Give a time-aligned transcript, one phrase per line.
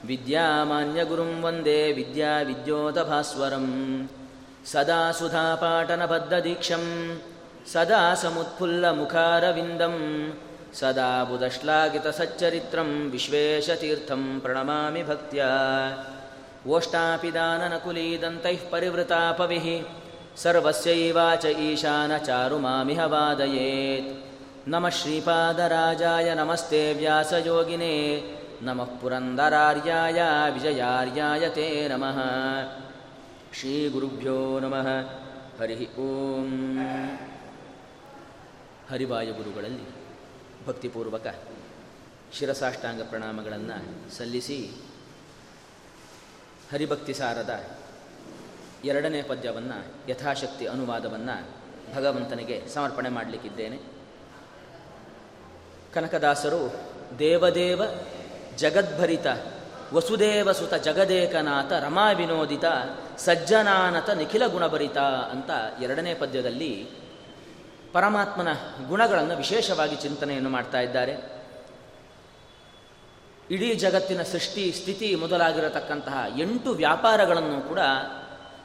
[0.04, 3.66] विद्यामान्यगुरुं वन्दे विद्याविद्योतभास्वरं
[4.72, 6.84] सदा सुधापाटनबद्धदीक्षं
[7.72, 9.96] सदा समुत्फुल्लमुखारविन्दं
[10.78, 15.44] ಸದಾ ಬುಧಶ್ಲಾಘಿತಸಚ್ಚರಿತ್ರಂ ವಿಶ್ವೇಶತೀರ್ಥಂ ಪ್ರಣಮಾಮಿ ಭಕ್ತ್ಯ.
[16.66, 19.86] ಓಷ್ಟಾಪಿದಾನನಕುಲೀದಂತೈಃ ಪರಿವೃತಾಪವಿಃ
[20.36, 24.26] ಸರ್ವಸ್ಯೈವಾಚ ಈಶಾನಚಾರುಮಾಮಿಹ ವಾದಯೇತ್
[24.68, 28.24] ನಮಃ ಶ್ರೀಪಾದರಾಜಾಯ ನಮಸ್ತೆ ವ್ಯಾಸಯೋಗಿನೇ.
[28.62, 32.22] ನಮಃ ಪುರಂದರಾರ್ಯಾಯ ವಿಜಯಾರ್ಯಾಯ ತೇ ನಮಃ.
[33.60, 34.86] ಶ್ರೀಗುರುಭ್ಯೋ ನಮಃ.
[35.60, 36.78] ಹರಿ ಓಂ.
[38.90, 39.95] ಹರಿವಾಯುಗುರುಗಳಲ್ಲಿ
[40.66, 41.26] ಭಕ್ತಿಪೂರ್ವಕ
[42.32, 44.70] ಶಿರಸಾಷ್ಟಾಂಗ ಪ್ರಣಾಮಗಳನ್ನು ಸಲ್ಲಿಸಿ
[46.72, 47.64] ಹರಿಭಕ್ತಿ ಸಾರದ
[48.84, 51.66] ಎರಡನೇ ಪದ್ಯವನ್ನು ಯಥಾಶಕ್ತಿ ಅನುವಾದವನ್ನು
[51.96, 53.78] ಭಗವಂತನಿಗೆ ಸಮರ್ಪಣೆ ಮಾಡಲಿಕ್ಕಿದ್ದೇನೆ.
[55.94, 56.74] ಕನಕದಾಸರು
[57.18, 57.82] ದೇವದೇವ
[58.56, 59.26] ಜಗದ್ಭರಿತ
[59.94, 62.64] ವಸುದೇವಸುತ ಜಗದೇಕನಾಥ ರಮಾ ವಿನೋದಿತ
[63.18, 65.50] ಸಜ್ಜನಾನತ ನಿಖಿಲ ಗುಣಭರಿತ ಅಂತ
[65.82, 66.90] ಎರಡನೇ ಪದ್ಯದಲ್ಲಿ
[67.96, 68.48] ಪರಮಾತ್ಮನ
[68.88, 71.14] ಗುಣಗಳನ್ನು ವಿಶೇಷವಾಗಿ ಚಿಂತನೆಯನ್ನು ಮಾಡ್ತಾ ಇದ್ದಾರೆ.
[73.50, 77.78] ಇಡೀ ಜಗತ್ತಿನ ಸೃಷ್ಟಿ, ಸ್ಥಿತಿ ಮೊದಲಾಗಿರತಕ್ಕಂತಹ ಎಂಟು ವ್ಯಾಪಾರಗಳನ್ನು ಕೂಡ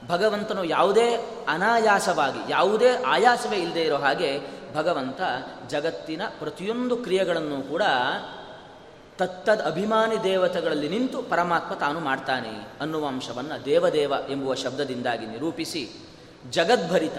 [0.07, 1.07] ಭಗವಂತನು ಯಾವುದೇ
[1.47, 5.21] ಅನಾಯಾಸವಾಗಿ, ಯಾವುದೇ ಆಯಾಸವೇ ಇಲ್ಲದೆ ಇರೋ ಹಾಗೆ ಭಗವಂತ
[5.67, 7.83] ಜಗತ್ತಿನ ಪ್ರತಿಯೊಂದು ಕ್ರಿಯೆಗಳನ್ನು ಕೂಡ
[9.17, 15.83] ತತ್ತದ ಅಭಿಮಾನಿ ದೇವತೆಗಳಲ್ಲಿ ನಿಂತು ಪರಮಾತ್ಮ ತಾನು ಮಾಡ್ತಾನೆ ಅನ್ನುವ ಅಂಶವನ್ನು ದೇವದೇವ ಎಂಬುವ ಶಬ್ದದಿಂದಾಗಿ ನಿರೂಪಿಸಿ
[16.49, 17.17] ಜಗದ್ಭರಿತ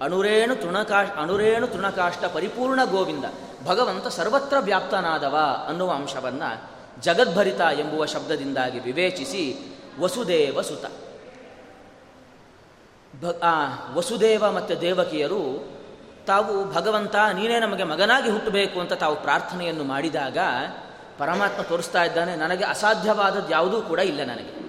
[0.00, 3.24] ಅಣುರೇಣು ತೃಣಕಾಶ, ಅಣುರೇಣು ತೃಣಕಾಷ್ಟ ಪರಿಪೂರ್ಣ ಗೋವಿಂದ,
[3.66, 5.36] ಭಗವಂತ ಸರ್ವತ್ರ ವ್ಯಾಪ್ತನಾದವ
[5.68, 6.70] ಅನ್ನುವ ಅಂಶವನ್ನು
[7.00, 9.58] ಜಗದ್ಭರಿತ ಎಂಬುವ ಶಬ್ದದಿಂದಾಗಿ ವಿವೇಚಿಸಿ
[10.00, 10.84] ವಸುದೇವ ಸುತ.
[13.94, 15.44] ವಸುದೇವ ಮತ್ತು ದೇವಕಿಯರು
[16.26, 20.38] ತಾವು ಭಗವಂತ, ನೀನೇ ನಮಗೆ ಮಗನಾಗಿ ಹುಟ್ಟಬೇಕು ಅಂತ ತಾವು ಪ್ರಾರ್ಥನೆಯನ್ನು ಮಾಡಿದಾಗ
[21.18, 24.59] ಪರಮಾತ್ಮ ತೋರಿಸ್ತಾ ಇದ್ದಾನೆ, ನನಗೆ ಅಸಾಧ್ಯವಾದದ್ದು ಯಾವುದೂ ಕೂಡ ಇಲ್ಲ ನನಗೆ.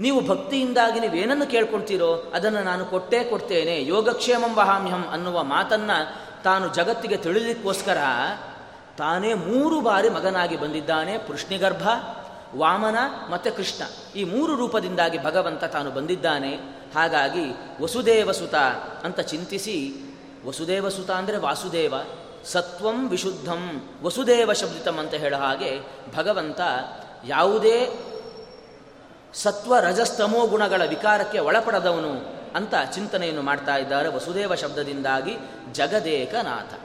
[0.00, 3.84] ನೀವು ಭಕ್ತಿಯಿಂದಾಗಿ ನೀವೇನನ್ನು ಕೇಳ್ಕೊಳ್ತೀರೋ ಅದನ್ನು ನಾನು ಕೊಟ್ಟೇ ಕೊಡ್ತೇನೆ.
[3.84, 7.96] ಯೋಗಕ್ಷೇಮಂ ವಹಾಮ್ಯಂ ಅನ್ನುವ ಮಾತನ್ನು ತಾನು ಜಗತ್ತಿಗೆ ತಿಳಿಲಿಕ್ಕೋಸ್ಕರ
[8.98, 11.18] ತಾನೇ ಮೂರು ಬಾರಿ ಮಗನಾಗಿ ಬಂದಿದ್ದಾನೆ.
[11.18, 11.88] ಪೃಷ್ಣಿಗರ್ಭ
[12.56, 12.98] ವಾಮನ
[13.30, 13.82] ಮತ್ತು ಕೃಷ್ಣ.
[14.18, 16.54] ಈ ಮೂರು ರೂಪದಿಂದಾಗಿ ಭಗವಂತ ತಾನು ಬಂದಿದ್ದಾನೆ.
[16.94, 17.44] ಹಾಗಾಗಿ
[17.82, 18.54] ವಸುದೇವಸುತ
[19.04, 19.92] ಅಂತ ಚಿಂತಿಸಿ,
[20.46, 21.94] ವಸುದೇವಸುತ ಅಂದರೆ ವಾಸುದೇವ,
[22.44, 25.80] ಸತ್ವಂ ವಿಶುದ್ಧಂ, ವಸುದೇವ ಶಬ್ದಿತಂ ಅಂತ ಹೇಳೋ ಹಾಗೆ
[26.16, 26.60] ಭಗವಂತ
[27.26, 27.88] ಯಾವುದೇ
[29.34, 35.36] ಸತ್ವ ರಜಸ್ತಮೋ ಗುಣಗಳ ವಿಕಾರಕ್ಕೆ ಒಳಪಡದವನು ಅಂತ ಚಿಂತನೆಯನ್ನು ಮಾಡ್ತಾ ಇದ್ದಾರೆ ವಸುದೇವ ಶಬ್ದದಿಂದಾಗಿ
[35.72, 36.80] ಜಗದೇಕನಾಥ.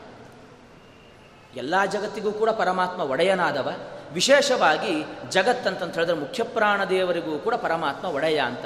[1.58, 3.72] ಎಲ್ಲ ಜಗತ್ತಿಗೂ ಕೂಡ ಪರಮಾತ್ಮ ಒಡೆಯನಾದವ.
[4.14, 8.66] ವಿಶೇಷವಾಗಿ ಜಗತ್ತಂತಂತ ಹೇಳಿದ್ರೆ ಮುಖ್ಯ ಪ್ರಾಣದೇವರಿಗೂ ಕೂಡ ಪರಮಾತ್ಮ ಒಡೆಯ ಅಂತ.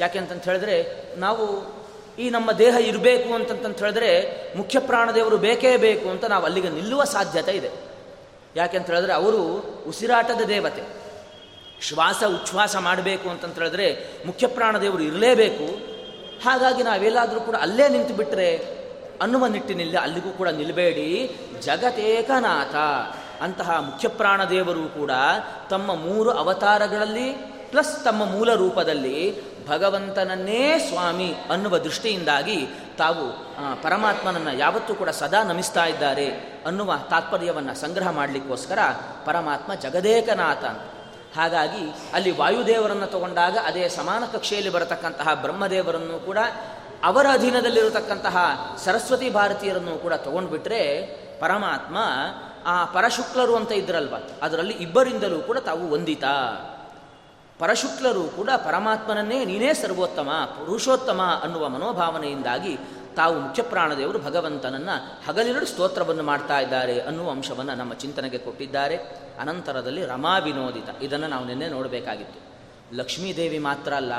[0.00, 1.74] ಯಾಕೆಂತಂತ ಹೇಳಿದ್ರೆ ನಾವು
[2.18, 7.52] ಈ ನಮ್ಮ ದೇಹ ಇರಬೇಕು ಅಂತಂತ ಹೇಳಿದ್ರೆ ಮುಖ್ಯ ಪ್ರಾಣದೇವರು ಬೇಕೇ ಬೇಕು ಅಂತ ನಾವು ಅಲ್ಲಿಗೆ ನಿಲ್ಲುವ ಸಾಧ್ಯತೆ
[7.52, 7.70] ಇದೆ.
[8.56, 9.42] ಯಾಕೆಂತ ಹೇಳಿದ್ರೆ ಅವರು
[9.88, 10.99] ಉಸಿರಾಟದ ದೇವತೆ.
[11.80, 13.88] ಶ್ವಾಸ, ಉಚ್ಛ್ವಾಸ ಮಾಡಬೇಕು ಅಂತಂತ ಹೇಳಿದ್ರೆ
[14.26, 15.66] ಮುಖ್ಯ ಪ್ರಾಣದೇವರು ಇರಲೇಬೇಕು.
[16.44, 18.80] ಹಾಗಾಗಿ ನಾವೆಲ್ಲಾದರೂ ಕೂಡ ಅಲ್ಲೇ ನಿಂತು ಬಿಟ್ಟರೆ
[19.22, 22.74] ಅನ್ನುವ ನಿಟ್ಟಿನಲ್ಲಿ ಅಲ್ಲಿಗೂ ಕೂಡ ನಿಲ್ಲಬೇಡಿ ಜಗತೇಕನಾಥ
[23.42, 25.10] ಅಂತಹ ಮುಖ್ಯ ಪ್ರಾಣದೇವರು ಕೂಡ
[25.70, 27.32] ತಮ್ಮ ಮೂರು ಅವತಾರಗಳಲ್ಲಿ
[27.70, 29.18] ಪ್ಲಸ್ ತಮ್ಮ ಮೂಲ ರೂಪದಲ್ಲಿ
[29.68, 32.68] ಭಗವಂತನನ್ನೇ ಸ್ವಾಮಿ ಅನ್ನುವ ದೃಷ್ಟಿಯಿಂದಾಗಿ
[32.98, 33.24] ತಾವು
[33.82, 36.26] ಪರಮಾತ್ಮನನ್ನು ಯಾವತ್ತೂ ಕೂಡ ಸದಾ ನಮಿಸ್ತಾ ಇದ್ದಾರೆ
[36.66, 38.78] ಅನ್ನುವ ತಾತ್ಪರ್ಯವನ್ನು ಸಂಗ್ರಹ ಮಾಡಲಿಕ್ಕೋಸ್ಕರ
[39.24, 40.64] ಪರಮಾತ್ಮ ಜಗದೇಕನಾಥ
[41.36, 46.38] ಹಾಗಾಗಿ ಅಲ್ಲಿ ವಾಯುದೇವರನ್ನು ತಗೊಂಡಾಗ ಅದೇ ಸಮಾನ ಕಕ್ಷೆಯಲ್ಲಿ ಬರತಕ್ಕಂತಹ ಬ್ರಹ್ಮದೇವರನ್ನು ಕೂಡ
[47.04, 48.36] ಅವರ ಅಧೀನದಲ್ಲಿರತಕ್ಕಂತಹ
[48.84, 50.80] ಸರಸ್ವತಿ ಭಾರತೀಯರನ್ನು ಕೂಡ ತಗೊಂಡ್ಬಿಟ್ರೆ
[51.40, 51.96] ಪರಮಾತ್ಮ
[52.66, 56.24] ಆ ಪರಶುಕ್ಲರು ಅಂತ ಇದ್ರಲ್ವ, ಅದರಲ್ಲಿ ಇಬ್ಬರಿಂದಲೂ ಕೂಡ ತಾವು ವಂದಿತ.
[57.58, 62.78] ಪರಶುಕ್ಲರು ಕೂಡ ಪರಮಾತ್ಮನನ್ನೇ ನೀನೇ ಸರ್ವೋತ್ತಮ, ಪುರುಷೋತ್ತಮ ಅನ್ನುವ ಮನೋಭಾವನೆಯಿಂದಾಗಿ
[63.16, 68.96] ತಾವು ಮುಖ್ಯ ಪ್ರಾಣದೇವರು ಭಗವಂತನನ್ನು ಹಗಲಿರಡು ಸ್ತೋತ್ರವನ್ನು ಮಾಡ್ತಾ ಇದ್ದಾರೆ ಅನ್ನುವ ಅಂಶವನ್ನು ನಮ್ಮ ಚಿಂತನೆಗೆ ಕೊಟ್ಟಿದ್ದಾರೆ.
[69.40, 71.02] ಅನಂತರದಲ್ಲಿ ರಮಾ ವಿನೋದಿತ.
[71.02, 72.50] ಇದನ್ನು ನಾವು ನಿನ್ನೆ ನೋಡಬೇಕಾಗಿತ್ತು.
[72.96, 74.12] ಲಕ್ಷ್ಮೀದೇವಿ ಮಾತ್ರ ಅಲ್ಲ,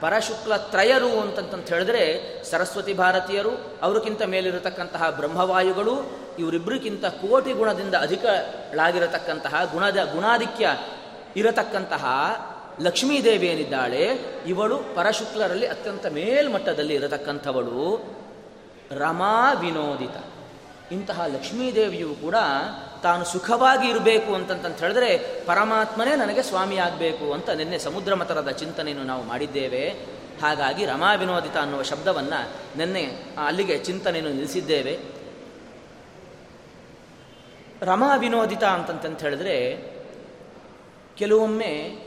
[0.00, 10.68] ಪರಶುಕ್ಲ ತ್ರಯರು ಅಂತಂತ ಹೇಳಿದ್ರೆ ಸರಸ್ವತಿ ಭಾರತೀಯರು, ಅವರಿಗಿಂತ ಮೇಲಿರತಕ್ಕಂತಹ ಬ್ರಹ್ಮವಾಯುಗಳು ಇವರಿಬ್ಬರಿಗಿಂತ ಕೋಟಿ ಗುಣದಿಂದ ಅಧಿಕಳಾಗಿರತಕ್ಕಂತಹ ಗುಣದ ಗುಣಾಧಿಕ್ಯ
[11.36, 12.06] ಇರತಕ್ಕಂತಹ
[12.80, 14.10] ಲಕ್ಷ್ಮೀದೇವಿ ಏನಿದ್ದಾಳೆ,
[14.46, 18.21] ಇವಳು ಪರಶುಕ್ಲರಲ್ಲಿ ಅತ್ಯಂತ ಮೇಲ್ಮಟ್ಟದಲ್ಲಿ ಇರತಕ್ಕಂಥವಳು.
[18.98, 20.16] ರಮಾ ವಿನೋದಿತ.
[20.92, 22.34] ಇಂತಹ ಲಕ್ಷ್ಮೀದೇವಿಯು ಕೂಡ
[23.02, 29.22] ತಾನು ಸುಖವಾಗಿ ಇರಬೇಕು ಅಂತಂತಂತ ಹೇಳಿದ್ರೆ ಪರಮಾತ್ಮನೇ ನನಗೆ ಸ್ವಾಮಿ ಆಗಬೇಕು ಅಂತ ನಿನ್ನೆ ಸಮುದ್ರ ಮತರದ ಚಿಂತನೆಯನ್ನು ನಾವು
[29.22, 29.88] ಮಾಡಿದ್ದೇವೆ.
[30.42, 33.04] ಹಾಗಾಗಿ ರಮಾ ವಿನೋದಿತ ಅನ್ನುವ ಶಬ್ದವನ್ನು ನಿನ್ನೆ
[33.46, 34.98] ಅಲ್ಲಿಗೆ ಚಿಂತನೆಯನ್ನು ನಿಲ್ಲಿಸಿದ್ದೇವೆ.
[37.82, 39.78] ರಮಾ ವಿನೋದಿತ ಅಂತಂತಂತ ಹೇಳಿದ್ರೆ
[41.16, 41.98] ಕೆಲವೊಮ್ಮೆ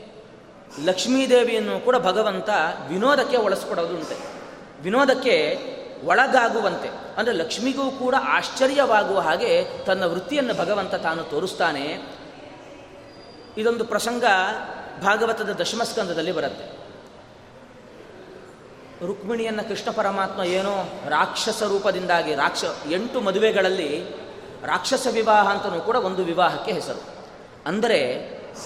[0.84, 2.48] ಲಕ್ಷ್ಮೀದೇವಿಯನ್ನು ಕೂಡ ಭಗವಂತ
[2.88, 4.16] ವಿನೋದಕ್ಕೆ ಉಂಟೆ.
[4.82, 5.58] ವಿನೋದಕ್ಕೆ
[6.04, 6.88] ಒಳಗಾಗುವಂತೆ.
[7.16, 12.16] ಅಂದರೆ ಲಕ್ಷ್ಮಿಗೂ ಕೂಡ ಆಶ್ಚರ್ಯವಾಗುವ ಹಾಗೆ ತನ್ನ ವೃತ್ತಿಯನ್ನು ಭಗವಂತ ತಾನು ತೋರಿಸ್ತಾನೆ.
[13.56, 14.24] ಇದೊಂದು ಪ್ರಸಂಗ
[15.02, 16.76] ಭಾಗವತದ ದಶಮಸ್ಕಂದದಲ್ಲಿ ಬರುತ್ತೆ.
[19.06, 24.04] ರುಕ್ಮಿಣಿಯನ್ನು ಕೃಷ್ಣ ಪರಮಾತ್ಮ ಏನೋ ರಾಕ್ಷಸ ರೂಪದಿಂದಾಗಿ, ರಾಕ್ಷ, ಎಂಟು ಮದುವೆಗಳಲ್ಲಿ
[24.62, 27.02] ರಾಕ್ಷಸ ವಿವಾಹ ಅಂತಲೂ ಕೂಡ ಒಂದು ವಿವಾಹಕ್ಕೆ ಹೆಸರು.
[27.66, 28.00] ಅಂದರೆ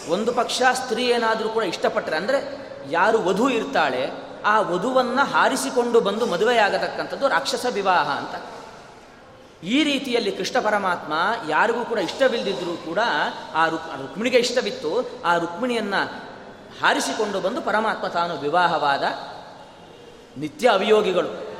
[0.08, 7.28] ಒಂದು ಪಕ್ಷ ಸ್ತ್ರೀ ಏನಾದರೂ ಕೂಡ ಇಷ್ಟಪಟ್ಟರೆ ಅಂದರೆ ಯಾರು ವಧು ಇರ್ತಾಳೆ ಆ ವಧುವನ್ನು ಹಾರಿಸಿಕೊಂಡು ಬಂದು ಮದುವೆಯಾಗತಕ್ಕಂಥದ್ದು
[7.28, 8.34] ರಾಕ್ಷಸ ವಿವಾಹ ಅಂತ.
[9.64, 11.12] ಈ ರೀತಿಯಲ್ಲಿ ಕೃಷ್ಣ ಪರಮಾತ್ಮ
[11.48, 12.98] ಯಾರಿಗೂ ಕೂಡ ಇಷ್ಟವಿಲ್ಲದಿದ್ದರೂ ಕೂಡ
[13.54, 15.22] ಆ ರುಕ್ ರುಕ್ಮಿಣಿಗೆ ಇಷ್ಟವಿತ್ತು.
[15.24, 16.30] ಆ ರುಕ್ಮಿಣಿಯನ್ನು
[16.80, 19.02] ಹಾರಿಸಿಕೊಂಡು ಬಂದು ಪರಮಾತ್ಮ ತಾನು ವಿವಾಹವಾದ
[20.38, 21.50] ನಿತ್ಯ ಅವಿಯೋಗಿಗಳು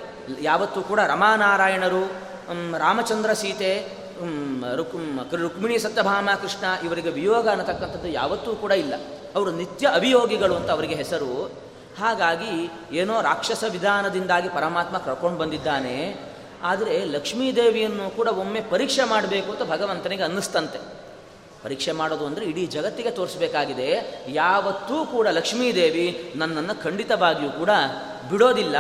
[0.41, 2.03] ಯಾವತ್ತೂ ಕೂಡ ರಮಾನಾರಾಯಣರು
[2.79, 4.01] ರಾಮಚಂದ್ರ ಸೀತೆ
[4.77, 8.95] ರುಕ್ ರುಕ್ಮಿಣಿ ಸತ್ಯಭಾಮ ಕೃಷ್ಣ ಇವರಿಗೆ ವಿಯೋಗ ಅನ್ನತಕ್ಕಂಥದ್ದು ಯಾವತ್ತೂ ಕೂಡ ಇಲ್ಲ.
[9.35, 11.70] ಅವರು ನಿತ್ಯ ಅಭಿಯೋಗಿಗಳು ಅಂತ ಅವರಿಗೆ ಹೆಸರು.
[12.01, 12.55] ಹಾಗಾಗಿ
[12.93, 15.97] ಏನೋ ರಾಕ್ಷಸ ವಿಧಾನದಿಂದಾಗಿ ಪರಮಾತ್ಮ ಕರ್ಕೊಂಡು ಬಂದಿದ್ದಾನೆ,
[16.63, 20.81] ಆದರೆ ಲಕ್ಷ್ಮೀದೇವಿಯನ್ನು ಕೂಡ ಒಮ್ಮೆ ಪರೀಕ್ಷೆ ಮಾಡಬೇಕು ಅಂತ ಭಗವಂತನಿಗೆ ಅನ್ನಿಸ್ತಂತೆ.
[21.63, 23.89] ಪರೀಕ್ಷೆ ಮಾಡೋದು ಅಂದರೆ ಇಡೀ ಜಗತ್ತಿಗೆ ತೋರಿಸಬೇಕಾಗಿದೆ,
[24.33, 27.73] ಯಾವತ್ತೂ ಕೂಡ ಲಕ್ಷ್ಮೀದೇವಿ ನನ್ನನ್ನು ಖಂಡಿತವಾಗಿಯೂ ಕೂಡ
[28.31, 28.77] ಬಿಡೋದಿಲ್ಲ.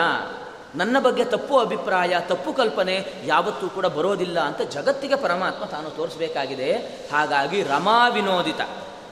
[0.76, 6.70] ನನ್ನ ಬಗ್ಗೆ ತಪ್ಪು ಅಭಿಪ್ರಾಯ, ತಪ್ಪು ಕಲ್ಪನೆ ಯಾವತ್ತೂ ಕೂಡ ಬರೋದಿಲ್ಲ ಅಂತ ಜಗತ್ತಿಗೆ ಪರಮಾತ್ಮ ತಾನು ತೋರಿಸಬೇಕಾಗಿದೆ.
[7.12, 8.60] ಹಾಗಾಗಿ ರಮಾ ವಿನೋದಿತ.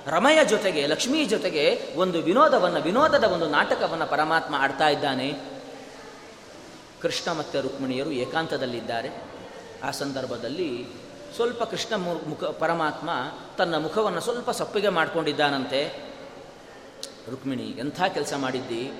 [0.06, 5.38] ರಮಯ ಜೊತೆಗೆ, ಲಕ್ಷ್ಮೀ ಜೊತೆಗೆ ಒಂದು ವಿನೋದವನ್ನು, ವಿನೋದದ ಒಂದು ನಾಟಕವನ್ನು ಪರಮಾತ್ಮ ಆಡ್ತಾ ಇದ್ದಾನೆ.
[7.02, 9.24] ಕೃಷ್ಣ ಮತ್ತು ರುಕ್ಮಿಣಿಯರು ಏಕಾಂತದಲ್ಲಿದ್ದಾರೆ.
[9.84, 10.86] ಆ ಸಂದರ್ಭದಲ್ಲಿ
[11.34, 13.10] ಸ್ವಲ್ಪ ಕೃಷ್ಣ ಮುಖ, ಪರಮಾತ್ಮ
[13.58, 16.08] ತನ್ನ ಮುಖವನ್ನು ಸ್ವಲ್ಪ ಸಪ್ಪಿಗೆ ಮಾಡಿಕೊಂಡಿದ್ದಾನಂತೆ.
[17.30, 18.90] ರುಕ್ಮಿಣಿ, ಎಂಥ ಕೆಲಸ ಮಾಡಿದ್ದಿ?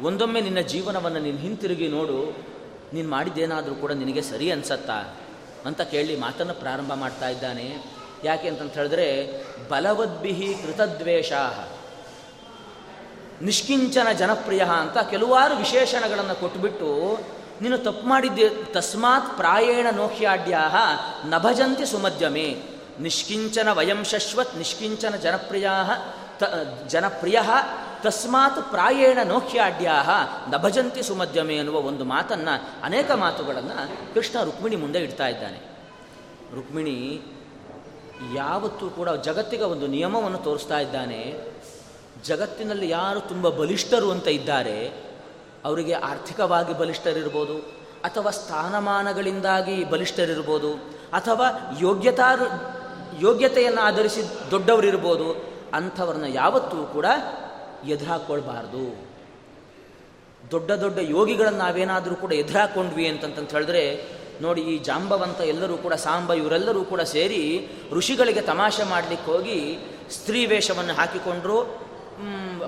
[0.00, 2.46] ಒಂದೊಮ್ಮೆ ನಿನ್ನ ಜೀವನವನ್ನು ನೀನು ಹಿಂತಿರುಗಿ ನೋಡು.
[2.92, 5.16] ನೀನು ಮಾಡಿದ್ದೇನಾದರೂ ಕೂಡ ನಿನಗೆ ಸರಿ ಅನ್ಸತ್ತಾ?
[5.66, 7.95] ಅಂತ ಕೇಳಿ ಮಾತನ್ನು ಪ್ರಾರಂಭ ಮಾಡ್ತಾ ಇದ್ದಾನೆ.
[8.26, 9.08] ಯಾಕೆ ಅಂತಂತ ಹೇಳಿದ್ರೆ,
[9.68, 11.32] ಬಲವದ್ಭಿಹಿ ಕೃತದ್ವೇಷ
[13.42, 17.18] ನಿಷ್ಕಿಂಚನ ಜನಪ್ರಿಯ ಅಂತ ಕೆಲವಾರು ವಿಶೇಷಣಗಳನ್ನು ಕೊಟ್ಟುಬಿಟ್ಟು
[17.62, 20.62] ನೀನು ತಪ್ಪು ಮಾಡಿದ್ದೆ, ತಸ್ಮಾತ್ ಪ್ರಾಯೇಣ ನೋಹ್ಯಾಡ್ಯಾ
[21.26, 22.48] ನಭಜಂತಿ ಸುಮಧ್ಯಮೆ.
[23.00, 25.68] ನಿಷ್ಕಿಂಚನ ವಯಂ ಶಶ್ವತ್, ನಿಷ್ಕಿಂಚನ ಜನಪ್ರಿಯ
[26.38, 26.44] ತ
[26.88, 27.38] ಜನಪ್ರಿಯ
[28.02, 29.96] ತಸ್ಮಾತ್ ಪ್ರಾಯೇಣ ನೋಖ್ಯಾಡ್ಯಾ
[30.50, 35.60] ನಭಜಂತಿ ಸುಮಧ್ಯಮೆ ಎನ್ನುವ ಒಂದು ಮಾತನ್ನು, ಅನೇಕ ಮಾತುಗಳನ್ನು ಕೃಷ್ಣ ರುಕ್ಮಿಣಿ ಮುಂದೆ ಇಡ್ತಾ ಇದ್ದಾನೆ.
[36.54, 36.98] ರುಕ್ಮಿಣಿ
[38.34, 41.38] ಯಾವತ್ತೂ ಕೂಡ ಜಗತ್ತಿಗೆ ಒಂದು ನಿಯಮವನ್ನು ತೋರಿಸ್ತಾ ಇದ್ದಾನೆ.
[42.24, 44.92] ಜಗತ್ತಿನಲ್ಲಿ ಯಾರು ತುಂಬ ಬಲಿಷ್ಠರು ಅಂತ ಇದ್ದಾರೆ,
[45.64, 47.58] ಅವರಿಗೆ ಆರ್ಥಿಕವಾಗಿ ಬಲಿಷ್ಠರಿರ್ಬೋದು,
[48.04, 50.74] ಅಥವಾ ಸ್ಥಾನಮಾನಗಳಿಂದಾಗಿ ಬಲಿಷ್ಠರಿರ್ಬೋದು,
[51.12, 52.30] ಅಥವಾ ಯೋಗ್ಯತಾ
[53.20, 57.06] ಯೋಗ್ಯತೆಯನ್ನು ಆಧರಿಸಿ ದೊಡ್ಡವರಿರ್ಬೋದು, ಅಂಥವ್ರನ್ನ ಯಾವತ್ತೂ ಕೂಡ
[57.88, 59.16] ಎದುರಾಕೊಳ್ಬಾರ್ದು.
[60.50, 66.84] ದೊಡ್ಡ ದೊಡ್ಡ ಯೋಗಿಗಳನ್ನು ನಾವೇನಾದರೂ ಕೂಡ ಎದುರಾಕೊಂಡ್ವಿ ಅಂತಂತ ಹೇಳಿದ್ರೆ ನೋಡಿ, ಈ ಜಾಂಬವಂತ ಎಲ್ಲರೂ ಕೂಡ, ಸಾಂಬ ಇವರೆಲ್ಲರೂ
[66.84, 69.78] ಕೂಡ ಸೇರಿ ಋಷಿಗಳಿಗೆ ತಮಾಷೆ ಮಾಡಲಿಕ್ಕೆ ಹೋಗಿ
[70.10, 71.86] ಸ್ತ್ರೀ ವೇಷವನ್ನು ಹಾಕಿಕೊಂಡ್ರು.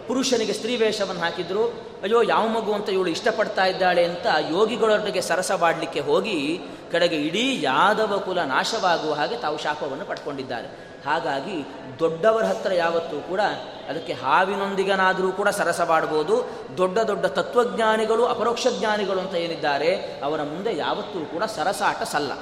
[0.06, 1.68] ಪುರುಷನಿಗೆ ಸ್ತ್ರೀ ವೇಷವನ್ನು ಹಾಕಿದ್ರು.
[2.02, 6.58] ಅಯ್ಯೋ, ಯಾವ ಮಗು ಅಂತ ಇವಳು ಇಷ್ಟಪಡ್ತಾ ಇದ್ದಾಳೆ ಅಂತ ಯೋಗಿಗಳೊಟ್ಟಿಗೆ ಸರಸವಾಡಲಿಕ್ಕೆ ಹೋಗಿ
[6.92, 10.87] ಕಡೆಗೆ ಇಡೀ ಯಾದವ ಕುಲ ನಾಶವಾಗುವ ಹಾಗೆ ತಾವು ಶಾಪವನ್ನು ಪಡ್ಕೊಂಡಿದ್ದಾರೆ.
[11.06, 11.56] ಹಾಗಾಗಿ
[12.00, 13.40] ದೊಡ್ಡವರ ಹತ್ರ ಯಾವತ್ತೂ ಕೂಡ
[13.88, 16.34] ಅದಕ್ಕೆ ಹಾವಿನೊಂದಿಗನಾದರೂ ಕೂಡ ಸರಸವಾಡ್ಬೋದು
[16.78, 22.32] ದೊಡ್ಡ ದೊಡ್ಡ ತತ್ವಜ್ಞಾನಿಗಳು, ಅಪರೋಕ್ಷ ಜ್ಞಾನಿಗಳು ಅಂತ ಏನಿದ್ದಾರೆ, ಅವರ ಮುಂದೆ ಯಾವತ್ತೂ ಕೂಡ ಸರಸಾಟ ಸಲ್ಲ.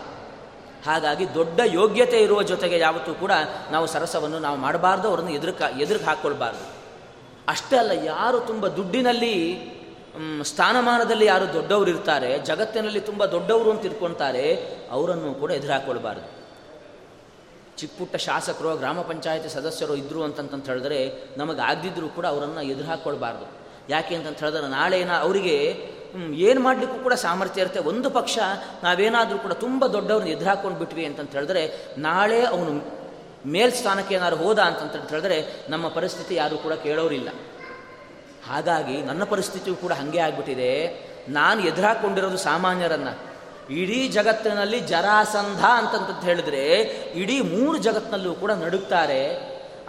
[0.87, 3.33] ಹಾಗಾಗಿ ದೊಡ್ಡ ಯೋಗ್ಯತೆ ಇರುವ ಜೊತೆಗೆ ಯಾವತ್ತೂ ಕೂಡ
[3.71, 6.65] ನಾವು ಸರಸವನ್ನು ನಾವು ಮಾಡಬಾರ್ದು, ಅವರನ್ನು ಎದುರು ಎದುರುಗೆ ಹಾಕ್ಕೊಳ್ಬಾರ್ದು
[7.49, 9.35] ಅಷ್ಟೇ ಅಲ್ಲ, ಯಾರು ತುಂಬ ದುಡ್ಡಿನಲ್ಲಿ
[10.43, 14.45] ಸ್ಥಾನಮಾನದಲ್ಲಿ ಯಾರು ದೊಡ್ಡವರು ಇರ್ತಾರೆ ಜಗತ್ತಿನಲ್ಲಿ ತುಂಬ ದೊಡ್ಡವರು ಅಂತ ಇಟ್ಕೊಳ್ತಾರೆ,
[14.91, 16.36] ಅವರನ್ನು ಕೂಡ ಎದುರಾಕೊಳ್ಬಾರ್ದು
[17.77, 23.47] ಚಿಕ್ಕ ಪುಟ್ಟ ಶಾಸಕರು, ಗ್ರಾಮ ಪಂಚಾಯತಿ ಸದಸ್ಯರು ಇದ್ದರು ಅಂತಂತ ಹೇಳಿದ್ರೆ ನಮಗೆ ಆಗದಿದ್ದರೂ ಕೂಡ ಅವರನ್ನು ಎದುರು ಹಾಕ್ಕೊಳ್ಬಾರ್ದು
[23.89, 25.97] ಯಾಕೆ ಅಂತಂತ ಹೇಳಿದ್ರೆ ನಾಳೆ ನಾ ಅವರಿಗೆ
[26.35, 27.81] ಏನು ಮಾಡಲಿಕ್ಕೂ ಕೂಡ ಸಾಮರ್ಥ್ಯ ಇರುತ್ತೆ.
[27.81, 28.39] ಒಂದು ಪಕ್ಷ
[28.83, 32.97] ನಾವೇನಾದರೂ ಕೂಡ ತುಂಬ ದೊಡ್ಡವ್ರನ್ನ ಎದುರು ಹಾಕ್ಕೊಂಡು ಬಿಟ್ವಿ ಅಂತಂತ ಹೇಳಿದ್ರೆ ನಾಳೆ ಅವನು
[33.47, 37.29] ಮೇಲ್ಸ್ಥಾನಕ್ಕೆ ಏನಾದ್ರು ಹೋದ ಅಂತಂತ ಹೇಳಿದ್ರೆ ನಮ್ಮ ಪರಿಸ್ಥಿತಿ ಯಾರೂ ಕೂಡ ಕೇಳೋರಿಲ್ಲ.
[38.49, 40.71] ಹಾಗಾಗಿ ನನ್ನ ಪರಿಸ್ಥಿತಿಯು ಕೂಡ ಹಾಗೆ ಆಗಿಬಿಟ್ಟಿದೆ.
[41.29, 43.36] ನಾನು ಎದುರಾಕೊಂಡಿರೋದು ಸಾಮಾನ್ಯರನ್ನು.
[43.71, 46.81] ಇಡೀ ಜಗತ್ತಿನಲ್ಲಿ ಜರಾಸಂಧ ಅಂತಂತ ಹೇಳಿದ್ರೆ
[47.15, 49.37] ಇಡೀ ಮೂರು ಜಗತ್ತಿನಲ್ಲೂ ಕೂಡ ನಡುಕ್ತಾರೆ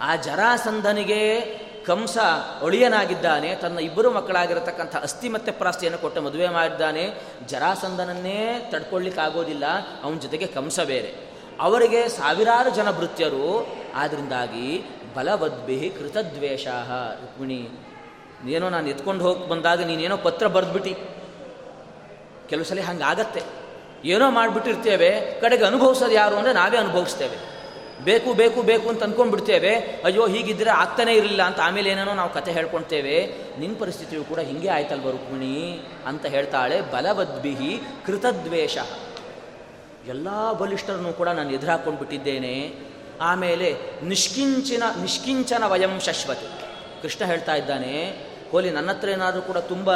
[0.00, 1.40] ಆ ಜರಾಸಂಧನಿಗೆ
[1.86, 2.18] ಕಂಸ
[2.62, 7.20] ಒಳಿಯನಾಗಿದ್ದಾನೆ, ತನ್ನ ಇಬ್ಬರು ಮಕ್ಕಳಾಗಿರತಕ್ಕಂಥ ಅಸ್ಥಿ ಮತ್ತೆ ಪ್ರಾಸ್ತಿಯನ್ನು ಕೊಟ್ಟು ಮದುವೆ ಮಾಡಿದ್ದಾನೆ.
[7.46, 9.64] ಜರಾಸಂಧನನ್ನೇ ತಡ್ಕೊಳ್ಳಿಕ್ಕಾಗೋದಿಲ್ಲ,
[10.02, 11.28] ಅವನ ಜೊತೆಗೆ ಕಂಸ ಬೇರೆ.
[11.60, 16.66] ಅವರಿಗೆ ಸಾವಿರಾರು ಜನ ಭೃತ್ಯರು ಆದ್ದರಿಂದಾಗಿ ಬಲವದ್ಭಿ ಕೃತದ್ವೇಷ
[17.20, 17.68] ರುಕ್ಮಿಣಿ
[18.50, 21.18] ಏನೋ ನಾನು ಎತ್ಕೊಂಡು ಹೋಗಿ ಬಂದಾಗ ನೀನೇನೋ ಪತ್ರ ಬರೆದ್ಬಿಟ್ಟು
[22.48, 23.57] ಕೆಲವು ಸಲ ಹಂಗೆ ಆಗತ್ತೆ
[24.04, 27.38] ಏನೋ ಮಾಡಿಬಿಟ್ಟಿರ್ತೇವೆ, ಕಡೆಗೆ ಅನುಭವಿಸೋದು ಯಾರು ಅಂದರೆ ನಾವೇ ಅನುಭವಿಸ್ತೇವೆ.
[28.04, 29.70] ಬೇಕು ಬೇಕು ಬೇಕು ಅಂತ ಅಂದ್ಕೊಂಡ್ಬಿಡ್ತೇವೆ
[30.04, 33.16] ಅಯ್ಯೋ ಹೀಗಿದ್ರೆ ಆಗ್ತಾನೇ ಇರಲಿಲ್ಲ ಅಂತ ಆಮೇಲೆ ಏನೇನೋ ನಾವು ಕತೆ ಹೇಳ್ಕೊಳ್ತೇವೆ
[33.58, 35.56] ನಿನ್ನ ಪರಿಸ್ಥಿತಿಯು ಕೂಡ ಹಿಂಗೆ ಆಯ್ತಲ್ವ ರುಕ್ಮಿಣಿ?
[36.06, 38.78] ಅಂತ ಹೇಳ್ತಾಳೆ, ಬಲವದ್ಭಿಹಿ ಕೃತದ್ವೇಷ.
[40.08, 42.72] ಎಲ್ಲ ಬಲಿಷ್ಠರನ್ನು ಕೂಡ ನಾನು ಎದುರಾಕೊಂಡು ಬಿಟ್ಟಿದ್ದೇನೆ
[43.20, 46.48] ಆಮೇಲೆ ನಿಷ್ಕಿಂಚಿನ, ನಿಷ್ಕಿಂಚನ ವಯಂ ಶಶ್ವತಿ.
[47.02, 47.94] ಕೃಷ್ಣ ಹೇಳ್ತಾ ಇದ್ದಾನೆ
[48.52, 49.88] ಹೋಲಿ ನನ್ನ ಹತ್ರ ಏನಾದರೂ ಕೂಡ ತುಂಬ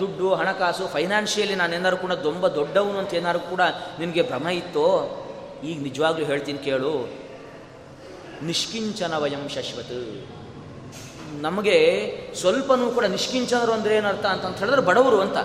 [0.00, 3.62] ದುಡ್ಡು, ಹಣಕಾಸು ಫೈನಾನ್ಷಿಯಲಿ ನಾನು ಏನಾದರೂ ಕೂಡ ತುಂಬ ದೊಡ್ಡವನು ಅಂತ ಏನಾದರೂ ಕೂಡ
[3.98, 4.88] ನಿನಗೆ ಭ್ರಮ ಇತ್ತೋ?
[5.64, 6.94] ಈಗ ನಿಜವಾಗ್ಲೂ ಹೇಳ್ತೀನಿ ಕೇಳು.
[8.42, 9.98] ನಿಷ್ಕಿಂಚನ ವಯಂ ಶಶ್ವತ್.
[11.46, 11.76] ನಮಗೆ
[12.40, 15.38] ಸ್ವಲ್ಪನೂ ಕೂಡ ನಿಷ್ಕಿಂಚನರು ಅಂದರೆ ಏನರ್ಥ ಅಂತ ಹೇಳಿದ್ರೆ ಬಡವರು ಅಂತ.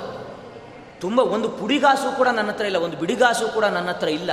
[1.01, 4.31] ತುಂಬ ಒಂದು ಪುಡಿಗಾಸು ಕೂಡ ನನ್ನ ಹತ್ರ ಇಲ್ಲ, ಒಂದು ಬಿಡಿಗಾಸು ಕೂಡ ನನ್ನ ಹತ್ರ ಇಲ್ಲ.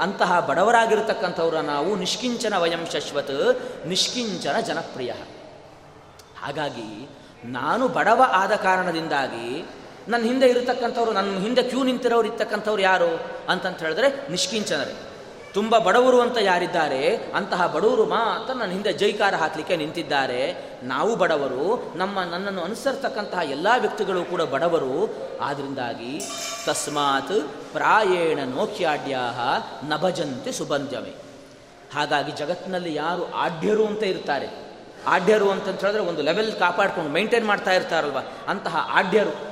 [0.00, 3.36] ಅಂತಹ ಬಡವರಾಗಿರ್ತಕ್ಕಂಥವ್ರ ನಾವು ನಿಷ್ಕಿಂಚನ ವಯಂ ಶಶ್ವತ್,
[3.86, 5.12] ನಿಷ್ಕಿಂಚನ ಜನಪ್ರಿಯ.
[6.42, 6.88] ಹಾಗಾಗಿ
[7.44, 9.68] ನಾನು ಬಡವ ಆದ ಕಾರಣದಿಂದಾಗಿ
[10.08, 14.94] ನನ್ನ ಹಿಂದೆ ಇರತಕ್ಕಂಥವ್ರು, ನನ್ನ ಹಿಂದೆ ಕ್ಯೂ ನಿಂತಿರೋರು ಇರ್ತಕ್ಕಂಥವ್ರು ಯಾರು ಅಂತಂತ ಹೇಳಿದ್ರೆ ನಿಷ್ಕಿಂಚನರೇ.
[15.54, 20.70] ತುಂಬ ಬಡವರು ಅಂತ ಯಾರಿದ್ದಾರೆ, ಅಂತಹ ಬಡವರು ಮಾತ್ರ ನನ್ನ ಹಿಂದೆ ಜೈಕಾರ ಹಾಕಲಿಕ್ಕೆ ನಿಂತಿದ್ದಾರೆ.
[20.82, 25.14] ನಾವು ಬಡವರು, ನಮ್ಮ ನನ್ನನ್ನು ಅನುಸರಿಸತಕ್ಕಂತಹ ಎಲ್ಲ ವ್ಯಕ್ತಿಗಳು ಕೂಡ ಬಡವರು.
[25.40, 26.20] ಆದ್ದರಿಂದಾಗಿ
[26.66, 29.20] ತಸ್ಮಾತ್ ಪ್ರಾಯೇಣ ನೋಖ್ಯಾಡ್ಯಾ
[29.88, 31.14] ನಭಜಂತೆ ಸುಬಂಧ್ಯಮೆ
[31.94, 34.67] ಹಾಗಾಗಿ ಜಗತ್ತಿನಲ್ಲಿ ಯಾರು ಆಢ್ಯರು ಅಂತ ಇರ್ತಾರೆ.
[35.06, 38.18] ಆಢ್ಯರು ಅಂತಂತ ಹೇಳಿದ್ರೆ ಒಂದು ಲೆವೆಲ್ ಕಾಪಾಡ್ಕೊಂಡು ಮೈಂಟೈನ್ ಮಾಡ್ತಾ ಇರ್ತಾರಲ್ವ?
[38.48, 39.48] ಅಂತಹ ಆಢ್ಯರು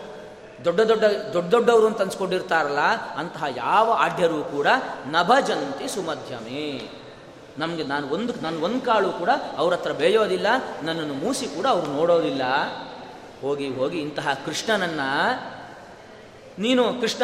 [0.65, 2.79] ದೊಡ್ಡ ದೊಡ್ಡ ದೊಡ್ಡ ದೊಡ್ಡವರು ಅಂತ ಅನ್ಸ್ಕೊಂಡಿರ್ತಾರಲ್ಲ,
[3.17, 4.67] ಅಂತಹ ಯಾವ ಆಢ್ಯರು ಕೂಡ
[5.07, 6.91] ನಭಜಂತಿ ಸುಮಧ್ಯಮೇ.
[7.59, 10.47] ನಮಗೆ ನಾನು ಒಂದು ನನ್ನ ಒಂದು ಕಾಳು ಕೂಡ ಅವ್ರ ಹತ್ರ ಬೇಯೋದಿಲ್ಲ,
[10.83, 12.43] ನನ್ನನ್ನು ಮೂಸಿ ಕೂಡ ಅವರು ನೋಡೋದಿಲ್ಲ.
[13.41, 15.11] ಹೋಗಿ ಹೋಗಿ ಇಂತಹ ಕೃಷ್ಣನನ್ನು,
[16.59, 17.23] ನೀನು ಕೃಷ್ಣ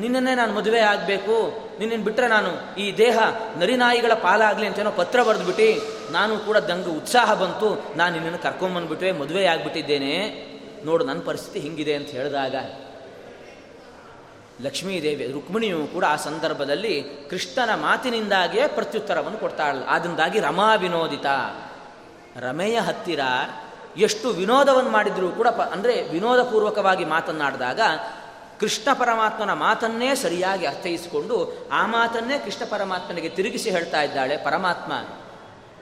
[0.00, 3.18] ನಿನ್ನನ್ನೇ ನಾನು ಮದುವೆ ಆಗಬೇಕು ನಿನ್ನನ್ನು ಬಿಟ್ಟರೆ ನಾನು ಈ ದೇಹ
[3.56, 5.68] ನರಿನಾಯಿಗಳ ಪಾಲಾಗಲಿ ಅಂತೇನೋ ಪತ್ರ ಬರೆದ್ಬಿಟ್ಟು,
[6.12, 10.14] ನಾನು ಕೂಡ ದಂಗ ಉತ್ಸಾಹ ಬಂತು, ನಾನು ನಿನ್ನನ್ನು ಕರ್ಕೊಂಬಂದ್ಬಿಟ್ಟೆ ಮದುವೆ ಆಗಿಬಿಟ್ಟಿದ್ದೇನೆ.
[10.84, 12.54] ನೋಡು ನನ್ನ ಪರಿಸ್ಥಿತಿ ಹಿಂಗಿದೆ ಅಂತ ಹೇಳಿದಾಗ
[14.62, 21.26] ಲಕ್ಷ್ಮೀದೇವಿ, ರುಕ್ಮಿಣಿಯು ಕೂಡ ಆ ಸಂದರ್ಭದಲ್ಲಿ ಕೃಷ್ಣನ ಮಾತಿನಿಂದಾಗಿಯೇ ಪ್ರತ್ಯುತ್ತರವನ್ನು ಕೊಡ್ತಾಳಲ್ಲ ಅದರಿಂದಾಗಿ ರಮಾ ವಿನೋದಿತ.
[22.40, 23.20] ರಮೆಯ ಹತ್ತಿರ
[23.96, 27.80] ಎಷ್ಟು ವಿನೋದವನ್ನು ಮಾಡಿದರೂ ಕೂಡ ಪ ಅಂದರೆ ವಿನೋದಪೂರ್ವಕವಾಗಿ ಮಾತನ್ನಾಡಿದಾಗ
[28.60, 34.92] ಕೃಷ್ಣ ಪರಮಾತ್ಮನ ಮಾತನ್ನೇ ಸರಿಯಾಗಿ ಅರ್ಥೈಸಿಕೊಂಡು ಆ ಮಾತನ್ನೇ ಕೃಷ್ಣ ಪರಮಾತ್ಮನಿಗೆ ತಿರುಗಿಸಿ ಹೇಳ್ತಾ ಇದ್ದಾಳೆ, ಪರಮಾತ್ಮ,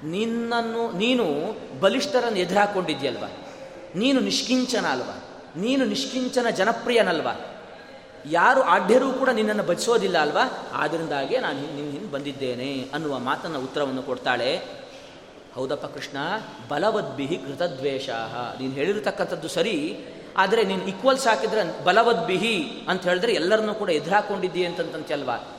[0.05, 1.27] ನಿನ್ನನ್ನು, ನೀನು
[1.81, 3.25] ಬಲಿಷ್ಠರನ್ನು ಎದುರಾಕೊಂಡಿದ್ಯಲ್ವ
[3.95, 5.11] ನೀನು ನಿಷ್ಕಿಂಚನ ಅಲ್ವ
[5.57, 7.29] ನೀನು ನಿಷ್ಕಿಂಚನ ಜನಪ್ರಿಯನಲ್ವ?
[8.31, 10.45] ಯಾರು ಆಢ್ಯರೂ ಕೂಡ ನಿನ್ನನ್ನು ಬಚಿಸೋದಿಲ್ಲ ಅಲ್ವಾ?
[10.73, 14.63] ಆದ್ದರಿಂದಾಗೆ ನಾನು ನಿನ್ನ ಹಿಂದೆ ಬಂದಿದ್ದೇನೆ ಅನ್ನುವ ಮಾತನ್ನು ಉತ್ತರವನ್ನು ಕೊಡ್ತಾಳೆ.
[15.55, 16.17] ಹೌದಪ್ಪ ಕೃಷ್ಣ,
[16.69, 18.09] ಬಲವದ್ಭಿಹಿ ಕೃತದ್ವೇಷ
[18.61, 19.77] ನೀನು ಹೇಳಿರತಕ್ಕಂಥದ್ದು ಸರಿ
[20.37, 25.59] ಆದರೆ ನೀನು ಈಕ್ವಲ್ಸ್ ಹಾಕಿದ್ರೆ ಬಲವದ್ಬಿಹಿ ಅಂತ ಹೇಳಿದ್ರೆ ಎಲ್ಲರನ್ನೂ ಕೂಡ ಎದುರಾಕೊಂಡಿದ್ದೀಯ ಅಂತಂತಲ್ವಾ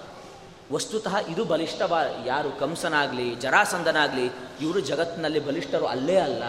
[0.72, 2.52] ವಸ್ತುತಃ ಇದು ಬಲಿಷ್ಠವ ಯಾರು?
[2.52, 4.26] ಕಂಸನಾಗಲಿ ಜರಾಸಂದನಾಗಲಿ
[4.62, 6.44] ಇವರು ಜಗತ್ತಿನಲ್ಲಿ ಬಲಿಷ್ಠರು ಅಲ್ಲೇ ಅಲ್ಲ.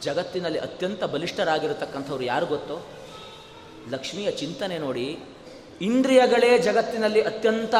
[0.00, 2.86] ಜಗತ್ತಿನಲ್ಲಿ ಅತ್ಯಂತ ಬಲಿಷ್ಠರಾಗಿರತಕ್ಕಂಥವ್ರು ಯಾರು ಗೊತ್ತೋ?
[3.90, 5.18] ಲಕ್ಷ್ಮಿಯ ಚಿಂತನೆ ನೋಡಿ,
[5.80, 7.74] ಇಂದ್ರಿಯಗಳೇ ಜಗತ್ತಿನಲ್ಲಿ ಅತ್ಯಂತ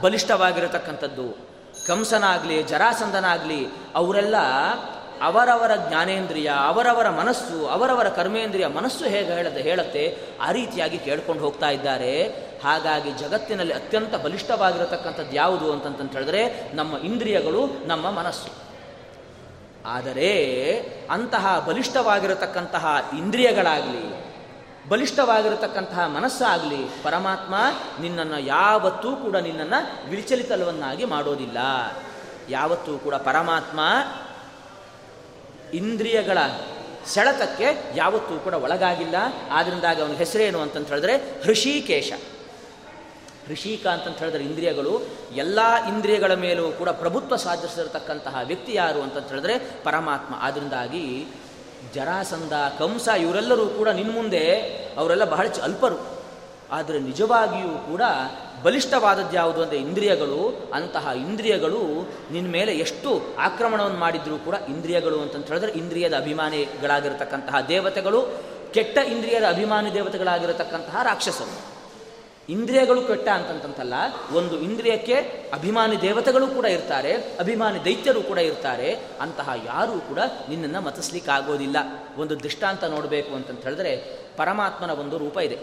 [0.00, 1.46] ಬಲಿಷ್ಠವಾಗಿರತಕ್ಕಂಥದ್ದು.
[1.86, 4.34] ಕಂಸನಾಗಲಿ ಜರಾಸಂದನಾಗಲಿ ಅವರೆಲ್ಲ
[5.22, 12.28] ಅವರವರ ಜ್ಞಾನೇಂದ್ರಿಯ, ಅವರವರ ಮನಸ್ಸು, ಅವರವರ ಕರ್ಮೇಂದ್ರಿಯ ಮನಸ್ಸು ಹೇಗೆ ಹೇಳದೆ ಹೇಳುತ್ತೆ, ಆ ರೀತಿಯಾಗಿ ಕೇಳ್ಕೊಂಡು ಹೋಗ್ತಾ ಇದ್ದಾರೆ.
[12.64, 18.66] ಹಾಗಾಗಿ ಜಗತ್ತಿನಲ್ಲಿ ಅತ್ಯಂತ ಬಲಿಷ್ಠವಾಗಿರತಕ್ಕಂಥದ್ದು ಯಾವುದು ಅಂತಂತ ಹೇಳಿದ್ರೆ, ನಮ್ಮ ಇಂದ್ರಿಯಗಳು, ನಮ್ಮ ಮನಸ್ಸು.
[19.86, 20.74] ಆದರೆ,
[21.10, 24.26] ಅಂತಹ ಬಲಿಷ್ಠವಾಗಿರತಕ್ಕಂತಹ ಇಂದ್ರಿಯಗಳಾಗಲಿ,
[24.88, 27.54] ಬಲಿಷ್ಠವಾಗಿರತಕ್ಕಂತಹ ಮನಸ್ಸಾಗಲಿ, ಪರಮಾತ್ಮ
[28.00, 31.58] ನಿನ್ನನ್ನು ಯಾವತ್ತೂ ಕೂಡ ನಿನ್ನನ್ನು ವಿಚಲಿತಲವನ್ನಾಗಿ ಮಾಡೋದಿಲ್ಲ.
[32.48, 33.80] ಯಾವತ್ತೂ ಕೂಡ ಪರಮಾತ್ಮ
[35.74, 36.38] ಇಂದ್ರಿಯಗಳ
[37.06, 39.14] ಸೆಳೆತಕ್ಕೆ ಯಾವತ್ತೂ ಕೂಡ ಒಳಗಾಗಿಲ್ಲ.
[39.50, 42.12] ಆದ್ದರಿಂದಾಗಿ ಅವನ ಹೆಸರೇನು ಅಂತಂತ ಹೇಳಿದ್ರೆ ಹೃಷಿಕೇಶ.
[43.46, 45.00] ಹೃಷಿಕ ಅಂತಂತ ಹೇಳಿದ್ರೆ ಇಂದ್ರಿಯಗಳು.
[45.34, 50.34] ಎಲ್ಲ ಇಂದ್ರಿಯಗಳ ಮೇಲೂ ಕೂಡ ಪ್ರಭುತ್ವ ಸಾಧಿಸಿರತಕ್ಕಂತಹ ವ್ಯಕ್ತಿ ಯಾರು ಅಂತಂತ ಹೇಳಿದ್ರೆ ಪರಮಾತ್ಮ.
[50.38, 51.26] ಆದ್ದರಿಂದಾಗಿ
[51.94, 54.60] ಜರಾಸಂಧ, ಕಂಸ ಇವರೆಲ್ಲರೂ ಕೂಡ ನಿನ್ನ ಮುಂದೆ
[54.98, 56.16] ಅವರೆಲ್ಲ ಬಹಳ ಅಲ್ಪರು.
[56.70, 58.02] ಆದರೆ ನಿಜವಾಗಿಯೂ ಕೂಡ
[58.66, 60.70] ಬಲಿಷ್ಠವಾದದ್ದು ಯಾವುದು ಅಂದರೆ ಇಂದ್ರಿಯಗಳು.
[60.74, 68.26] ಅಂತಹ ಇಂದ್ರಿಯಗಳು ನಿನ್ನ ಮೇಲೆ ಎಷ್ಟು ಆಕ್ರಮಣವನ್ನು ಮಾಡಿದರೂ ಕೂಡ ಇಂದ್ರಿಯಗಳು ಅಂತಂತ ಹೇಳಿದ್ರೆ ಇಂದ್ರಿಯದ ಅಭಿಮಾನಿಗಳಾಗಿರತಕ್ಕಂತಹ ದೇವತೆಗಳು,
[68.74, 71.76] ಕೆಟ್ಟ ಇಂದ್ರಿಯದ ಅಭಿಮಾನಿ ದೇವತೆಗಳಾಗಿರತಕ್ಕಂತಹ ರಾಕ್ಷಸರು.
[72.48, 73.94] ಇಂದ್ರಿಯಗಳು ಕೆಟ್ಟ ಅಂತಂತಲ್ಲ
[74.32, 75.14] ಒಂದು ಇಂದ್ರಿಯಕ್ಕೆ
[75.54, 80.18] ಅಭಿಮಾನಿ ದೇವತೆಗಳು ಕೂಡ ಇರ್ತಾರೆ, ಅಭಿಮಾನಿ ದೈತ್ಯರು ಕೂಡ ಇರ್ತಾರೆ, ಅಂತಹ ಯಾರೂ ಕೂಡ
[80.48, 81.76] ನಿನ್ನನ್ನು ಮತಿಸ್ಲಿಕ್ಕಾಗೋದಿಲ್ಲ.
[82.18, 85.58] ಒಂದು ದೃಷ್ಟಾಂತ ನೋಡಬೇಕು ಅಂತಂತ ಹೇಳಿದ್ರೆ ಪರಮಾತ್ಮನ ಒಂದು ರೂಪ ಇದೆ.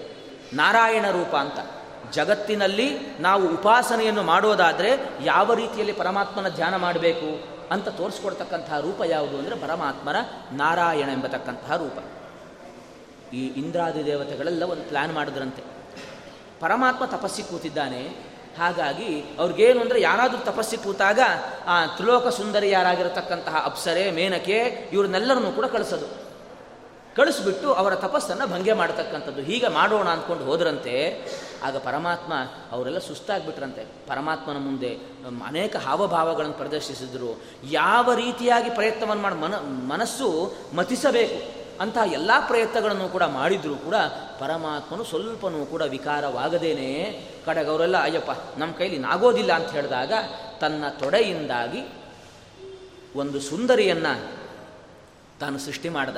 [0.54, 1.83] ನಾರಾಯಣ ರೂಪ ಅಂತ.
[2.12, 4.92] ಜಗತ್ತಿನಲ್ಲಿ ನಾವು ಉಪಾಸನೆಯನ್ನು ಮಾಡೋದಾದರೆ
[5.24, 10.16] ಯಾವ ರೀತಿಯಲ್ಲಿ ಪರಮಾತ್ಮನ ಧ್ಯಾನ ಮಾಡಬೇಕು ಅಂತ ತೋರಿಸ್ಕೊಡ್ತಕ್ಕಂತಹ ರೂಪ ಯಾವುದು ಅಂದರೆ ಪರಮಾತ್ಮನ
[10.52, 12.04] ನಾರಾಯಣ ಎಂಬತಕ್ಕಂತಹ ರೂಪ.
[13.34, 15.64] ಈ ಇಂದ್ರಾದಿ ದೇವತೆಗಳೆಲ್ಲ ಒಂದು ಪ್ಲ್ಯಾನ್ ಮಾಡಿದ್ರಂತೆ.
[16.60, 18.34] ಪರಮಾತ್ಮ ತಪಸ್ಸಿ ಕೂತಿದ್ದಾನೆ.
[18.60, 21.20] ಹಾಗಾಗಿ ಅವ್ರಿಗೇನು ಅಂದರೆ ಯಾರಾದರೂ ತಪಸ್ಸಿ ಕೂತಾಗ
[21.68, 26.24] ಆ ತ್ರಿಲೋಕ ಸುಂದರಿ ಯಾರಾಗಿರತಕ್ಕಂತಹ ಅಪ್ಸರೆ, ಮೇನಕೆ ಇವ್ರನ್ನೆಲ್ಲರನ್ನು ಕೂಡ ಕಳಿಸೋದು.
[27.16, 29.42] ಕಳಿಸ್ಬಿಟ್ಟು ಅವರ ತಪಸ್ಸನ್ನು ಭಂಗೆ ಮಾಡತಕ್ಕಂಥದ್ದು.
[29.42, 31.26] ಹೀಗೆ ಮಾಡೋಣ ಅಂದ್ಕೊಂಡು ಹೋದ್ರಂತೆ.
[31.64, 32.34] ಆಗ ಪರಮಾತ್ಮ
[32.72, 33.84] ಅವರೆಲ್ಲ ಸುಸ್ತಾಗ್ಬಿಟ್ರಂತೆ.
[34.08, 34.98] ಪರಮಾತ್ಮನ ಮುಂದೆ
[35.46, 37.42] ಅನೇಕ ಹಾವಭಾವಗಳನ್ನು ಪ್ರದರ್ಶಿಸಿದರು.
[37.64, 39.56] ಯಾವ ರೀತಿಯಾಗಿ ಪ್ರಯತ್ನವನ್ನು ಮಾಡಿ, ಮನ,
[39.94, 43.96] ಮನಸ್ಸು ಮತಿಸಬೇಕು ಅಂತಹ ಎಲ್ಲ ಪ್ರಯತ್ನಗಳನ್ನು ಕೂಡ ಮಾಡಿದರೂ ಕೂಡ
[44.40, 47.22] ಪರಮಾತ್ಮನು ಸ್ವಲ್ಪನೂ ಕೂಡ ವಿಕಾರವಾಗದೇನೆ.
[47.46, 50.14] ಕಡೆಗೆ ಅವರೆಲ್ಲ, ಅಯ್ಯಪ್ಪ, ನಮ್ಮ ಕೈಲಿ ನಾಗೋದಿಲ್ಲ ಅಂತ ಹೇಳಿದಾಗ
[50.62, 51.88] ತನ್ನ ತೊಡೆಯಿಂದಾಗಿ
[53.16, 54.44] ಒಂದು ಸುಂದರಿಯನ್ನು
[55.40, 56.18] ತಾನು ಸೃಷ್ಟಿ ಮಾಡ್ದ.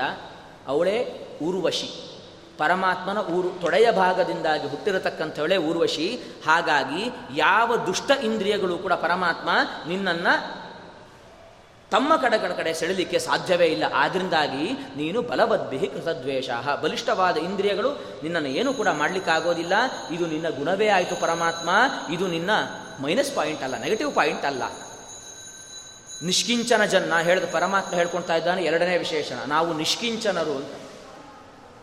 [0.67, 2.14] ಅವಳೇ ಊರ್ವಶಿ.
[2.57, 6.19] ಪರಮಾತ್ಮನ ಊರು ತೊಡೆಯ ಭಾಗದಿಂದಾಗಿ ಹುಟ್ಟಿರತಕ್ಕಂಥವಳೆ ಊರ್ವಶಿ.
[6.47, 7.03] ಹಾಗಾಗಿ
[7.35, 9.49] ಯಾವ ದುಷ್ಟ ಇಂದ್ರಿಯಗಳು ಕೂಡ ಪರಮಾತ್ಮ
[9.87, 10.65] ನಿನ್ನನ್ನು
[11.91, 13.83] ತಮ್ಮ ಕಡೆ ಕಡೆ ಸೆಳಲಿಕ್ಕೆ ಸಾಧ್ಯವೇ ಇಲ್ಲ.
[13.93, 16.49] ಆದ್ರಿಂದಾಗಿ ನೀನು ಬಲವದ್ಭಿ ಕೃತದ್ವೇಷ
[16.83, 17.89] ಬಲಿಷ್ಠವಾದ ಇಂದ್ರಿಯಗಳು
[18.23, 19.73] ನಿನ್ನನ್ನು ಏನು ಕೂಡ ಮಾಡಲಿಕ್ಕಾಗೋದಿಲ್ಲ.
[20.11, 21.69] ಇದು ನಿನ್ನ ಗುಣವೇ ಆಯಿತು ಪರಮಾತ್ಮ.
[22.13, 22.49] ಇದು ನಿನ್ನ
[23.01, 24.63] ಮೈನಸ್ ಪಾಯಿಂಟ್ ಅಲ್ಲ, ನೆಗೆಟಿವ್ ಪಾಯಿಂಟ್ ಅಲ್ಲ.
[26.23, 28.63] ನಿಷ್ಕಿಂಚನ ಜನ್ನ ಹೇಳಿದ ಪರಮಾತ್ಮ ಹೇಳ್ಕೊಳ್ತಾ ಇದ್ದಾನೆ.
[28.63, 30.84] ಎರಡನೇ ವಿಶೇಷಣ, ನಾವು ನಿಷ್ಕಿಂಚನರು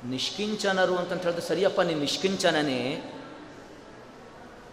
[0.05, 3.03] ನಿಷ್ಕಿಂಚನರು ಅಂತ ಹೇಳಿದ್ರೆ, ಸರಿಯಪ್ಪ, ನೀನು ನಿಷ್ಕಿಂಚನನೇ.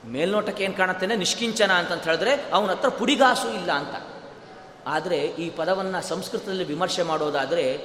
[0.05, 1.15] ಮೇಲ್ನೋಟಕ್ಕೆ ಏನು ಕಾಣುತ್ತೇನೆ?
[1.15, 4.23] ನಿಷ್ಕಿಂಚನ ಅಂತಂತ ಹೇಳಿದ್ರೆ, ಅವನ ಹತ್ರ ಪುಡಿಗಾಸು ಇಲ್ಲ ಅಂತ.
[4.87, 7.77] ಆದರೆ ಈ ಪದವನ್ನು ಸಂಸ್ಕೃತದಲ್ಲಿ ವಿಮರ್ಶೆ ಮಾಡೋದಾದರೆ,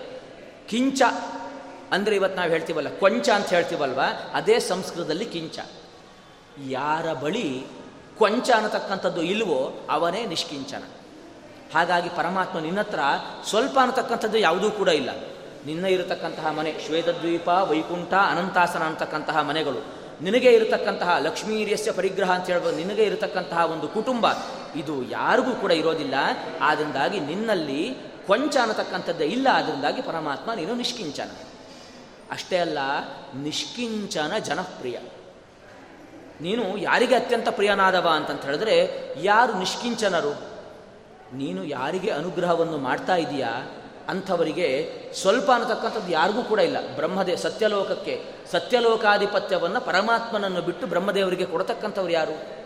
[0.69, 1.03] ಕಿಂಚ
[1.93, 4.01] ಅಂದರೆ ಇವತ್ತು ನಾವು ಹೇಳ್ತೀವಲ್ಲ, ಕೊಂಚ ಅಂತ ಹೇಳ್ತೀವಲ್ವ?
[4.35, 5.59] ಅದೇ ಸಂಸ್ಕೃತದಲ್ಲಿ ಕಿಂಚ.
[6.69, 7.67] ಯಾರ ಬಳಿ
[8.19, 10.83] ಕೊಂಚ ಅನ್ನತಕ್ಕಂಥದ್ದು ಇಲ್ವೋ, ಅವನೇ ನಿಷ್ಕಿಂಚನ.
[11.75, 12.99] ಹಾಗಾಗಿ ಪರಮಾತ್ಮ ನಿನ್ನ ಹತ್ರ
[13.45, 15.34] ಸ್ವಲ್ಪ ಅನ್ನತಕ್ಕಂಥದ್ದು ಯಾವುದೂ ಕೂಡ ಇಲ್ಲ.
[15.67, 20.05] ನಿನ್ನ ಇರತಕ್ಕಂತಹ ಮನೆ, ಶ್ವೇತದ್ವೀಪ, ವೈಕುಂಠ, ಅನಂತಾಸನ ಅಂತಕ್ಕಂತಹ ಮನೆಗಳು.
[20.23, 22.77] ನಿನಗೆ ಇರತಕ್ಕಂತಹ ಲಕ್ಷ್ಮೀರ್ಯಸ್ಯ ಪರಿಗ್ರಹ ಅಂತ ಹೇಳ್ಬೋದು.
[22.77, 24.27] ನಿನಗೆ ಇರತಕ್ಕಂತಹ ಒಂದು ಕುಟುಂಬ.
[24.77, 26.15] ಇದು ಯಾರಿಗೂ ಕೂಡ ಇರೋದಿಲ್ಲ.
[26.61, 27.97] ಆದ್ದರಿಂದಾಗಿ ನಿನ್ನಲ್ಲಿ
[28.27, 29.49] ಕೊಂಚ ಅನ್ನತಕ್ಕಂಥದ್ದೇ ಇಲ್ಲ.
[29.53, 31.29] ಆದ್ದರಿಂದಾಗಿ ಪರಮಾತ್ಮ ನೀನು ನಿಷ್ಕಿಂಚನ.
[32.31, 32.79] ಅಷ್ಟೇ ಅಲ್ಲ,
[33.35, 34.99] ನಿಷ್ಕಿಂಚನ ಜನಪ್ರಿಯ.
[36.41, 38.91] ನೀನು ಯಾರಿಗೆ ಅತ್ಯಂತ ಪ್ರಿಯನಾದವ ಅಂತಂತ ಹೇಳಿದ್ರೆ,
[39.23, 40.43] ಯಾರು ನಿಷ್ಕಿಂಚನರು?
[41.37, 43.84] ನೀನು ಯಾರಿಗೆ ಅನುಗ್ರಹವನ್ನು ಮಾಡ್ತಾ ಇದೀಯಾ?
[44.09, 46.97] ಅಂಥವರಿಗೆ ಸ್ವಲ್ಪ ಅನ್ನತಕ್ಕಂಥದ್ದು ಯಾರಿಗೂ ಕೂಡ ಇಲ್ಲ.
[46.97, 52.65] ಬ್ರಹ್ಮದೇ, ಸತ್ಯಲೋಕಕ್ಕೆ ಸತ್ಯಲೋಕಾಧಿಪತ್ಯವನ್ನು ಪರಮಾತ್ಮನನ್ನು ಬಿಟ್ಟು ಬ್ರಹ್ಮದೇವರಿಗೆ ಕೊಡತಕ್ಕಂಥವ್ರು ಯಾರು?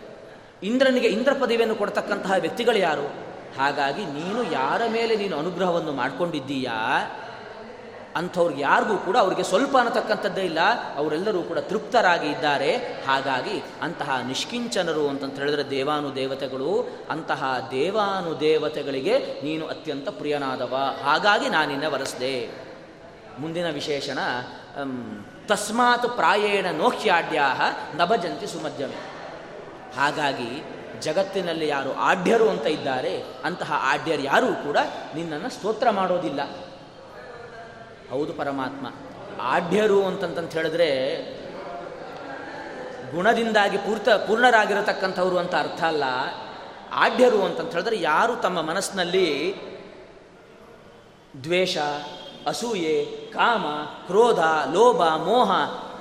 [0.62, 3.28] ಇಂದ್ರನಿಗೆ ಇಂದ್ರ ಪದವಿಯನ್ನು ಕೊಡತಕ್ಕಂತಹ ವ್ಯಕ್ತಿಗಳು ಯಾರು?
[3.60, 6.74] ಹಾಗಾಗಿ ನೀನು ಯಾರ ಮೇಲೆ ನೀನು ಅನುಗ್ರಹವನ್ನು ಮಾಡಿಕೊಂಡಿದ್ದೀಯಾ?
[8.16, 10.60] ಅಂಥವ್ರಿಗೆ ಯಾರಿಗೂ ಕೂಡ ಅವರಿಗೆ ಸ್ವಲ್ಪ ಅನ್ನತಕ್ಕಂಥದ್ದೇ ಇಲ್ಲ.
[10.96, 12.76] ಅವರೆಲ್ಲರೂ ಕೂಡ ತೃಪ್ತರಾಗಿ ಇದ್ದಾರೆ.
[12.76, 16.88] ಹಾಗಾಗಿ ಅಂತಹ ನಿಷ್ಕಿಂಚನರು ಅಂತಂತ ಹೇಳಿದ್ರೆ ದೇವಾನು ದೇವತೆಗಳು.
[17.10, 20.76] ಅಂತಹ ದೇವಾನು ದೇವತೆಗಳಿಗೆ ನೀನು ಅತ್ಯಂತ ಪ್ರಿಯನಾದವ.
[21.04, 22.50] ಹಾಗಾಗಿ ನಾನಿನ್ನ ವರಸ್ದೆ.
[23.38, 24.18] ಮುಂದಿನ ವಿಶೇಷಣ
[25.46, 27.54] ತಸ್ಮಾತ್ ಪ್ರಾಯೇಣ ನೋಹ್ಯಾಡ್ಯಾ
[27.96, 29.18] ನಭಜಂತಿ ಸುಮಧ್ಯಮೆ.
[29.96, 30.64] ಹಾಗಾಗಿ
[31.00, 34.76] ಜಗತ್ತಿನಲ್ಲಿ ಯಾರು ಆಢ್ಯರು ಅಂತ ಇದ್ದಾರೆ, ಅಂತಹ ಆಢ್ಯರು ಯಾರೂ ಕೂಡ
[35.14, 36.40] ನಿನ್ನನ್ನು ಸ್ತೋತ್ರ ಮಾಡೋದಿಲ್ಲ.
[38.10, 38.86] ಹೌದು ಪರಮಾತ್ಮ.
[39.40, 40.90] ಆಢ್ಯರು ಅಂತಂತಂತ ಹೇಳಿದ್ರೆ
[43.14, 46.04] ಗುಣದಿಂದಾಗಿ ಪೂರ್ತ ಪೂರ್ಣರಾಗಿರತಕ್ಕಂಥವ್ರು ಅಂತ ಅರ್ಥ ಅಲ್ಲ.
[46.92, 49.54] ಆಢ್ಯರು ಅಂತಂತ ಹೇಳಿದ್ರೆ ಯಾರು ತಮ್ಮ ಮನಸ್ಸಿನಲ್ಲಿ
[51.44, 51.78] ದ್ವೇಷ,
[52.46, 53.66] ಅಸೂಯೆ, ಕಾಮ,
[54.06, 54.38] ಕ್ರೋಧ,
[54.72, 55.50] ಲೋಭ, ಮೋಹ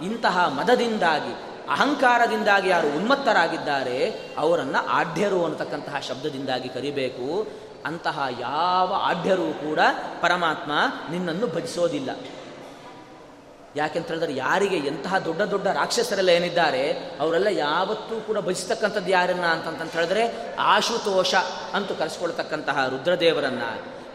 [0.03, 1.33] ಇಂತಹ ಮದದಿಂದಾಗಿ,
[1.69, 7.47] ಅಹಂಕಾರದಿಂದಾಗಿ ಯಾರು ಉನ್ಮತ್ತರಾಗಿದ್ದಾರೆ ಅವರನ್ನು ಆಢ್ಯರು ಅನ್ನತಕ್ಕಂತಹ ಶಬ್ದದಿಂದಾಗಿ ಕರಿಬೇಕು.
[7.87, 9.79] ಅಂತಹ ಯಾವ ಆಢ್ಯರೂ ಕೂಡ
[10.21, 10.71] ಪರಮಾತ್ಮ
[11.11, 12.09] ನಿನ್ನನ್ನು ಭಜಿಸೋದಿಲ್ಲ.
[13.75, 20.55] ಯಾಕೆಂತ ಹೇಳಿದ್ರೆ ಯಾರಿಗೆ ಎಂತಹ ದೊಡ್ಡ ದೊಡ್ಡ ರಾಕ್ಷಸರೆಲ್ಲ ಏನಿದ್ದಾರೆ, ಅವರೆಲ್ಲ ಯಾವತ್ತೂ ಕೂಡ ಭಜಿಸ್ತಕ್ಕಂಥದ್ದು ಯಾರನ್ನ ಅಂತಂತ ಹೇಳಿದ್ರೆ
[20.59, 21.35] ಆಶುತೋಷ
[21.73, 23.61] ಅಂತ ಕರೆಸ್ಕೊಳ್ತಕ್ಕಂತಹ ರುದ್ರದೇವರನ್ನ,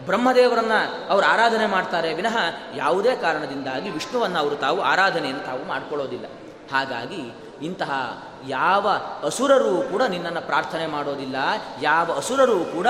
[0.05, 0.73] ಬ್ರಹ್ಮದೇವರನ್ನ
[1.09, 2.37] ಅವರು ಆರಾಧನೆ ಮಾಡ್ತಾರೆ ವಿನಃ
[2.77, 6.27] ಯಾವುದೇ ಕಾರಣದಿಂದಾಗಿ ವಿಷ್ಣುವನ್ನು ಅವರು ತಾವು ಆರಾಧನೆಯನ್ನು ತಾವು ಮಾಡ್ಕೊಳ್ಳೋದಿಲ್ಲ.
[6.73, 8.89] ಹಾಗಾಗಿ ಇಂತಹ ಯಾವ
[9.25, 11.37] ಅಸುರರು ಕೂಡ ನಿನ್ನನ್ನು ಪ್ರಾರ್ಥನೆ ಮಾಡೋದಿಲ್ಲ,
[11.83, 12.87] ಯಾವ ಅಸುರರು ಕೂಡ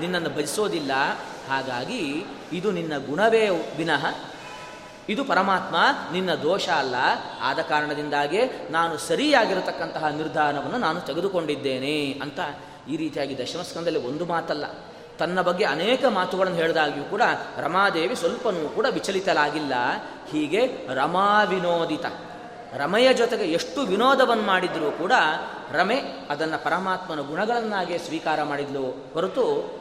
[0.00, 0.92] ನಿನ್ನನ್ನು ಭಜಿಸೋದಿಲ್ಲ.
[1.48, 4.06] ಹಾಗಾಗಿ ಇದು ನಿನ್ನ ಗುಣವೇ ವಿನಃ.
[5.08, 5.76] ಇದು ಪರಮಾತ್ಮ
[6.12, 6.94] ನಿನ್ನ ದೋಷ ಅಲ್ಲ.
[7.42, 12.40] ಆದ ಕಾರಣದಿಂದಾಗಿ ನಾನು ಸರಿಯಾಗಿರತಕ್ಕಂತಹ ನಿರ್ಧಾರವನ್ನು ನಾನು ತೆಗೆದುಕೊಂಡಿದ್ದೇನೆ ಅಂತ
[12.88, 14.64] ಈ ರೀತಿಯಾಗಿ ದಶಮಸ್ಕಂದಲ್ಲಿ ಒಂದು ಮಾತಲ್ಲ.
[15.18, 17.22] ತನ್ನ ಬಗ್ಗೆ ಅನೇಕ ಮಾತುಗಳನ್ನು ಹೇಳಿದಾಗಿಯೂ ಕೂಡ
[17.56, 19.72] ರಮಾದೇವಿ ಸ್ವಲ್ಪನೂ ಕೂಡ ವಿಚಲಿತಲಾಗಿಲ್ಲ
[20.30, 22.04] ಹೀಗೆ ರಮಾ ವಿನೋದಿತ.
[22.74, 25.12] ರಮೆಯ ಜೊತೆಗೆ ಎಷ್ಟು ವಿನೋದವನ್ನು ಮಾಡಿದರೂ ಕೂಡ
[25.72, 25.98] ರಮೆ
[26.30, 29.76] ಅದನ್ನು ಪರಮಾತ್ಮನ ಗುಣಗಳನ್ನಾಗೆ ಸ್ವೀಕಾರ ಮಾಡಿದ್ಲು ಹೊರತು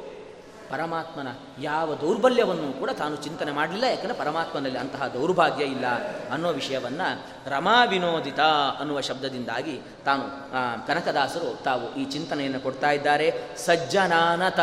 [0.70, 1.28] ಪರಮಾತ್ಮನ
[1.62, 5.86] ಯಾವ ದೌರ್ಬಲ್ಯವನ್ನು ಕೂಡ ತಾನು ಚಿಂತನೆ ಮಾಡಲಿಲ್ಲ, ಯಾಕಂದರೆ ಪರಮಾತ್ಮನಲ್ಲಿ ಅಂತಹ ದೌರ್ಭಾಗ್ಯ ಇಲ್ಲ
[6.32, 8.40] ಅನ್ನೋ ವಿಷಯವನ್ನು ರಮಾ ವಿನೋದಿತ
[8.80, 10.24] ಅನ್ನುವ ಶಬ್ದದಿಂದಾಗಿ ತಾನು
[10.88, 13.48] ಕನಕದಾಸರು ತಾವು ಈ ಚಿಂತನೆಯನ್ನು ಕೊಡ್ತಾ ಇದ್ದಾರೆ.
[13.58, 14.60] ಸಜ್ಜನಾನತ.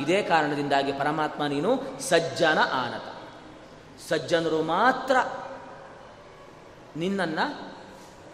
[0.00, 3.08] ಇದೇ ಕಾರಣದಿಂದಾಗಿ ಪರಮಾತ್ಮ ನೀನು ಸಜ್ಜನ ಆನತ.
[4.08, 5.16] ಸಜ್ಜನರು ಮಾತ್ರ
[6.96, 7.72] ನಿನ್ನನ್ನು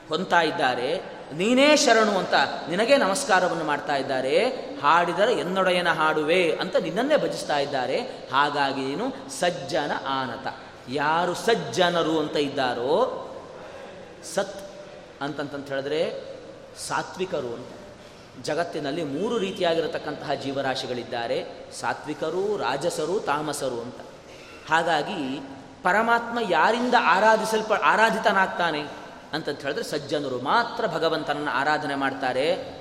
[0.08, 1.02] ಹೊಂತಾ ಇದ್ದಾರೆ.
[1.32, 2.34] ನೀನೇ ಶರಣು ಅಂತ
[2.68, 4.44] ನಿನಗೆ ನಮಸ್ಕಾರವನ್ನು ಮಾಡ್ತಾ ಇದ್ದಾರೆ.
[4.82, 8.00] ಹಾಡಿದರೆ ಎನ್ನೊಡೆಯನ ಹಾಡುವೆ ಅಂತ ನಿನ್ನನ್ನೇ ಭಜಿಸ್ತಾ ಇದ್ದಾರೆ.
[8.32, 10.54] ಹಾಗಾಗಿ ನೀನು ಸಜ್ಜನ ಆನತ.
[10.88, 13.24] ಯಾರು ಸಜ್ಜನರು ಅಂತ ಇದ್ದಾರೋ,
[14.34, 14.70] ಸತ್
[15.20, 16.24] ಅಂತಂತಂತ ಹೇಳಿದ್ರೆ
[16.88, 17.68] ಸಾತ್ವಿಕರು ಅಂತ.
[18.42, 21.44] ಜಗತ್ತಿನಲ್ಲಿ ಮೂರು ರೀತಿಯಾಗಿರತಕ್ಕಂತಹ ಜೀವರಾಶಿಗಳಿದ್ದಾರೆ.
[21.80, 23.96] ಸಾತ್ವಿಕರು, ರಾಜಸರು, ತಾಮಸರು ಅಂತ.
[24.68, 25.40] ಹಾಗಾಗಿ
[25.88, 28.80] ಪರಮಾತ್ಮ ಯಾರಿಂದ ಆರಾಧಿಸಲ್ಪ, ಆರಾಧಿತನಾಗ್ತಾನೆ
[29.32, 32.78] ಅಂತಂತ ಹೇಳಿದ್ರೆ ಸಜ್ಜನರು ಮಾತ್ರ ಭಗವಂತನನ್ನು ಆರಾಧನೆ ಮಾಡ್ತಾರೆ.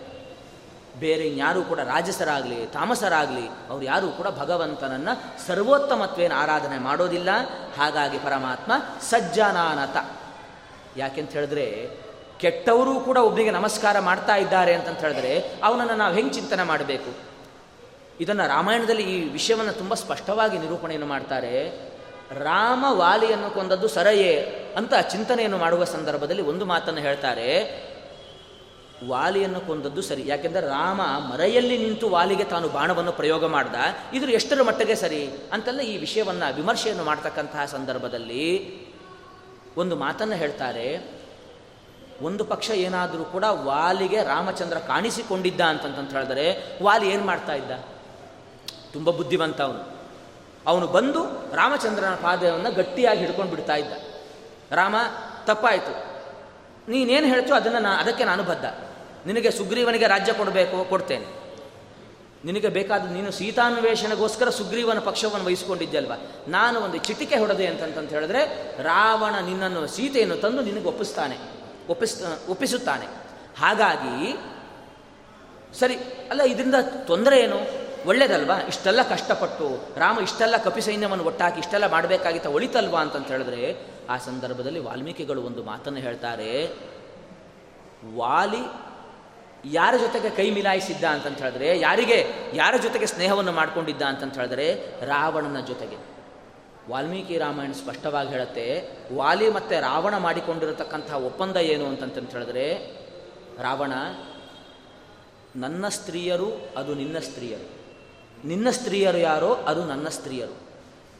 [0.99, 7.29] ಬೇರೆ ಯಾರೂ ಕೂಡ ರಾಜಸರಾಗಲಿ, ತಾಮಸರಾಗಲಿ, ಅವರು ಯಾರೂ ಕೂಡ ಭಗವಂತನನ್ನು ಸರ್ವೋತ್ತಮತ್ವೇನ ಆರಾಧನೆ ಮಾಡೋದಿಲ್ಲ.
[7.77, 9.97] ಹಾಗಾಗಿ ಪರಮಾತ್ಮ ಸಜ್ಜನಾನತ.
[10.97, 11.89] ಯಾಕೆಂತ ಹೇಳಿದ್ರೆ
[12.37, 17.11] ಕೆಟ್ಟವರು ಕೂಡ ಒಬ್ಬರಿಗೆ ನಮಸ್ಕಾರ ಮಾಡ್ತಾ ಇದ್ದಾರೆ ಅಂತಂತ ಹೇಳಿದ್ರೆ ಅವನನ್ನು ನಾವು ಹೆಂಗೆ ಚಿಂತನೆ ಮಾಡಬೇಕು?
[18.19, 21.86] ಇದನ್ನು ರಾಮಾಯಣದಲ್ಲಿ ಈ ವಿಷಯವನ್ನು ತುಂಬ ಸ್ಪಷ್ಟವಾಗಿ ನಿರೂಪಣೆಯನ್ನು ಮಾಡ್ತಾರೆ.
[22.31, 24.31] ರಾಮ ವಾಲಿಯನ್ನು ಕೊಂದದ್ದು ಸರಯೇ
[24.77, 27.87] ಅಂತ ಚಿಂತನೆಯನ್ನು ಮಾಡುವ ಸಂದರ್ಭದಲ್ಲಿ ಒಂದು ಮಾತನ್ನು ಹೇಳ್ತಾರೆ.
[29.07, 33.75] ವಾಲಿಯನ್ನು ಕೊಂದದ್ದು ಸರಿ, ಯಾಕೆಂದರೆ ರಾಮ ಮರೆಯಲ್ಲಿ ನಿಂತು ವಾಲಿಗೆ ತಾನು ಬಾಣವನ್ನು ಪ್ರಯೋಗ ಮಾಡ್ದ.
[34.13, 38.45] ಇದ್ರ ಎಷ್ಟರ ಮಟ್ಟಿಗೆ ಸರಿ ಅಂತೆಲ್ಲ ಈ ವಿಷಯವನ್ನು ವಿಮರ್ಶೆಯನ್ನು ಮಾಡ್ತಕ್ಕಂತಹ ಸಂದರ್ಭದಲ್ಲಿ
[39.77, 41.17] ಒಂದು ಮಾತನ್ನು ಹೇಳ್ತಾರೆ,
[42.21, 47.71] ಒಂದು ಪಕ್ಷ ಏನಾದರೂ ಕೂಡ ವಾಲಿಗೆ ರಾಮಚಂದ್ರ ಕಾಣಿಸಿಕೊಂಡಿದ್ದ ಅಂತಂತ ಹೇಳಿದರೆ ವಾಲಿ ಏನು ಮಾಡ್ತಾ ಇದ್ದ?
[48.93, 49.96] ತುಂಬ ಬುದ್ಧಿವಂತ ಅವನು.
[50.67, 51.23] ಅವನು ಬಂದು
[51.55, 53.93] ರಾಮಚಂದ್ರನ ಪಾದವನ್ನು ಗಟ್ಟಿಯಾಗಿ ಹಿಡ್ಕೊಂಡು ಬಿಡ್ತಾ ಇದ್ದ.
[54.71, 54.95] ರಾಮ,
[55.45, 56.07] ತಪ್ಪಾಯಿತು.
[56.91, 58.65] ನೀನೇನು ಹೇಳ್ತೋ ಅದನ್ನು ನಾ ಅದಕ್ಕೆ ನಾನು ಬದ್ಧ.
[59.27, 61.25] ನಿನಗೆ ಸುಗ್ರೀವನಿಗೆ ರಾಜ್ಯ ಕೊಡಬೇಕು, ಕೊಡ್ತೇನೆ.
[62.45, 66.11] ನಿನಗೆ ಬೇಕಾದ ನೀನು ಸೀತಾನ್ವೇಷಣೆಗೋಸ್ಕರ ಸುಗ್ರೀವನ ಪಕ್ಷವನ್ನು ವಹಿಸಿಕೊಂಡಿದ್ದಲ್ವ
[66.47, 68.45] ನಾನು ಒಂದು ಚಿಟಿಕೆ ಹೊಡೆದೆ ಅಂತಂತ ಹೇಳಿದ್ರೆ,
[68.83, 71.37] ರಾವಣ ನಿನ್ನನ್ನು, ಸೀತೆಯನ್ನು ತಂದು ನಿನಗೆ ಒಪ್ಪಿಸ್ತಾನೆ.
[71.89, 73.05] ಒಪ್ಪಿಸ್ ಒಪ್ಪಿಸುತ್ತಾನೆ.
[73.59, 74.39] ಹಾಗಾಗಿ,
[75.79, 75.95] ಸರಿ,
[76.29, 76.75] ಅಲ್ಲ, ಇದರಿಂದ
[77.07, 77.86] ತೊಂದರೆ ಏನು?
[78.05, 78.59] ಒಳ್ಳೇದಲ್ವಾ?
[78.59, 83.77] ಇಷ್ಟೆಲ್ಲ ಕಷ್ಟಪಟ್ಟು ರಾಮ ಇಷ್ಟೆಲ್ಲ ಕಪಿಸೈನ್ಯವನ್ನು ಒಟ್ಟಾಕಿ ಇಷ್ಟೆಲ್ಲ ಮಾಡಬೇಕಾಗಿತ್ತ ಒಳಿತಲ್ವಾ ಅಂತಂತ ಹೇಳಿದ್ರೆ
[84.09, 86.67] ಆ ಸಂದರ್ಭದಲ್ಲಿ ವಾಲ್ಮೀಕಿಗಳು ಒಂದು ಮಾತನ್ನು ಹೇಳ್ತಾರೆ.
[88.15, 88.87] ವಾಲಿ
[89.65, 94.73] ಯಾರ ಜೊತೆಗೆ ಕೈ ಮಿಲಾಯಿಸಿದ್ದ ಅಂತಂತ ಹೇಳಿದ್ರೆ, ಯಾರಿಗೆ, ಯಾರ ಜೊತೆಗೆ ಸ್ನೇಹವನ್ನು ಮಾಡಿಕೊಂಡಿದ್ದ ಅಂತಂತ ಹೇಳಿದ್ರೆ
[95.05, 95.97] ರಾವಣನ ಜೊತೆಗೆ.
[96.89, 102.73] ವಾಲ್ಮೀಕಿ ರಾಮಾಯಣ ಸ್ಪಷ್ಟವಾಗಿ ಹೇಳುತ್ತೆ, ವಾಲಿ ಮತ್ತು ರಾವಣ ಮಾಡಿಕೊಂಡಿರತಕ್ಕಂಥ ಒಪ್ಪಂದ ಏನು ಅಂತಂತ ಹೇಳಿದ್ರೆ,
[103.61, 103.91] ರಾವಣ,
[105.55, 107.76] ನನ್ನ ಸ್ತ್ರೀಯರು ಅದು ನಿನ್ನ ಸ್ತ್ರೀಯರು.
[108.45, 110.67] ನಿನ್ನ ಸ್ತ್ರೀಯರು ಯಾರೋ ಅದು ನನ್ನ ಸ್ತ್ರೀಯರು.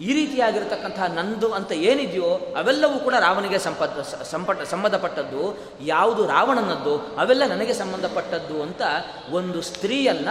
[0.02, 5.58] ಈ ರೀತಿಯಾಗಿರ್ತಕ್ಕಂತಹ ನಂದು ಅಂತ ಏನಿದೆಯೋ ಅವೆಲ್ಲವೂ ಕೂಡ ರಾವಣಿಗೆ ಸಂಪದ ಸಂಪಟ ಸಂಬಂಧಪಟ್ಟದ್ದು.
[5.82, 8.82] ಯಾವುದು ರಾವಣನದ್ದು, ಅವೆಲ್ಲ ನನಗೆ ಸಂಬಂಧಪಟ್ಟದ್ದು ಅಂತ
[9.30, 10.28] ಒಂದು ಸ್ತ್ರೀಯನ್ನ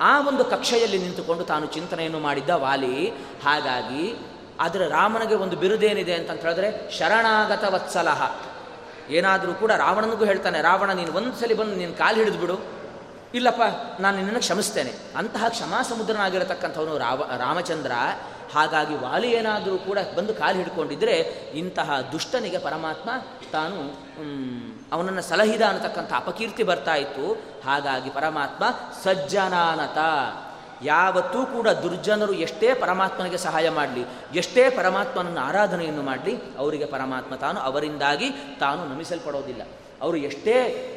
[0.00, 3.08] ಆ ಒಂದು ಕಕ್ಷೆಯಲ್ಲಿ ನಿಂತುಕೊಂಡು ತಾನು ಚಿಂತನೆಯನ್ನು ಮಾಡಿದ್ದ ವಾಲಿ.
[3.44, 4.16] ಹಾಗಾಗಿ
[4.60, 8.36] ಆದರೆ ರಾಮನಿಗೆ ಒಂದು ಬಿರುದೇನಿದೆ ಅಂತಂತ ಹೇಳಿದ್ರೆ ಶರಣಾಗತ ವತ್ಸಲಹ.
[9.10, 12.77] ಏನಾದರೂ ಕೂಡ ರಾವಣನಿಗೂ ಹೇಳ್ತಾನೆ, ರಾವಣ, ನೀನು ಒಂದು ಸಲ ಬಂದು ನೀನು ಕಾಲು ಹಿಡಿದು ಬಿಡು
[13.34, 13.62] ಇಲ್ಲಪ್ಪ,
[14.00, 14.92] ನಾನು ನಿನ್ನನ್ನು ಕ್ಷಮಿಸ್ತೇನೆ.
[15.16, 17.92] ಅಂತಹ ಕ್ಷಮಾ ಸಮುದ್ರನಾಗಿರತಕ್ಕಂಥವನು ರಾವ, ರಾಮಚಂದ್ರ,
[18.54, 21.12] ಹಾಗಾಗಿ ವಾಲಿ ಏನಾದರೂ ಕೂಡ ಬಂದು ಕಾಲು ಹಿಡ್ಕೊಂಡಿದ್ರೆ
[21.54, 23.10] ಇಂತಹ ದುಷ್ಟನಿಗೆ ಪರಮಾತ್ಮ
[23.52, 23.80] ತಾನು
[24.92, 27.32] ಅವನನ್ನು ಸಲಹಿದ ಅನ್ನತಕ್ಕಂಥ ಅಪಕೀರ್ತಿ ಬರ್ತಾ ಇತ್ತು.
[27.64, 28.64] ಹಾಗಾಗಿ ಪರಮಾತ್ಮ
[29.04, 29.98] ಸಜ್ಜನಾನತ.
[30.82, 38.30] ಯಾವತ್ತೂ ಕೂಡ ದುರ್ಜನರು ಎಷ್ಟೇ ಪರಮಾತ್ಮನಿಗೆ ಸಹಾಯ ಮಾಡಲಿ, ಎಷ್ಟೇ ಪರಮಾತ್ಮನನ್ನು ಆರಾಧನೆಯನ್ನು ಮಾಡಲಿ, ಅವರಿಗೆ ಪರಮಾತ್ಮ ತಾನು ಅವರಿಂದಾಗಿ
[38.30, 39.62] ತಾನು ನಮಿಸಲ್ಪಡೋದಿಲ್ಲ.
[40.02, 40.94] ಅವರು ಎಷ್ಟೇ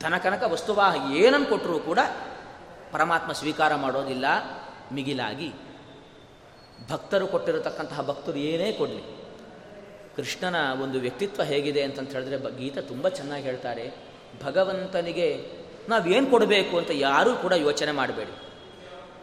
[0.00, 1.98] ಧನಕನಕ ವಸ್ತುವಾಹ ಏನನ್ನು ಕೊಟ್ಟರೂ ಕೂಡ
[2.92, 4.24] ಪರಮಾತ್ಮ ಸ್ವೀಕಾರ ಮಾಡೋದಿಲ್ಲ,
[4.92, 5.52] ಮಿಗಿಲಾಗಿ.
[6.90, 9.20] ಭಕ್ತರು ಕೊಟ್ಟಿರತಕ್ಕಂತಹ ಭಕ್ತರು ಏನೇ ಕೊಡಲಿ.
[10.16, 13.94] ಕೃಷ್ಣನ ಒಂದು ವ್ಯಕ್ತಿತ್ವ ಹೇಗಿದೆ ಅಂತಂತ ಹೇಳಿದ್ರೆ ಗೀತ ತುಂಬ ಚೆನ್ನಾಗಿ ಹೇಳ್ತಾರೆ.
[14.44, 15.50] ಭಗವಂತನಿಗೆ
[15.88, 18.32] ನಾವೇನು ಕೊಡಬೇಕು ಅಂತ ಯಾರೂ ಕೂಡ ಯೋಚನೆ ಮಾಡಬೇಡಿ.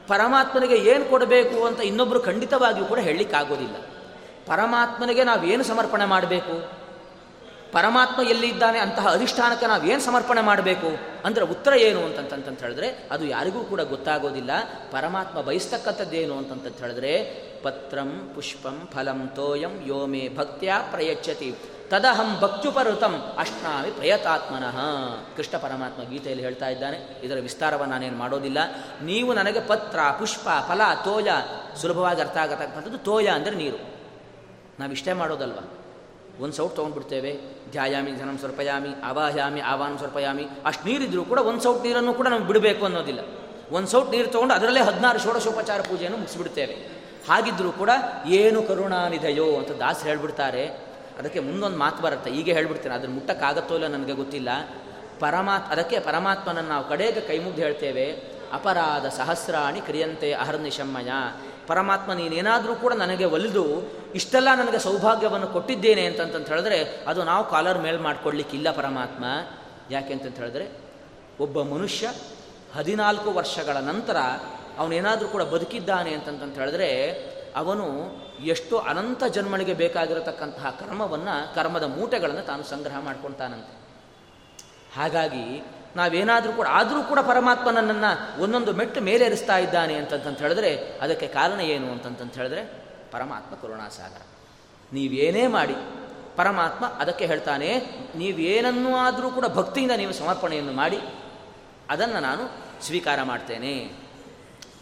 [0.08, 3.76] ಪರಮಾತ್ಮನಿಗೆ ಏನು ಕೊಡಬೇಕು ಅಂತ ಇನ್ನೊಬ್ಬರು ಖಂಡಿತವಾಗಿಯೂ ಕೂಡ ಹೇಳಲಿಕ್ಕಾಗೋದಿಲ್ಲ.
[4.46, 6.77] ಪರಮಾತ್ಮನಿಗೆ ನಾವೇನು ಸಮರ್ಪಣೆ ಮಾಡಬೇಕು?
[7.72, 10.98] ಪರಮಾತ್ಮ ಎಲ್ಲಿದ್ದಾನೆ ಅಂತಹ ಅಧಿಷ್ಠಾನಕ್ಕೆ ಏನು ಸಮರ್ಪಣೆ ಮಾಡಬೇಕು?
[11.26, 14.52] ಅಂದರೆ ಉತ್ತರ ಏನು ಅಂತಂತಂತ ಹೇಳಿದ್ರೆ, ಅದು ಯಾರಿಗೂ ಕೂಡ ಗೊತ್ತಾಗೋದಿಲ್ಲ.
[14.92, 17.24] ಪರಮಾತ್ಮ ಬಯಸ್ತಕ್ಕಂಥದ್ದೇನು ಅಂತಂತ ಹೇಳಿದ್ರೆ,
[17.64, 21.56] ಪತ್ರಂ ಪುಷ್ಪಂ ಫಲಂ ತೋಯಂ ಯೋಮೇ ಭಕ್ತ್ಯ ಪ್ರಯಚ್ಛತಿ.
[21.90, 24.78] ತದಹಂ ಭಕ್ತ್ಯುಪರುತಂ ಅಷ್ಟಾಮಿ ಪ್ರಯತಾತ್ಮನಃ.
[25.36, 27.20] ಕೃಷ್ಣ ಪರಮಾತ್ಮ ಗೀತೆಯಲ್ಲಿ ಹೇಳ್ತಾ ಇದ್ದಾನೆ.
[27.24, 28.58] ಇದರ ವಿಸ್ತಾರವನ್ನು ನಾನೇನು ಮಾಡೋದಿಲ್ಲ.
[29.04, 31.28] ನೀವು ನನಗೆ ಪತ್ರ, ಪುಷ್ಪ, ಫಲ, ತೋಯ
[31.82, 33.78] ಸುಲಭವಾಗಿ ಅರ್ಥ ಆಗತಕ್ಕಂಥದ್ದು ತೋಯ ಅಂದರೆ ನೀರು.
[34.80, 35.56] ನಾವಿಷ್ಟೇ ಮಾಡೋದಲ್ವ?
[36.40, 37.40] ಒಂದು ಸೌಟ್ ತೊಗೊಂಡ್ಬಿಡ್ತೇವೆ.
[37.72, 42.86] ಧ್ಯಾಯಾಮಿ, ಧನಂ ಸ್ವರ್ಪಯಾಮಿ ಅವಾಹ್ಯಾಮಿ ಆವಾನ ಸ್ವರ್ಪಯಾಮಿ ಅಷ್ಟು ನೀರಿದ್ರು ಕೂಡ ಒಂದು ಸೌಟ್ ನೀರನ್ನು ಕೂಡ ನಮ್ಗೆ ಬಿಡಬೇಕು
[42.86, 43.20] ಅನ್ನೋದಿಲ್ಲ.
[43.72, 46.74] ಒಂದು ಸೌಟ್ ನೀರು ತೊಗೊಂಡು ಅದರಲ್ಲೇ ಹದಿನಾರು ಷೋಡಶೋಪಚಾರ ಪೂಜೆಯನ್ನು ಮುಗಿಸ್ಬಿಡ್ತೇವೆ.
[47.30, 47.90] ಹಾಗಿದ್ರೂ ಕೂಡ
[48.26, 50.68] ಏನು ಕರುಣಾನಿದೆಯೋ ಅಂತ ದಾಸ್ ಹೇಳ್ಬಿಡ್ತಾರೆ.
[51.20, 52.30] ಅದಕ್ಕೆ ಮುಂದೊಂದು ಮಾತು ಬರುತ್ತೆ.
[52.30, 52.96] ಈಗ ಹೇಳ್ಬಿಡ್ತೇನೆ.
[52.96, 54.50] ಅದನ್ನು ಮುಟ್ಟಕ್ಕಾಗತ್ತೋ ಇಲ್ಲ ನನಗೆ ಗೊತ್ತಿಲ್ಲ.
[55.20, 58.12] ಪರಮಾತ್, ಅದಕ್ಕೆ ಪರಮಾತ್ಮನನ್ನು ನಾವು ಕಡೆಗೆ ಕೈ ಮುಗ್ದು ಹೇಳ್ತೇವೆ.
[58.54, 61.10] ಅಪರಾಧ ಸಹಸ್ರಾಣಿ ಕ್ರಿಯಂತೆ ಅಹರ್ನಿಶಮ್ಮಯ.
[61.68, 68.00] ಪರಮಾತ್ಮ ನೀನೇನಾದರೂ ಕೂಡ ನನಗೆ ಒಲಿದು ಇಷ್ಟೆಲ್ಲ ನನಗೆ ಸೌಭಾಗ್ಯವನ್ನು ಕೊಟ್ಟಿದ್ದೇನೆ ಅಂತಂತ ಹೇಳಿದ್ರೆ ಅದು ನಾವು ಕಾಲರ್ ಮೇಲ್
[68.00, 69.26] ಮಾಡ್ಕೊಡ್ಲಿಕ್ಕಿಲ್ಲ ಪರಮಾತ್ಮ.
[69.92, 70.70] ಯಾಕೆ ಅಂತಂತ ಹೇಳಿದ್ರೆ
[71.40, 72.14] ಒಬ್ಬ ಮನುಷ್ಯ
[72.76, 74.18] ಹದಿನಾಲ್ಕು ವರ್ಷಗಳ ನಂತರ
[74.78, 77.12] ಅವನೇನಾದರೂ ಕೂಡ ಬದುಕಿದ್ದಾನೆ ಅಂತಂತ ಹೇಳಿದ್ರೆ
[77.56, 77.86] ಅವನು
[78.46, 83.78] ಎಷ್ಟು ಅನಂತ ಜನ್ಮಳಿಗೆ ಬೇಕಾಗಿರತಕ್ಕಂತಹ ಕರ್ಮವನ್ನು ಕರ್ಮದ ಮೂಟೆಗಳನ್ನು ತಾನು ಸಂಗ್ರಹ ಮಾಡ್ಕೊಳ್ತಾನಂತೆ
[84.96, 85.64] ಹಾಗಾಗಿ
[85.96, 91.92] ನಾವೇನಾದರೂ ಕೂಡ, ಆದರೂ ಕೂಡ ಪರಮಾತ್ಮ ನನ್ನನ್ನು ಒಂದೊಂದು ಮೆಟ್ಟು ಮೇಲೇರಿಸ್ತಾ ಇದ್ದಾನೆ ಅಂತಂತ ಹೇಳಿದ್ರೆ ಅದಕ್ಕೆ ಕಾರಣ ಏನು
[91.92, 92.66] ಅಂತಂತ ಹೇಳಿದ್ರೆ
[93.12, 94.22] ಪರಮಾತ್ಮ ಕರುಣಾಸಾಗರ.
[94.94, 95.76] ನೀವೇನೇ ಮಾಡಿ,
[96.36, 97.78] ಪರಮಾತ್ಮ ಅದಕ್ಕೆ ಹೇಳ್ತಾನೆ,
[98.16, 101.00] ನೀವೇನನ್ನೂ ಆದರೂ ಕೂಡ ಭಕ್ತಿಯಿಂದ ನೀವು ಸಮರ್ಪಣೆಯನ್ನು ಮಾಡಿ,
[101.90, 102.44] ಅದನ್ನು ನಾನು
[102.82, 103.92] ಸ್ವೀಕಾರ ಮಾಡ್ತೇನೆ.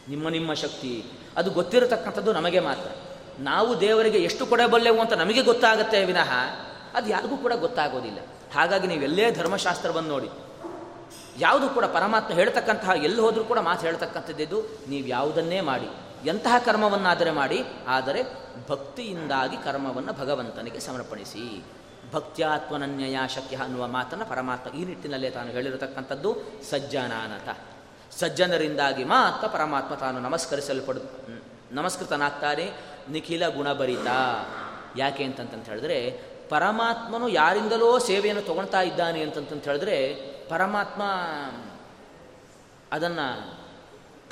[0.10, 1.06] ನಿಮ್ಮ ನಿಮ್ಮ ಶಕ್ತಿ,
[1.38, 2.92] ಅದು ಗೊತ್ತಿರತಕ್ಕಂಥದ್ದು ನಮಗೆ ಮಾತ್ರ.
[3.40, 6.34] ನಾವು ದೇವರಿಗೆ ಎಷ್ಟು ಕೊಡಬಲ್ಲೆವು ಅಂತ ನಮಗೆ ಗೊತ್ತಾಗುತ್ತೆ ವಿನಃ
[6.94, 8.18] ಅದು ಯಾರಿಗೂ ಕೂಡ ಗೊತ್ತಾಗೋದಿಲ್ಲ.
[8.56, 10.30] ಹಾಗಾಗಿ ನೀವೆಲ್ಲೇ ಧರ್ಮಶಾಸ್ತ್ರವನ್ನು ನೋಡಿ
[11.40, 15.90] ಯಾವುದು ಕೂಡ ಪರಮಾತ್ಮ ಹೇಳ್ತಕ್ಕಂತಹ ಎಲ್ಲಿ ಹೋದರೂ ಕೂಡ ಮಾತು ಹೇಳ್ತಕ್ಕಂಥದ್ದು ನೀವು ಯಾವುದನ್ನೇ ಮಾಡಿ,
[16.26, 18.24] ಎಂತಹ ಕರ್ಮವನ್ನಾದರೆ ಮಾಡಿ, ಆದರೆ
[18.70, 21.64] ಭಕ್ತಿಯಿಂದಾಗಿ ಕರ್ಮವನ್ನು ಭಗವಂತನಿಗೆ ಸಮರ್ಪಣಿಸಿ.
[22.14, 26.36] ಭಕ್ತ್ಯಾತ್ಮನನ್ಯಯ ಶಕ್ಯ ಅನ್ನುವ ಮಾತನ್ನು ಪರಮಾತ್ಮ ಈ ನಿಟ್ಟಿನಲ್ಲೇ ತಾನು ಹೇಳಿರತಕ್ಕಂಥದ್ದು,
[26.72, 27.58] ಸಜ್ಜನಾನತ.
[28.18, 30.98] ಸಜ್ಜನರಿಂದಾಗಿ ಮಾತ್ರ ಪರಮಾತ್ಮ ತಾನು ನಮಸ್ಕರಿಸಲ್ಪಡ
[31.72, 32.72] ನಮಸ್ಕೃತನಾಗ್ತಾನೆ
[33.10, 34.08] ನಿಖಿಲ ಗುಣಭರಿತ.
[34.98, 36.12] ಯಾಕೆ ಅಂತಂತ ಹೇಳಿದ್ರೆ
[36.50, 41.04] ಪರಮಾತ್ಮನು ಯಾರಿಂದಲೋ ಸೇವೆಯನ್ನು ತಗೊಳ್ತಾ ಇದ್ದಾನೆ ಅಂತಂತ ಹೇಳಿದ್ರೆ ಪರಮಾತ್ಮ
[42.92, 43.58] ಅದನ್ನು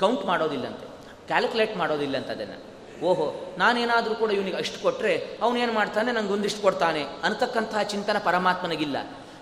[0.00, 0.86] ಕೌಂಟ್ ಮಾಡೋದಿಲ್ಲಂತೆ
[1.26, 2.74] ಕ್ಯಾಲ್ಕುಲೇಟ್ ಮಾಡೋದಿಲ್ಲ ಅದನ್ನು.
[3.04, 6.12] ಓಹೋ, ನಾನೇನಾದರೂ ಕೂಡ ಇವನಿಗೆ ಅಷ್ಟು ಕೊಟ್ಟರೆ ಅವನೇನು ಮಾಡ್ತಾನೆ?
[6.12, 8.96] ನನಗೊಂದಿಷ್ಟು ಕೊಡ್ತಾನೆ ಅಂತಕ್ಕಂತಹ ಚಿಂತನೆ ಪರಮಾತ್ಮನಿಗಿಲ್ಲ.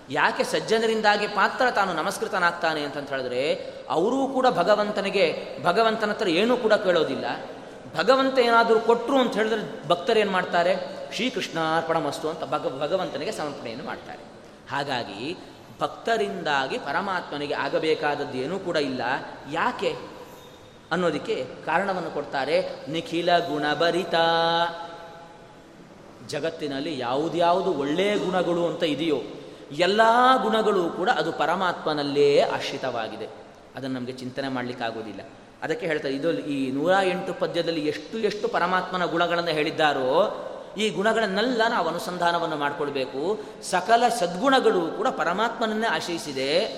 [0.09, 3.53] ಯಾಕೆ ಸಜ್ಜನರಿಂದಾಗಿ ಪಾತ್ರ ತಾನು ನಮಸ್ಕೃತನಾಗ್ತಾನೆ ಅಂತಂತ ಹೇಳಿದ್ರೆ,
[3.89, 7.25] ಅವರೂ ಕೂಡ ಭಗವಂತನಿಗೆ, ಭಗವಂತನ ಹತ್ರ ಏನೂ ಕೂಡ ಕೇಳೋದಿಲ್ಲ.
[7.95, 10.75] ಭಗವಂತ ಏನಾದರೂ ಕೊಟ್ಟರು ಅಂತ ಹೇಳಿದ್ರೆ ಭಕ್ತರು ಏನು ಮಾಡ್ತಾರೆ?
[11.13, 14.19] ಶ್ರೀಕೃಷ್ಣಾರ್ಪಣ ಮಸ್ತು ಅಂತ ಭಗ, ಭಗವಂತನಿಗೆ ಸಮರ್ಪಣೆಯನ್ನು ಮಾಡ್ತಾರೆ.
[14.71, 15.37] ಹಾಗಾಗಿ
[15.79, 19.01] ಭಕ್ತರಿಂದಾಗಿ ಪರಮಾತ್ಮನಿಗೆ ಆಗಬೇಕಾದದ್ದು ಏನೂ ಕೂಡ ಇಲ್ಲ.
[19.51, 19.95] ಯಾಕೆ?
[20.91, 22.69] ಅನ್ನೋದಕ್ಕೆ ಕಾರಣವನ್ನು ಕೊಡ್ತಾರೆ.
[22.87, 24.15] ನಿಖಿಲ ಗುಣಭರಿತ.
[26.27, 29.21] ಜಗತ್ತಿನಲ್ಲಿ ಯಾವುದ್ಯಾವುದು ಒಳ್ಳೆಯ ಗುಣಗಳು ಅಂತ ಇದೆಯೋ,
[29.71, 30.01] ಎಲ್ಲ
[30.41, 33.27] ಗುಣಗಳು ಕೂಡ ಅದು ಪರಮಾತ್ಮನಲ್ಲೇ ಆಶ್ರಿತವಾಗಿದೆ.
[33.75, 35.21] ಅದನ್ನು ನಮಗೆ ಚಿಂತನೆ ಮಾಡಲಿಕ್ಕಾಗೋದಿಲ್ಲ
[35.63, 41.87] ಅದಕ್ಕೆ ಹೇಳ್ತಾರೆ, ಇದು ಈ ನೂರ ಎಂಟು ಪದ್ಯದಲ್ಲಿ ಎಷ್ಟು ಎಷ್ಟು ಪರಮಾತ್ಮನ ಗುಣಗಳನ್ನು ಹೇಳಿದ್ದಾರೋ ಈ ಗುಣಗಳನ್ನೆಲ್ಲ ನಾವು
[41.87, 43.39] ಅನುಸಂಧಾನವನ್ನು ಮಾಡಿಕೊಳ್ಬೇಕು.
[43.63, 46.69] ಸಕಲ ಸದ್ಗುಣಗಳು ಕೂಡ ಪರಮಾತ್ಮನನ್ನೇ ಆಶ್ರಯಿಸಿದೆ.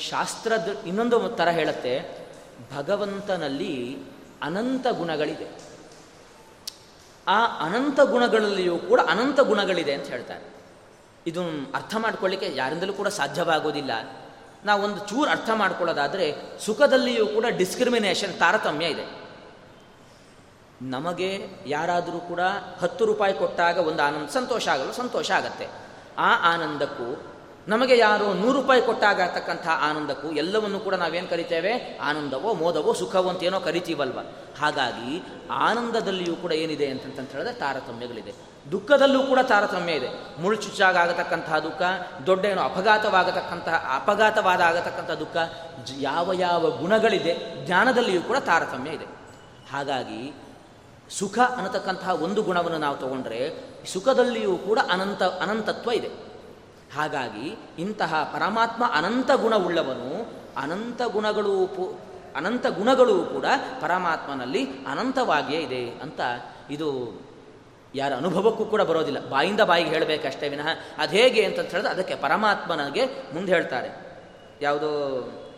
[0.00, 2.26] ಶಾಸ್ತ್ರದ ಇನ್ನೊಂದು ಥರ ಹೇಳುತ್ತೆ.
[2.76, 3.98] ಭಗವಂತನಲ್ಲಿ
[4.42, 5.46] ಅನಂತ ಗುಣಗಳಿದೆ.
[7.28, 10.44] ಆ ಅನಂತ ಗುಣಗಳಲ್ಲಿಯೂ ಕೂಡ ಅನಂತ ಗುಣಗಳಿದೆ ಅಂತ ಹೇಳ್ತಾರೆ.
[11.26, 11.42] ಇದು
[11.74, 13.90] ಅರ್ಥ ಮಾಡ್ಕೊಳ್ಳಿಕ್ಕೆ ಯಾರಿಂದಲೂ ಕೂಡ ಸಾಧ್ಯವಾಗೋದಿಲ್ಲ.
[14.64, 16.34] ನಾವೊಂದು ಚೂರು ಅರ್ಥ ಮಾಡ್ಕೊಳ್ಳೋದಾದರೆ
[16.66, 19.17] ಸುಖದಲ್ಲಿಯೂ ಕೂಡ ಡಿಸ್ಕ್ರಿಮಿನೇಷನ್ ತಾರತಮ್ಯ ಇದೆ.
[20.82, 22.40] ನಮಗೆ ಯಾರಾದರೂ ಕೂಡ
[22.82, 25.68] ಹತ್ತು ರೂಪಾಯಿ ಕೊಟ್ಟಾಗ ಒಂದು ಆನಂದ, ಸಂತೋಷ ಆಗಲು ಸಂತೋಷ ಆಗತ್ತೆ.
[26.18, 27.26] ಆ ಆನಂದಕ್ಕೂ
[27.68, 31.98] ನಮಗೆ ಯಾರು ನೂರು ರೂಪಾಯಿ ಕೊಟ್ಟಾಗ ಆಗ್ತಕ್ಕಂಥ ಆನಂದಕ್ಕೂ ಎಲ್ಲವನ್ನು ಕೂಡ ನಾವೇನು ಕರಿತೇವೆ?
[32.02, 34.18] ಆನಂದವೋ, ಮೋದವೋ, ಸುಖವೋ ಅಂತೇನೋ ಕರಿತೀವಲ್ವ?
[34.60, 38.34] ಹಾಗಾಗಿ ಆನಂದದಲ್ಲಿಯೂ ಕೂಡ ಏನಿದೆ ಅಂತಂತ ಹೇಳಿದ್ರೆ ತಾರತಮ್ಯಗಳಿದೆ.
[38.72, 40.40] ದುಃಖದಲ್ಲೂ ಕೂಡ ತಾರತಮ್ಯ ಇದೆ.
[40.40, 41.82] ಮುಳುಚುಚ್ಚಾಗ ಆಗತಕ್ಕಂತಹ ದುಃಖ
[42.26, 45.36] ದೊಡ್ಡ ಏನೋ ಅಪಘಾತವಾಗತಕ್ಕಂತಹ ಅಪಘಾತವಾದ ಆಗತಕ್ಕಂಥ ದುಃಖ
[45.98, 49.04] ಯಾವ ಯಾವ ಗುಣಗಳಿದೆ ಜ್ಞಾನದಲ್ಲಿಯೂ ಕೂಡ ತಾರತಮ್ಯ ಇದೆ.
[49.72, 50.34] ಹಾಗಾಗಿ
[51.10, 53.54] ಸುಖ ಅನ್ನತಕ್ಕಂತಹ ಒಂದು ಗುಣವನ್ನು ನಾವು ತಗೊಂಡ್ರೆ
[53.92, 56.08] ಸುಖದಲ್ಲಿಯೂ ಕೂಡ ಅನಂತ, ಅನಂತತ್ವ ಇದೆ.
[56.94, 61.98] ಹಾಗಾಗಿ ಇಂತಹ ಪರಮಾತ್ಮ ಅನಂತ ಗುಣವುಳ್ಳವನು ಅನಂತ ಗುಣಗಳು
[62.36, 63.46] ಅನಂತ ಗುಣಗಳು ಕೂಡ
[63.80, 66.20] ಪರಮಾತ್ಮನಲ್ಲಿ ಅನಂತವಾಗಿಯೇ ಇದೆ ಅಂತ
[66.70, 67.20] ಇದು
[67.94, 69.28] ಯಾರ ಅನುಭವಕ್ಕೂ ಕೂಡ ಬರೋದಿಲ್ಲ.
[69.28, 70.66] ಬಾಯಿಂದ ಬಾಯಿಗೆ ಹೇಳಬೇಕಷ್ಟೇ ವಿನಃ
[70.98, 73.90] ಅದು ಹೇಗೆ ಅಂತ ಹೇಳಿದ್ರೆ ಅದಕ್ಕೆ ಪರಮಾತ್ಮನಿಗೆ ಮುಂದೆ ಹೇಳ್ತಾರೆ.
[74.60, 74.90] ಯಾವುದೋ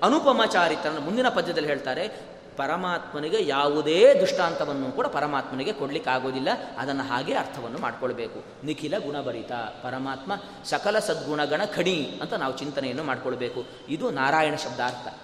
[0.03, 2.30] ಅನುಪಮಚಾರಿತ ಮುಂದಿನ ಪದ್ಯದಲ್ಲಿ ಹೇಳ್ತಾರೆ.
[2.61, 6.49] ಪರಮಾತ್ಮನಿಗೆ ಯಾವುದೇ ದೃಷ್ಟಾಂತವನ್ನು ಕೂಡ ಪರಮಾತ್ಮನಿಗೆ ಕೊಡಲಿಕ್ಕಾಗೋದಿಲ್ಲ.
[6.79, 8.45] ಅದನ್ನು ಹಾಗೆ ಅರ್ಥವನ್ನು ಮಾಡಿಕೊಳ್ಬೇಕು.
[8.65, 9.53] ನಿಖಿಲ ಗುಣಭರಿತ.
[9.53, 10.33] ಪರಮಾತ್ಮ
[10.65, 13.65] ಸಕಲ ಸದ್ಗುಣಗಣ ಖಣಿ ಅಂತ ನಾವು ಚಿಂತನೆಯನ್ನು ಮಾಡ್ಕೊಳ್ಬೇಕು.
[13.89, 15.15] ಇದು ನಾರಾಯಣ ಶಬ್ದಾರ್ಥ.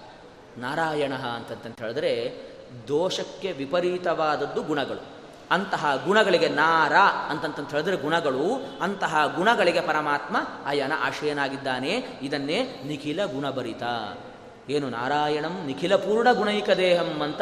[0.57, 2.41] ನಾರಾಯಣ ಅಂತಂತ ಹೇಳಿದ್ರೆ
[2.87, 5.05] ದೋಷಕ್ಕೆ ವಿಪರೀತವಾದದ್ದು ಗುಣಗಳು.
[5.51, 6.95] ಅಂತಹ ಗುಣಗಳಿಗೆ ನಾರ
[7.29, 12.19] ಅಂತಂತ ಹೇಳಿದ್ರೆ ಗುಣಗಳು, ಅಂತಹ ಗುಣಗಳಿಗೆ ಪರಮಾತ್ಮ ಅಯನ ಆಶ್ರಯನಾಗಿದ್ದಾನೆ.
[12.21, 13.83] ಇದನ್ನೇ ನಿಖಿಲ ಗುಣಭರಿತ.
[14.69, 17.41] ಏನು ನಾರಾಯಣಂ ನಿಖಿಲ ಪೂರ್ಣ ಗುಣೈಕ ದೇಹಂ ಅಂತ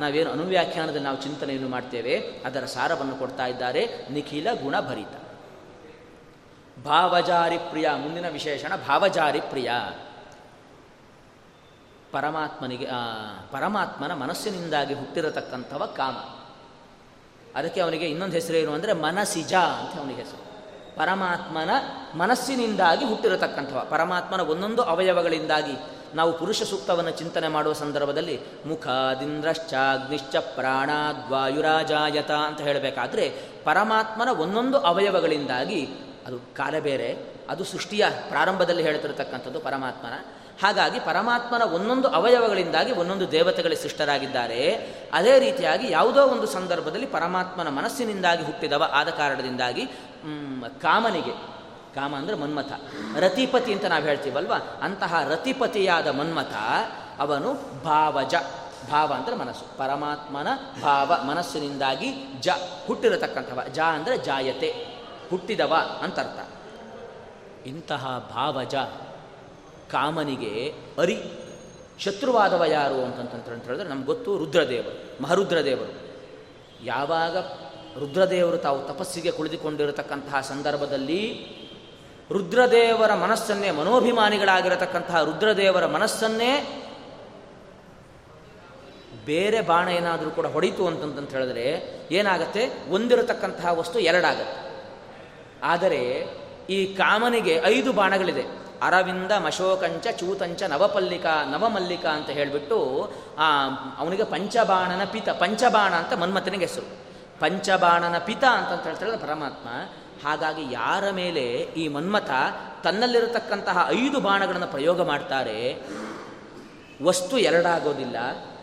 [0.00, 2.14] ನಾವೇನು ಅನುವ್ಯಾಖ್ಯಾನದಲ್ಲಿ ನಾವು ಚಿಂತನೆಯನ್ನು ಮಾಡ್ತೇವೆ,
[2.44, 5.14] ಅದರ ಸಾರವನ್ನು ಕೊಡ್ತಾ ಇದ್ದಾರೆ, ನಿಖಿಲ ಗುಣಭರಿತ.
[6.84, 9.70] ಭಾವಜಾರಿ ಪ್ರಿಯ, ಮುಂದಿನ ವಿಶೇಷಣ ಭಾವಜಾರಿ ಪ್ರಿಯ.
[12.12, 12.86] ಪರಮಾತ್ಮನಿಗೆ
[13.52, 16.16] ಪರಮಾತ್ಮನ ಮನಸ್ಸಿನಿಂದಾಗಿ ಹುಟ್ಟಿರತಕ್ಕಂಥವ ಕಾಮ.
[17.56, 20.42] ಅದಕ್ಕೆ ಅವನಿಗೆ ಇನ್ನೊಂದು ಹೆಸರು ಏನು ಅಂದರೆ ಮನಸಿಜ ಅಂತ ಅವನಿಗೆ ಹೆಸರು.
[20.96, 21.70] ಪರಮಾತ್ಮನ
[22.14, 23.80] ಮನಸ್ಸಿನಿಂದಾಗಿ ಹುಟ್ಟಿರತಕ್ಕಂಥವ.
[23.90, 33.24] ಪರಮಾತ್ಮನ ಒಂದೊಂದು ಅವಯವಗಳಿಂದಾಗಿ ನಾವು ಪುರುಷ ಸೂಕ್ತವನ್ನು ಚಿಂತನೆ ಮಾಡುವ ಸಂದರ್ಭದಲ್ಲಿ ಮುಖದಿಂದ್ರಶ್ಚಾಗ್ನಿಶ್ಚ ಪ್ರಾಣಾದ್ವಾಯುರಾಜಾಯತ ಅಂತ ಹೇಳಬೇಕಾದ್ರೆ
[33.64, 35.80] ಪರಮಾತ್ಮನ ಒಂದೊಂದು ಅವಯವಗಳಿಂದಾಗಿ
[36.26, 37.08] ಅದು ಕಾಲ ಬೇರೆ,
[37.48, 40.14] ಅದು ಸೃಷ್ಟಿಯ ಪ್ರಾರಂಭದಲ್ಲಿ ಹೇಳ್ತಿರತಕ್ಕಂಥದ್ದು ಪರಮಾತ್ಮನ.
[40.62, 44.60] ಹಾಗಾಗಿ ಪರಮಾತ್ಮನ ಒಂದೊಂದು ಅವಯವಗಳಿಂದಾಗಿ ಒಂದೊಂದು ದೇವತೆಗಳಿಗೆ ಸೃಷ್ಟರಾಗಿದ್ದಾರೆ.
[45.12, 49.86] ಅದೇ ರೀತಿಯಾಗಿ ಯಾವುದೋ ಒಂದು ಸಂದರ್ಭದಲ್ಲಿ ಪರಮಾತ್ಮನ ಮನಸ್ಸಿನಿಂದಾಗಿ ಹುಟ್ಟಿದವ ಆದ ಕಾರಣದಿಂದಾಗಿ
[50.82, 51.55] ಕಾಮನಿಗೆ
[51.96, 52.72] ಕಾಮ ಅಂದರೆ ಮನ್ಮಥ.
[53.18, 54.54] ರತಿಪತಿ ಅಂತ ನಾವು ಹೇಳ್ತೀವಲ್ವ?
[54.82, 56.54] ಅಂತಹ ರತಿಪತಿಯಾದ ಮನ್ಮಥ
[57.18, 57.50] ಅವನು
[57.84, 58.34] ಭಾವಜ.
[58.90, 59.64] ಭಾವ ಅಂದರೆ ಮನಸ್ಸು.
[59.78, 60.48] ಪರಮಾತ್ಮನ
[60.82, 62.08] ಭಾವ ಮನಸ್ಸಿನಿಂದಾಗಿ
[62.40, 62.48] ಜ,
[62.86, 63.60] ಹುಟ್ಟಿರತಕ್ಕಂಥವ.
[63.74, 64.70] ಜ ಅಂದರೆ ಜಾಯತೆ.
[65.30, 66.40] ಹುಟ್ಟಿದವ ಅಂತರ್ಥ
[67.66, 68.04] ಇಂತಹ
[68.34, 68.74] ಭಾವಜ
[69.90, 71.16] ಕಾಮನಿಗೆ ಅರಿ.
[71.98, 75.92] ಶತ್ರುವಾದವ ಯಾರು ಅಂತಂತಂತ ಹೇಳಿದ್ರೆ ನಮ್ಗೆ ಗೊತ್ತು ರುದ್ರದೇವರು, ಮಹರುದ್ರದೇವರು.
[76.84, 77.36] ಯಾವಾಗ
[77.98, 81.20] ರುದ್ರದೇವರು ತಾವು ತಪಸ್ಸಿಗೆ ಕುಳಿತುಕೊಂಡಿರತಕ್ಕಂತಹ ಸಂದರ್ಭದಲ್ಲಿ
[82.32, 86.82] ರುದ್ರದೇವರ ಮನಸ್ಸನ್ನೇ ಮನೋಭಿಮಾನಿಗಳಾಗಿರತಕ್ಕಂತಹ ರುದ್ರದೇವರ ಮನಸ್ಸನ್ನೇ
[89.26, 92.70] ಬೇರೆ ಬಾಣ ಏನಾದರೂ ಕೂಡ ಹೊಡಿತು ಅಂತಂತ ಹೇಳಿದ್ರೆ ಏನಾಗತ್ತೆ?
[92.90, 94.84] ಒಂದಿರತಕ್ಕಂತಹ ವಸ್ತು ಎರಡಾಗತ್ತೆ.
[95.62, 96.26] ಆದರೆ
[96.70, 98.42] ಈ ಕಾಮನಿಗೆ ಐದು ಬಾಣಗಳಿದೆ.
[98.82, 106.96] ಅರವಿಂದ, ಮಶೋಕಂಚ, ಚೂತಂಚ, ನವಪಲ್ಲಿಕ, ನವಮಲ್ಲಿಕ ಅಂತ ಹೇಳಿಬಿಟ್ಟು, ಆ, ಅವನಿಗೆ ಪಂಚಬಾಣನ ಪಿತ, ಪಂಚಬಾಣ ಅಂತ ಮನ್ಮಥನಿಗೆ ಹೆಸರು.
[107.40, 109.68] ಪಂಚಬಾಣನ ಪಿತ ಅಂತ ಹೇಳ್ತಾರೆ ಪರಮಾತ್ಮ.
[110.24, 111.44] ಹಾಗಾಗಿ ಯಾರ ಮೇಲೆ
[111.76, 112.30] ಈ ಮನ್ಮಥ
[112.82, 115.82] ತನ್ನಲ್ಲಿರತಕ್ಕಂತಹ ಐದು ಬಾಣಗಳನ್ನು ಪ್ರಯೋಗ ಮಾಡ್ತಾರೆ,
[117.02, 118.16] ವಸ್ತು ಎರಡಾಗೋದಿಲ್ಲ.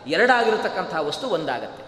[0.06, 1.84] ಎರಡಾಗಿರತಕ್ಕಂತಹ ವಸ್ತು ಒಂದಾಗತ್ತೆ.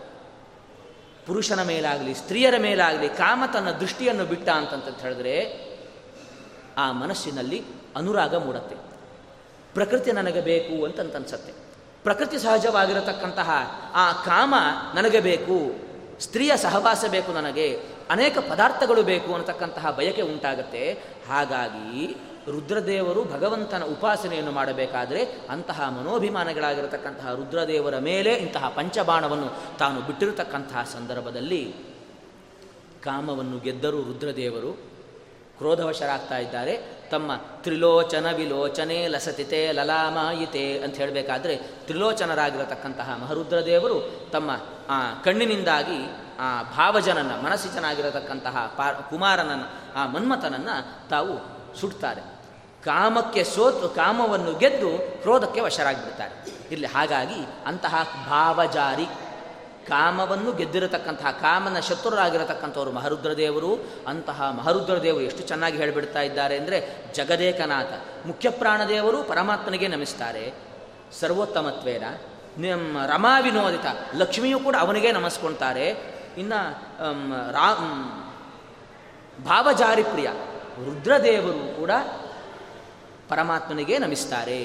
[1.26, 5.34] ಪುರುಷನ ಮೇಲಾಗಲಿ, ಸ್ತ್ರೀಯರ ಮೇಲಾಗಲಿ ಕಾಮ ತನ್ನ ದೃಷ್ಟಿಯನ್ನು ಬಿಟ್ಟ ಅಂತಂತ ಹೇಳಿದ್ರೆ
[6.78, 7.64] ಆ ಮನಸ್ಸಿನಲ್ಲಿ
[7.96, 8.76] ಅನುರಾಗ ಮೂಡತ್ತೆ.
[9.74, 11.52] ಪ್ರಕೃತಿ ನನಗೆ ಬೇಕು ಅಂತಂತನ್ಸತ್ತೆ.
[12.02, 13.50] ಪ್ರಕೃತಿ ಸಹಜವಾಗಿರತಕ್ಕಂತಹ
[13.94, 14.54] ಆ ಕಾಮ
[14.94, 15.86] ನನಗೆ ಬೇಕು,
[16.20, 20.92] ಸ್ತ್ರೀಯ ಸಹವಾಸ ಬೇಕು ನನಗೆ ಅನೇಕ ಪದಾರ್ಥಗಳು ಬೇಕು ಅನ್ನತಕ್ಕಂತಹ ಬಯಕೆ ಉಂಟಾಗುತ್ತೆ.
[21.28, 22.16] ಹಾಗಾಗಿ
[22.50, 31.72] ರುದ್ರದೇವರು ಭಗವಂತನ ಉಪಾಸನೆಯನ್ನು ಮಾಡಬೇಕಾದರೆ ಅಂತಹ ಮನೋಭಿಮಾನಗಳಾಗಿರತಕ್ಕಂತಹ ರುದ್ರದೇವರ ಮೇಲೆ ಇಂತಹ ಪಂಚಬಾಣವನ್ನು ತಾನು ಬಿಟ್ಟಿರತಕ್ಕಂತಹ ಸಂದರ್ಭದಲ್ಲಿ
[33.02, 34.95] ಕಾಮವನ್ನು ಗೆದ್ದರು ರುದ್ರದೇವರು
[35.58, 36.96] ಕ್ರೋಧವಶರಾಗ್ತಾ ಇದ್ದಾರೆ.
[37.10, 44.50] ತಮ್ಮ ತ್ರಿಲೋಚನ ವಿಲೋಚನೆ ಲಸತಿತೆ ಲಲಾಮಾಯಿತೆ ಅಂತ ಹೇಳಬೇಕಾದ್ರೆ ತ್ರಿಲೋಚನರಾಗಿರತಕ್ಕಂತಹ ಮಹರುದ್ರದೇವರು ತಮ್ಮ,
[44.88, 46.06] ಆ, ಕಣ್ಣಿನಿಂದಾಗಿ,
[46.38, 52.20] ಆ, ಭಾವಜನನ, ಮನಸ್ಸಿಜನಾಗಿರತಕ್ಕಂತಹ ಪಾ, ಕುಮಾರನನ್ನು, ಆ, ಮನ್ಮಥನನ್ನು ತಾವು ಸುಡ್ತಾರೆ.
[52.84, 56.46] ಕಾಮಕ್ಕೆ ಸೋತು, ಕಾಮವನ್ನು ಗೆದ್ದು ಕ್ರೋಧಕ್ಕೆ ವಶರಾಗಿಬಿಡ್ತಾರೆ.
[56.70, 59.06] ಇಲ್ಲಿ ಹಾಗಾಗಿ ಅಂತಹ ಭಾವಜಾರಿ
[59.88, 63.72] ಕಾಮವನ್ನು ಗೆದ್ದಿರತಕ್ಕಂತಹ, ಕಾಮನ ಶತ್ರುರಾಗಿರತಕ್ಕಂಥವರು ಮಹರುದ್ರದೇವರು,
[64.06, 66.78] ಅಂತಹ ಮಹರುದ್ರದೇವರು ಎಷ್ಟು ಚೆನ್ನಾಗಿ ಹೇಳಿಬಿಡ್ತಾ ಇದ್ದಾರೆ ಅಂದರೆ
[67.14, 67.92] ಜಗದೇಕನಾಥ
[68.26, 70.54] ಮುಖ್ಯ ಪ್ರಾಣದೇವರು ಪರಮಾತ್ಮನಿಗೆ ನಮಿಸ್ತಾರೆ.
[71.20, 72.04] ಸರ್ವೋತ್ತಮತ್ವೇನ
[72.58, 75.86] ನಿಮ್ಮ ರಮಾ ವಿನೋದಿತ ಲಕ್ಷ್ಮಿಯೂ ಕೂಡ ಅವನಿಗೆ ನಮಸ್ಕೊಳ್ತಾರೆ
[76.38, 76.60] ಇನ್ನು
[77.52, 77.68] ರಾ
[79.44, 80.28] ಭಾವಜಾರಿಪ್ರಿಯ
[80.86, 81.90] ರುದ್ರದೇವರು ಕೂಡ
[83.28, 84.60] ಪರಮಾತ್ಮನಿಗೆ ನಮಿಸ್ತಾರೆ.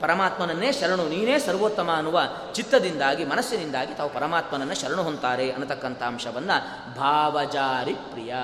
[0.00, 2.20] ಪರಮಾತ್ಮನನ್ನೇ ಶರಣು, ನೀನೇ ಸರ್ವೋತ್ತಮ ಅನ್ನುವ
[2.54, 6.56] ಚಿತ್ತದಿಂದಾಗಿ, ಮನಸ್ಸಿನಿಂದಾಗಿ ತಾವು ಪರಮಾತ್ಮನನ್ನು ಶರಣು ಹೊಂತಾರೆ ಅನ್ನತಕ್ಕಂಥ ಅಂಶವನ್ನು
[6.94, 8.34] ಭಾವಜಾರಿ ಪ್ರಿಯ.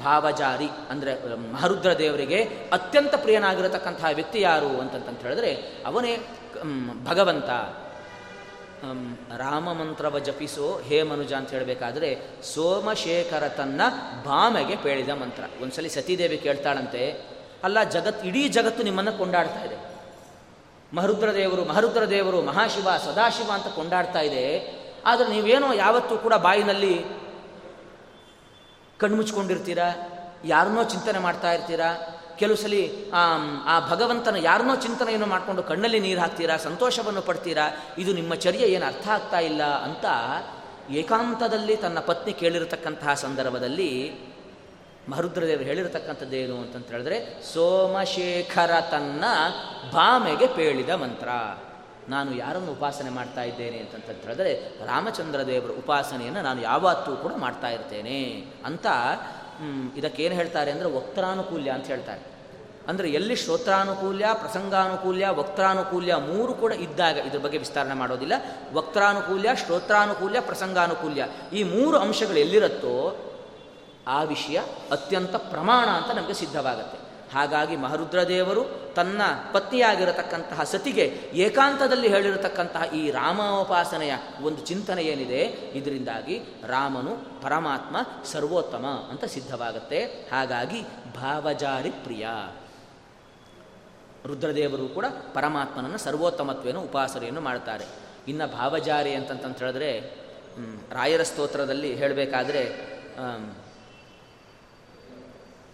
[0.00, 1.12] ಭಾವಜಾರಿ ಅಂದರೆ
[1.52, 2.40] ಮಹರುದ್ರ ದೇವರಿಗೆ
[2.72, 5.54] ಅತ್ಯಂತ ಪ್ರಿಯನಾಗಿರತಕ್ಕಂತಹ ವ್ಯಕ್ತಿ ಯಾರು ಅಂತಂತ ಹೇಳಿದ್ರೆ,
[5.86, 6.14] ಅವನೇ
[7.04, 7.50] ಭಗವಂತ.
[9.38, 12.10] ರಾಮ ಮಂತ್ರವ ಜಪಿಸೋ ಹೇ ಮನುಜ ಅಂತ ಹೇಳಬೇಕಾದ್ರೆ
[12.54, 13.80] ಸೋಮಶೇಖರ ತನ್ನ
[14.24, 15.44] ಭಾಮೆಗೆ ಪೇಳಿದ ಮಂತ್ರ.
[15.62, 17.02] ಒಂದ್ಸಲಿ ಸತೀದೇವಿ ಕೇಳ್ತಾಳಂತೆ,
[17.64, 19.93] ಅಲ್ಲ, ಜಗತ್, ಇಡೀ ಜಗತ್ತು ನಿಮ್ಮನ್ನು ಕೊಂಡಾಡ್ತಾ ಇದೆ.
[20.92, 24.74] ಮಹರುದ್ರ ದೇವರು ಮಹರುದ್ರ ದೇವರು, ಮಹಾಶಿವ, ಸದಾಶಿವ ಅಂತ ಕೊಂಡಾಡ್ತಾ ಇದೆ.
[25.06, 27.04] ಆದರೆ ನೀವೇನೋ ಯಾವತ್ತೂ ಕೂಡ ಬಾಯಿನಲ್ಲಿ
[28.98, 29.88] ಕಣ್ಮುಚ್ಕೊಂಡಿರ್ತೀರಾ
[30.44, 32.20] ಯಾರನ್ನೋ ಚಿಂತನೆ ಮಾಡ್ತಾ ಇರ್ತೀರಾ?
[32.38, 32.72] ಕೆಲವು ಸಲ
[33.64, 36.56] ಆ ಭಗವಂತನ ಯಾರನ್ನೋ ಚಿಂತನೆಯನ್ನು ಮಾಡಿಕೊಂಡು ಕಣ್ಣಲ್ಲಿ ನೀರು ಹಾಕ್ತೀರಾ?
[36.56, 37.70] ಸಂತೋಷವನ್ನು ಪಡ್ತೀರಾ?
[37.98, 40.04] ಇದು ನಿಮ್ಮ ಚರ್ಯ, ಏನು ಅರ್ಥ ಆಗ್ತಾ ಇಲ್ಲ ಅಂತ
[40.90, 44.12] ಏಕಾಂತದಲ್ಲಿ ತನ್ನ ಪತ್ನಿ ಕೇಳಿರತಕ್ಕಂತಹ ಸಂದರ್ಭದಲ್ಲಿ
[45.08, 49.24] ಮಹರುದ್ರದೇವರು ಹೇಳಿರತಕ್ಕಂಥದ್ದೇನು ಅಂತಂತ ಹೇಳಿದ್ರೆ, ಸೋಮಶೇಖರ ತನ್ನ
[49.92, 51.28] ಭಾಮೆಗೆ ಪೇಳಿದ ಮಂತ್ರ.
[52.08, 58.44] ನಾನು ಯಾರನ್ನು ಉಪಾಸನೆ ಮಾಡ್ತಾ ಇದ್ದೇನೆ ಅಂತಂತ ಹೇಳಿದ್ರೆ ರಾಮಚಂದ್ರ ದೇವರ ಉಪಾಸನೆಯನ್ನು ನಾನು ಯಾವತ್ತೂ ಕೂಡ ಮಾಡ್ತಾ ಇರ್ತೇನೆ
[58.64, 58.86] ಅಂತ
[59.96, 62.20] ಇದಕ್ಕೇನು ಹೇಳ್ತಾರೆ ಅಂದರೆ ವಕ್ತಾನುಕೂಲ್ಯ ಅಂತ ಹೇಳ್ತಾರೆ.
[62.88, 68.32] ಅಂದರೆ ಎಲ್ಲಿ ಶ್ರೋತ್ರಾನುಕೂಲ್ಯ, ಪ್ರಸಂಗಾನುಕೂಲ್ಯ ವಕ್ತಾನುಕೂಲ್ಯ ಮೂರು ಕೂಡ ಇದ್ದಾಗ ಇದ್ರ ಬಗ್ಗೆ ವಿಸ್ತರಣೆ ಮಾಡೋದಿಲ್ಲ.
[68.72, 73.16] ವಕ್ತಾನುಕೂಲ್ಯ ಶ್ರೋತ್ರಾನುಕೂಲ್ಯ, ಪ್ರಸಂಗಾನುಕೂಲ್ಯ ಈ ಮೂರು ಅಂಶಗಳು ಎಲ್ಲಿರುತ್ತೋ
[74.08, 76.98] ಆ ವಿಷಯ ಅತ್ಯಂತ ಪ್ರಮಾಣ ಅಂತ ನಮಗೆ ಸಿದ್ಧವಾಗುತ್ತೆ.
[77.34, 85.42] ಹಾಗಾಗಿ ಮಹರುದ್ರದೇವರು ತನ್ನ ಪತ್ನಿಯಾಗಿರತಕ್ಕಂತಹ ಸತಿಗೆ ಏಕಾಂತದಲ್ಲಿ ಹೇಳಿರತಕ್ಕಂತಹ ಈ ರಾಮೋಪಾಸನೆಯ ಒಂದು ಚಿಂತನೆ ಏನಿದೆ,
[85.78, 90.04] ಇದರಿಂದಾಗಿ ರಾಮನು ಪರಮಾತ್ಮ ಸರ್ವೋತ್ತಮ ಅಂತ ಸಿದ್ಧವಾಗುತ್ತೆ.
[90.04, 90.82] ಹಾಗಾಗಿ
[91.14, 92.26] ಭಾವಜಾರಿ ಪ್ರಿಯ.
[94.26, 97.84] ರುದ್ರದೇವರು ಕೂಡ ಪರಮಾತ್ಮನನ್ನು ಸರ್ವೋತ್ತಮತ್ವೇನು ಉಪಾಸನೆಯನ್ನು ಮಾಡ್ತಾರೆ.
[98.28, 100.14] ಇನ್ನು ಭಾವಜಾರಿ ಅಂತಂತ ಹೇಳಿದ್ರೆ
[100.92, 102.62] ರಾಯರ ಸ್ತೋತ್ರದಲ್ಲಿ ಹೇಳಬೇಕಾದ್ರೆ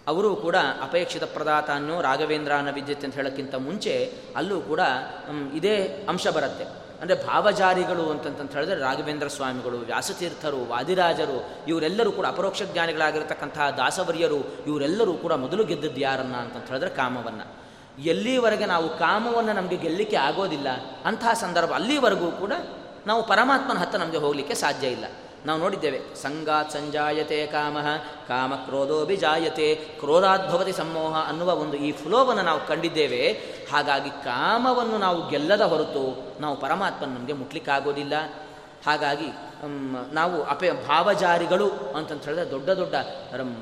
[0.08, 4.80] ಅವರು ಕೂಡ ಅಪೇಕ್ಷಿತ ಪ್ರದಾತನು ರಾಘವೇಂದ್ರ ಅನ್ನೋ ವಿದ್ಯುತ್ ಅಂತ ಹೇಳೋಕ್ಕಿಂತ ಮುಂಚೆ ಅಲ್ಲೂ ಕೂಡ
[5.54, 6.64] ಇದೇ ಅಂಶ ಬರುತ್ತೆ.
[7.00, 15.32] ಅಂದರೆ ಭಾವಜಾರಿಗಳು ಅಂತಂತ ಹೇಳಿದ್ರೆ ರಾಘವೇಂದ್ರ ಸ್ವಾಮಿಗಳು, ವ್ಯಾಸತೀರ್ಥರು, ವಾದಿರಾಜರು, ಇವರೆಲ್ಲರೂ ಕೂಡ ಅಪರೋಕ್ಷ ಜ್ಞಾನಿಗಳಾಗಿರ್ತಕ್ಕಂತಹ ದಾಸವರ್ಯರು, ಇವರೆಲ್ಲರೂ ಕೂಡ
[15.32, 17.46] ಮೊದಲು ಗೆದ್ದದ್ದು ಯಾರನ್ನ ಅಂತಂತ ಹೇಳಿದ್ರೆ ಕಾಮವನ್ನು.
[18.02, 20.68] ಎಲ್ಲಿವರೆಗೆ ನಾವು ಕಾಮವನ್ನು ನಮಗೆ ಗೆಲ್ಲಲಿಕ್ಕೆ ಆಗೋದಿಲ್ಲ,
[21.04, 22.52] ಅಂತಹ ಸಂದರ್ಭ ಅಲ್ಲಿವರೆಗೂ ಕೂಡ
[23.06, 25.04] ನಾವು ಪರಮಾತ್ಮನ ಹತ್ತ ನಮಗೆ ಹೋಗಲಿಕ್ಕೆ ಸಾಧ್ಯ ಇಲ್ಲ.
[25.46, 26.00] ನಾವು ನೋಡಿದ್ದೇವೆ.
[26.22, 27.78] ಸಂಗಾತ್ ಸಂಜಾಯತೆ ಕಾಮ
[28.28, 33.32] ಕಾಮ ಕ್ರೋಧೋಭಿಜಾಯತೆ ಕ್ರೋಧಾದ್ಭವತಿ ಸಮ್ಮೋಹ ಅನ್ನುವ ಒಂದು ಈ ಫ್ಲೋವನ್ನು ನಾವು ಕಂಡಿದ್ದೇವೆ.
[33.72, 38.12] ಹಾಗಾಗಿ ಕಾಮವನ್ನು ನಾವು ಗೆಲ್ಲದ ಹೊರತು ನಾವು ಪರಮಾತ್ಮನ ನಮಗೆ ಮುಟ್ಲಿಕ್ಕಾಗೋದಿಲ್ಲ.
[38.86, 39.28] ಹಾಗಾಗಿ
[40.12, 42.94] ನಾವು ಅಪೆ ಭಾವಜಾರಿಗಳು ಅಂತಂತ ಹೇಳಿದ್ರೆ ದೊಡ್ಡ ದೊಡ್ಡ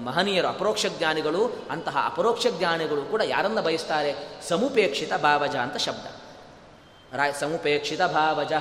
[0.04, 4.14] ಮಹನೀಯರು, ಅಪರೋಕ್ಷ ಜ್ಞಾನಿಗಳು, ಅಂತಹ ಅಪರೋಕ್ಷ ಜ್ಞಾನಿಗಳು ಕೂಡ ಯಾರನ್ನ ಬಯಸ್ತಾರೆ?
[4.48, 6.06] ಸಮುಪೇಕ್ಷಿತ ಭಾವಜ ಅಂತ ಶಬ್ದ.
[7.16, 8.52] ರಾ ಸಮುಪೇಕ್ಷಿತ ಭಾವಜ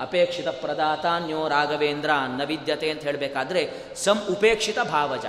[0.00, 5.26] ಅಪೇಕ್ಷಿತ ಪ್ರದಾತಾನ್ಯೋ ರಾಘವೇಂದ್ರ ನ ವಿದ್ಯತೆ ಅಂತ ಹೇಳಬೇಕಾದ್ರೆ ಸಂ ಉಪೇಕ್ಷಿತ ಭಾವಜ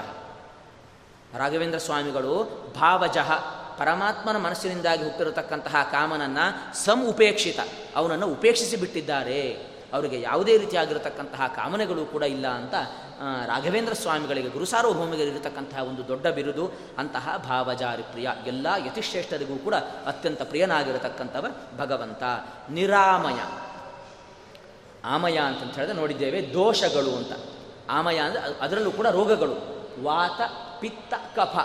[1.38, 2.34] ರಾಘವೇಂದ್ರ ಸ್ವಾಮಿಗಳು
[2.76, 3.32] ಭಾವಜಃ,
[3.78, 7.60] ಪರಮಾತ್ಮನ ಮನಸ್ಸಿನಿಂದಾಗಿ ಹುಟ್ಟಿರತಕ್ಕಂತಹ ಕಾಮನನ್ನು ಸಂ ಉಪೇಕ್ಷಿತ,
[7.96, 9.52] ಅವನನ್ನು ಉಪೇಕ್ಷಿಸಿ ಬಿಟ್ಟಿದ್ದಾರೆ.
[9.94, 12.74] ಅವರಿಗೆ ಯಾವುದೇ ರೀತಿಯಾಗಿರತಕ್ಕಂತಹ ಕಾಮನೆಗಳು ಕೂಡ ಇಲ್ಲ ಅಂತ
[13.22, 14.50] ರಾಘವೇಂದ್ರ ಸ್ವಾಮಿಗಳಿಗೆ
[15.22, 21.46] ಇರತಕ್ಕಂತಹ ಒಂದು ದೊಡ್ಡ ಬಿರುದು, ಅಂತಹ ಭಾವಜಾರಿ ಪ್ರಿಯ ಎಲ್ಲ ಯತಿಶ್ರೇಷ್ಠರಿಗೂ ಕೂಡ ಅತ್ಯಂತ ಪ್ರಿಯನಾಗಿರತಕ್ಕಂಥವ
[21.78, 22.24] ಭಗವಂತ.
[22.70, 23.68] ನಿರಾಮಯ.
[25.06, 27.32] ಆಮಯ ಅಂತಂತ ಹೇಳಿದ್ರೆ ನೋಡಿದ್ದೇವೆ, ದೋಷಗಳು ಅಂತ.
[27.90, 29.54] ಆಮಯ ಅಂದರೆ ಅದರಲ್ಲೂ ಕೂಡ ರೋಗಗಳು.
[30.04, 30.42] ವಾತ,
[30.80, 31.58] ಪಿತ್ತ, ಕಫ.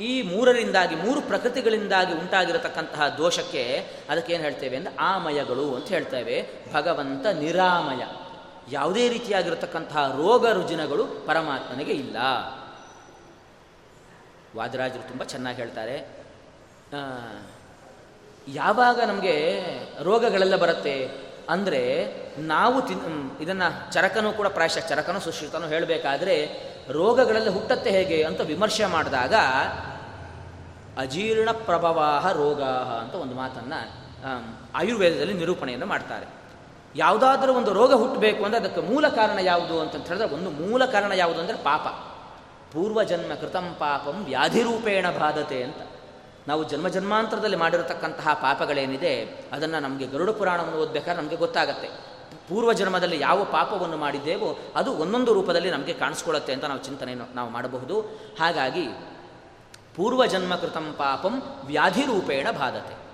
[0.00, 6.48] ಈ ಮೂರರಿಂದಾಗಿ, ಮೂರು ಪ್ರಕೃತಿಗಳಿಂದಾಗಿ ಉಂಟಾಗಿರತಕ್ಕಂತಹ ದೋಷಕ್ಕೆ ಅದಕ್ಕೆ ಏನು ಹೇಳ್ತೇವೆ ಅಂದರೆ ಆಮಯಗಳು ಅಂತ ಹೇಳ್ತೇವೆ.
[6.74, 8.29] ಭಗವಂತ ನಿರಾಮಯ.
[8.70, 12.16] ಯಾವುದೇ ರೀತಿಯಾಗಿರತಕ್ಕಂತಹ ರೋಗ ರುಜಿನಗಳು ಪರಮಾತ್ಮನಿಗೆ ಇಲ್ಲ.
[14.56, 15.96] ವಾದರಾಜರು ತುಂಬ ಚೆನ್ನಾಗಿ ಹೇಳ್ತಾರೆ.
[18.48, 19.34] ಯಾವಾಗ ನಮಗೆ
[20.02, 21.08] ರೋಗಗಳೆಲ್ಲ ಬರುತ್ತೆ
[21.48, 21.82] ಅಂದರೆ
[22.38, 26.34] ನಾವು ತಿನ್ ಇದನ್ನು ಚರಕನೂ ಕೂಡ ಪ್ರಾಯಶಃ ಚರಕನೂ ಸುಶ್ರಿತನೂ ಹೇಳಬೇಕಾದ್ರೆ
[26.90, 29.34] ರೋಗಗಳೆಲ್ಲ ಹುಟ್ಟತ್ತೆ ಹೇಗೆ ಅಂತ ವಿಮರ್ಶೆ ಮಾಡಿದಾಗ
[30.98, 32.62] ಅಜೀರ್ಣ ಪ್ರಭವಾಹ ರೋಗ
[33.02, 33.80] ಅಂತ ಒಂದು ಮಾತನ್ನು
[34.74, 36.39] ಆಯುರ್ವೇದದಲ್ಲಿ ನಿರೂಪಣೆಯನ್ನು ಮಾಡ್ತಾರೆ.
[36.96, 41.40] ಯಾವುದಾದ್ರೂ ಒಂದು ರೋಗ ಹುಟ್ಟಬೇಕು ಅಂದರೆ ಅದಕ್ಕೆ ಮೂಲ ಕಾರಣ ಯಾವುದು ಅಂತ ಹೇಳಿದ್ರೆ ಒಂದು ಮೂಲ ಕಾರಣ ಯಾವುದು
[41.40, 41.86] ಅಂದರೆ ಪಾಪ.
[42.72, 45.76] ಪೂರ್ವಜನ್ಮ ಕೃತಂ ಪಾಪಂ ವ್ಯಾಧಿರೂಪೇಣ ಬಾಧತೆ ಅಂತ.
[46.48, 51.88] ನಾವು ಜನ್ಮ ಜನ್ಮಾಂತರದಲ್ಲಿ ಮಾಡಿರತಕ್ಕಂತಹ ಪಾಪಗಳೇನಿದೆ, ಅದನ್ನು ನಮಗೆ ಗರುಡ ಪುರಾಣವನ್ನು ಓದಬೇಕಾದ್ರೆ ನಮಗೆ ಗೊತ್ತಾಗತ್ತೆ.
[52.48, 58.00] ಪೂರ್ವ ಜನ್ಮದಲ್ಲಿ ಯಾವ ಪಾಪವನ್ನು ಮಾಡಿದ್ದೇವೋ ಅದು ಒಂದೊಂದು ರೂಪದಲ್ಲಿ ನಮಗೆ ಕಾಣಿಸ್ಕೊಳ್ಳುತ್ತೆ ಅಂತ ನಾವು ಚಿಂತನೆಯನ್ನು ನಾವು ಮಾಡಬಹುದು.
[58.40, 58.88] ಹಾಗಾಗಿ
[59.96, 63.09] ಪೂರ್ವಜನ್ಮ ಕೃತಂ ಪಾಪಂ ವ್ಯಾಧಿರೂಪೇಣ ಬಾಧತೆ.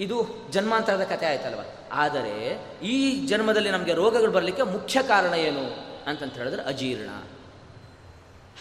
[0.00, 0.16] ಇದು
[0.50, 1.60] ಜನ್ಮಾಂತರದ ಕಥೆ ಆಯ್ತಲ್ವ?
[1.92, 2.34] ಆದರೆ
[2.82, 5.64] ಈ ಜನ್ಮದಲ್ಲಿ ನಮಗೆ ರೋಗಗಳು ಬರಲಿಕ್ಕೆ ಮುಖ್ಯ ಕಾರಣ ಏನು
[6.06, 7.10] ಅಂತಂತ ಹೇಳಿದ್ರೆ ಅಜೀರ್ಣ.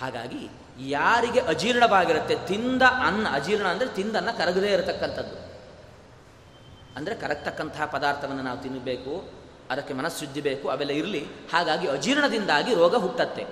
[0.01, 5.35] ಹಾಗಾಗಿ ಯಾರಿಗೆ ಅಜೀರ್ಣವಾಗಿರುತ್ತೆ, ತಿಂದ ಅನ್ನ, ಅಜೀರ್ಣ ಅಂದರೆ ತಿಂದನ್ನ ಕರಗದೇ ಇರತಕ್ಕಂಥದ್ದು.
[6.95, 9.13] ಅಂದರೆ ಕರಗ್ತಕ್ಕಂತಹ ಪದಾರ್ಥವನ್ನು ನಾವು ತಿನ್ನಬೇಕು
[9.69, 11.23] ಅದಕ್ಕೆ ಮನಸ್ಸುದ್ದಿ ಬೇಕು, ಅವೆಲ್ಲ ಇರಲಿ.
[11.53, 13.45] ಹಾಗಾಗಿ ಅಜೀರ್ಣದಿಂದಾಗಿ ರೋಗ ಹುಟ್ಟತ್ತೆ.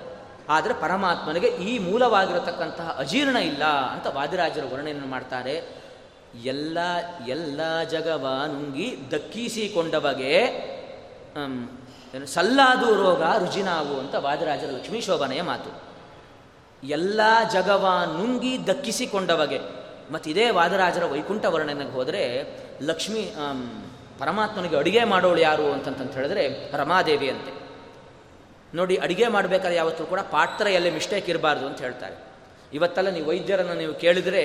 [0.48, 5.78] ಆದರೆ ಪರಮಾತ್ಮನಿಗೆ ಈ ಮೂಲವಾಗಿರತಕ್ಕಂತಹ ಅಜೀರ್ಣ ಇಲ್ಲ ಅಂತ ವಾದಿರಾಜರು ವರ್ಣನೆಯನ್ನು ಮಾಡ್ತಾರೆ.
[6.44, 6.78] ಎಲ್ಲ
[7.28, 10.34] ಎಲ್ಲ ಜಗವ ನುಂಗಿ ದಕ್ಕಿಸಿಕೊಂಡವಗೆ
[12.26, 15.70] ಸಲ್ಲಾದು ರೋಗ ರುಜಿನಾವು ಅಂತ ವಾದಿರಾಜರ ಲಕ್ಷ್ಮೀ ಶೋಭನೆಯ ಮಾತು.
[16.82, 17.20] ಎಲ್ಲ
[17.52, 19.58] ಜಗವ ನುಂಗಿ ದಕ್ಕಿಸಿಕೊಂಡವಗೆ.
[20.12, 22.22] ಮತ್ತು ಇದೇ ವಾದರಾಜರ ವೈಕುಂಠ ವರ್ಣನೆಗೆ ಹೋದರೆ
[22.82, 23.22] ಲಕ್ಷ್ಮೀ
[24.18, 27.52] ಪರಮಾತ್ಮನಿಗೆ ಅಡುಗೆ ಮಾಡೋಳು ಯಾರು ಅಂತಂತ ಹೇಳಿದ್ರೆ ರಮಾದೇವಿ ಅಂತೆ.
[28.76, 32.27] ನೋಡಿ, ಅಡುಗೆ ಮಾಡಬೇಕಾದ್ರೆ ಯಾವತ್ತೂ ಕೂಡ ಪಾತ್ರ ಎಲ್ಲಿ ಮಿಸ್ಟೇಕ್ ಇರಬಾರ್ದು ಅಂತ ಹೇಳ್ತಾರೆ.
[32.72, 34.42] ಇವತ್ತೆಲ್ಲ ನೀವು ವೈದ್ಯರನ್ನು ನೀವು ಕೇಳಿದರೆ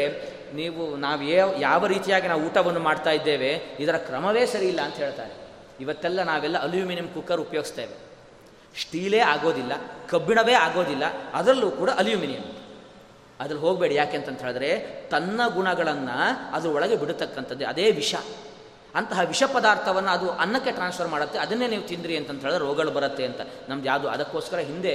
[0.54, 1.24] ನೀವು ನಾವು
[1.60, 5.34] ಯಾವ ರೀತಿಯಾಗಿ ನಾವು ಊಟವನ್ನು ಮಾಡ್ತಾ ಇದ್ದೇವೆ, ಇದರ ಕ್ರಮವೇ ಸರಿ ಇಲ್ಲ ಅಂತ ಹೇಳ್ತಾರೆ.
[5.80, 7.96] ಇವತ್ತೆಲ್ಲ ನಾವೆಲ್ಲ ಅಲ್ಯೂಮಿನಿಯಂ ಕುಕ್ಕರ್ ಉಪಯೋಗಿಸ್ತೇವೆ.
[8.82, 9.74] ಸ್ಟೀಲೇ ಆಗೋದಿಲ್ಲ,
[10.10, 11.04] ಕಬ್ಬಿಣವೇ ಆಗೋದಿಲ್ಲ,
[11.34, 12.46] ಅದರಲ್ಲೂ ಕೂಡ ಅಲ್ಯೂಮಿನಿಯಂ.
[13.40, 14.70] ಅದ್ರಲ್ಲಿ ಹೋಗಬೇಡಿ ಯಾಕೆ ಅಂತ ಹೇಳಿದ್ರೆ,
[15.10, 16.16] ತನ್ನ ಗುಣಗಳನ್ನು
[16.54, 18.16] ಅದ್ರ ಒಳಗೆ ಬಿಡತಕ್ಕಂಥದ್ದು, ಅದೇ ವಿಷ.
[18.96, 23.42] ಅಂತಹ ವಿಷ ಪದಾರ್ಥವನ್ನು ಅದು ಅನ್ನಕ್ಕೆ ಟ್ರಾನ್ಸ್ಫರ್ ಮಾಡುತ್ತೆ, ಅದನ್ನೇ ನೀವು ತಿಂದ್ರಿ ಅಂತ ಹೇಳಿದ್ರೆ ರೋಗಗಳು ಬರುತ್ತೆ ಅಂತ.
[23.70, 24.94] ನಮ್ದು ಯಾವುದು ಅದಕ್ಕೋಸ್ಕರ ಹಿಂದೆ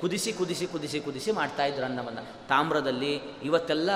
[0.00, 2.22] ಕುದಿಸಿ ಕುದಿಸಿ ಕುದಿಸಿ ಕುದಿಸಿ ಮಾಡ್ತಾ ಇದ್ರು ಅನ್ನವನ್ನು.
[2.48, 3.90] ತಾಮ್ರದಲ್ಲಿ ಇವತ್ತೆಲ್ಲ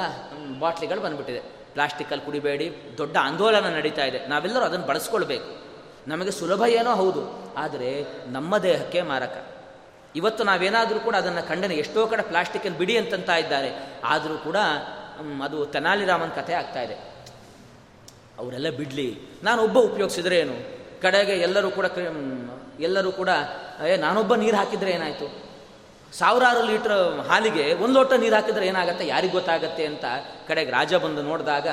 [0.59, 1.42] ಬಾಟ್ಲಿಗಳು ಬಂದುಬಿಟ್ಟಿದೆ.
[1.72, 2.66] ಪ್ಲಾಸ್ಟಿಕಲ್ಲಿ ಕುಡಿಬೇಡಿ,
[2.99, 4.26] ದೊಡ್ಡ ಆಂದೋಲನ ನಡೀತಾ ಇದೆ.
[4.26, 5.51] ನಾವೆಲ್ಲರೂ ಅದನ್ನು ಬಳಸ್ಕೊಳ್ಬೇಕು.
[6.09, 7.22] ನಮಗೆ ಸುಲಭ ಏನೋ ಹೌದು,
[7.57, 7.90] ಆದರೆ
[8.32, 9.46] ನಮ್ಮ ದೇಹಕ್ಕೆ ಮಾರಕ.
[10.16, 13.70] ಇವತ್ತು ನಾವೇನಾದರೂ ಕೂಡ ಅದನ್ನು ಖಂಡನೆ, ಎಷ್ಟೋ ಕಡೆ ಪ್ಲಾಸ್ಟಿಕ್ಕನ್ನು ಬಿಡಿ ಅಂತಂತ ಇದ್ದಾರೆ.
[14.05, 14.57] ಆದರೂ ಕೂಡ
[15.44, 16.96] ಅದು ತೆನಾಲಿರಾಮನ್ ಕಥೆ ಆಗ್ತಾ ಇದೆ.
[18.38, 20.57] ಅವರೆಲ್ಲ ಬಿಡಲಿ, ನಾನು ಒಬ್ಬ ಉಪಯೋಗಿಸಿದ್ರೆ ಏನು?
[21.03, 21.86] ಕಡೆಗೆ ಎಲ್ಲರೂ ಕೂಡ
[22.80, 23.28] ಎಲ್ಲರೂ ಕೂಡ,
[23.88, 25.47] ಏ, ನಾನೊಬ್ಬ ನೀರು ಹಾಕಿದರೆ ಏನಾಯಿತು?
[26.12, 29.06] ಸಾವಿರಾರು ಲೀಟ್ರ್ ಹಾಲಿಗೆ ಒಂದು ಲೋಟ ನೀರು ಹಾಕಿದ್ರೆ ಏನಾಗುತ್ತೆ?
[29.06, 30.04] ಯಾರಿಗೆ ಗೊತ್ತಾಗತ್ತೆ ಅಂತ
[30.48, 31.68] ಕಡೆಗೆ ರಾಜ ಬಂದು ನೋಡಿದಾಗ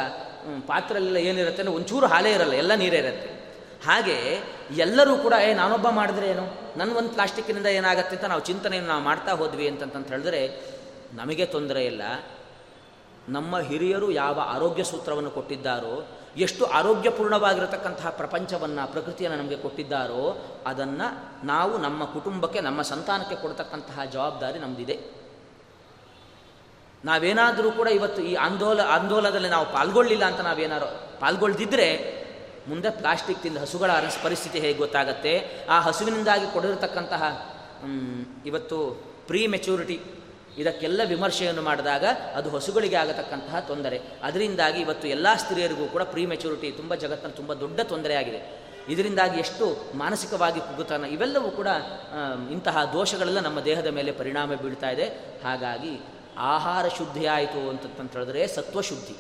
[0.68, 3.36] ಪಾತ್ರೆಲ್ಲ ಏನಿರುತ್ತೆ ಅಂದರೆ ಒಂಚೂರು ಹಾಲೇ ಇರಲ್ಲ, ಎಲ್ಲ ನೀರೇ ಇರುತ್ತೆ.
[3.86, 4.40] ಹಾಗೆ
[4.78, 6.78] ಎಲ್ಲರೂ ಕೂಡ, ಏ, ನಾನೊಬ್ಬ ಮಾಡಿದ್ರೆ ಏನು?
[6.78, 10.62] ನನ್ನ ಒಂದು ಪ್ಲಾಸ್ಟಿಕ್ಕಿನಿಂದ ಏನಾಗುತ್ತೆ ಅಂತ ನಾವು ಚಿಂತನೆಯನ್ನು ನಾವು ಮಾಡ್ತಾ ಹೋದ್ವಿ ಅಂತಂತಂತ ಹೇಳಿದ್ರೆ,
[11.14, 12.02] ನಮಗೆ ತೊಂದರೆ ಇಲ್ಲ.
[13.30, 21.08] ನಮ್ಮ ಹಿರಿಯರು ಯಾವ ಆರೋಗ್ಯ ಸೂತ್ರವನ್ನು ಕೊಟ್ಟಿದ್ದಾರೋ ಎಷ್ಟು ಆರೋಗ್ಯಪೂರ್ಣವಾಗಿರತಕ್ಕಂತಹ ಪ್ರಪಂಚವನ್ನು, ಪ್ರಕೃತಿಯನ್ನು ನಮಗೆ ಕೊಟ್ಟಿದ್ದಾರೋ ಅದನ್ನು
[21.46, 25.26] ನಾವು ನಮ್ಮ ಕುಟುಂಬಕ್ಕೆ, ನಮ್ಮ ಸಂತಾನಕ್ಕೆ ಕೊಡ್ತಕ್ಕಂತಹ ಜವಾಬ್ದಾರಿ ನಮ್ಮದಿದೆ
[27.06, 32.16] ನಾವೇನಾದರೂ ಕೂಡ ಇವತ್ತು ಈ ಆಂದೋಲ ಆಂದೋಲನದಲ್ಲಿ ನಾವು ಪಾಲ್ಗೊಳ್ಳಿಲ್ಲ ಅಂತ ನಾವೇನಾರು, ಪಾಲ್ಗೊಳ್ದಿದ್ರೆ
[32.68, 33.92] ಮುಂದೆ ಪ್ಲಾಸ್ಟಿಕ್ ತಿಂದ ಹಸುಗಳ
[34.24, 35.66] ಪರಿಸ್ಥಿತಿ ಹೇಗೆ ಗೊತ್ತಾಗತ್ತೆ?
[35.70, 37.24] ಆ ಹಸುವಿನಿಂದಾಗಿ ಕೊಡಿರತಕ್ಕಂತಹ
[38.46, 40.02] ಇವತ್ತು ಪ್ರೀ ಮೆಚೂರಿಟಿ
[40.58, 44.02] ಇದಕ್ಕೆಲ್ಲ ವಿಮರ್ಶೆಯನ್ನು ಮಾಡಿದಾಗ ಅದು ಹಸುಗಳಿಗೆ ಆಗತಕ್ಕಂತಹ ತೊಂದರೆ.
[44.24, 48.66] ಅದರಿಂದಾಗಿ ಇವತ್ತು ಎಲ್ಲ ಸ್ತ್ರೀಯರಿಗೂ ಕೂಡ ಪ್ರೀ ಮೆಚುರಿಟಿ ತುಂಬ ಜಗತ್ತನ್ನು ತುಂಬ ದೊಡ್ಡ ತೊಂದರೆಯಾಗಿದೆ.
[48.90, 51.68] ಇದರಿಂದಾಗಿ ಎಷ್ಟು ಮಾನಸಿಕವಾಗಿ ಕುಗ್ಗುತ್ತಾನೆ ಇವೆಲ್ಲವೂ ಕೂಡ
[52.52, 55.06] ಇಂತಹ ದೋಷಗಳೆಲ್ಲ ನಮ್ಮ ದೇಹದ ಮೇಲೆ ಪರಿಣಾಮ ಬೀಳ್ತಾ ಇದೆ.
[55.44, 56.06] ಹಾಗಾಗಿ
[56.38, 59.16] ಆಹಾರ ಶುದ್ಧಿಯಾಯಿತು ಅಂತಂತ ಹೇಳಿದ್ರೆ ಸತ್ವಶುದ್ಧಿ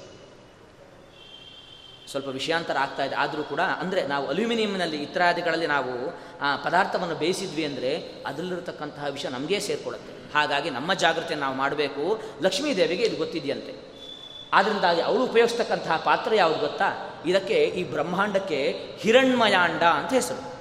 [2.11, 3.15] ಸ್ವಲ್ಪ ವಿಷಯಾಂತರ ಆಗ್ತಾ ಇದೆ.
[3.15, 10.14] ಆದರೂ ಕೂಡ ಅಂದರೆ ನಾವು ಅಲ್ಯೂಮಿನಿಯಂನಲ್ಲಿ ಇತ್ಯಾದಿಗಳಲ್ಲಿ ನಾವು, ಆ, ಪದಾರ್ಥವನ್ನು ಬೇಯಿಸಿದ್ವಿ ಅಂದರೆ ಅದರಲ್ಲಿರತಕ್ಕಂತಹ ವಿಷಯ ನಮಗೇ ಸೇರಿಕೊಳ್ಳುತ್ತೆ.
[10.36, 12.21] ಹಾಗಾಗಿ ನಮ್ಮ ಜಾಗೃತಿ ನಾವು ಮಾಡಬೇಕು.
[12.41, 13.73] ಲಕ್ಷ್ಮೀದೇವಿಗೆ ಇದು ಗೊತ್ತಿದೆಯಂತೆ.
[14.53, 17.21] ಆದ್ದರಿಂದಾಗಿ ಅವರು ಉಪಯೋಗಿಸ್ತಕ್ಕಂತಹ ಪಾತ್ರ ಯಾವುದು ಗೊತ್ತಾ?
[17.25, 20.55] ಇದಕ್ಕೆ ಈ ಬ್ರಹ್ಮಾಂಡಕ್ಕೆ ಹಿರಣ್ಮಯಾಂಡ ಅಂತ ಹೆಸರು.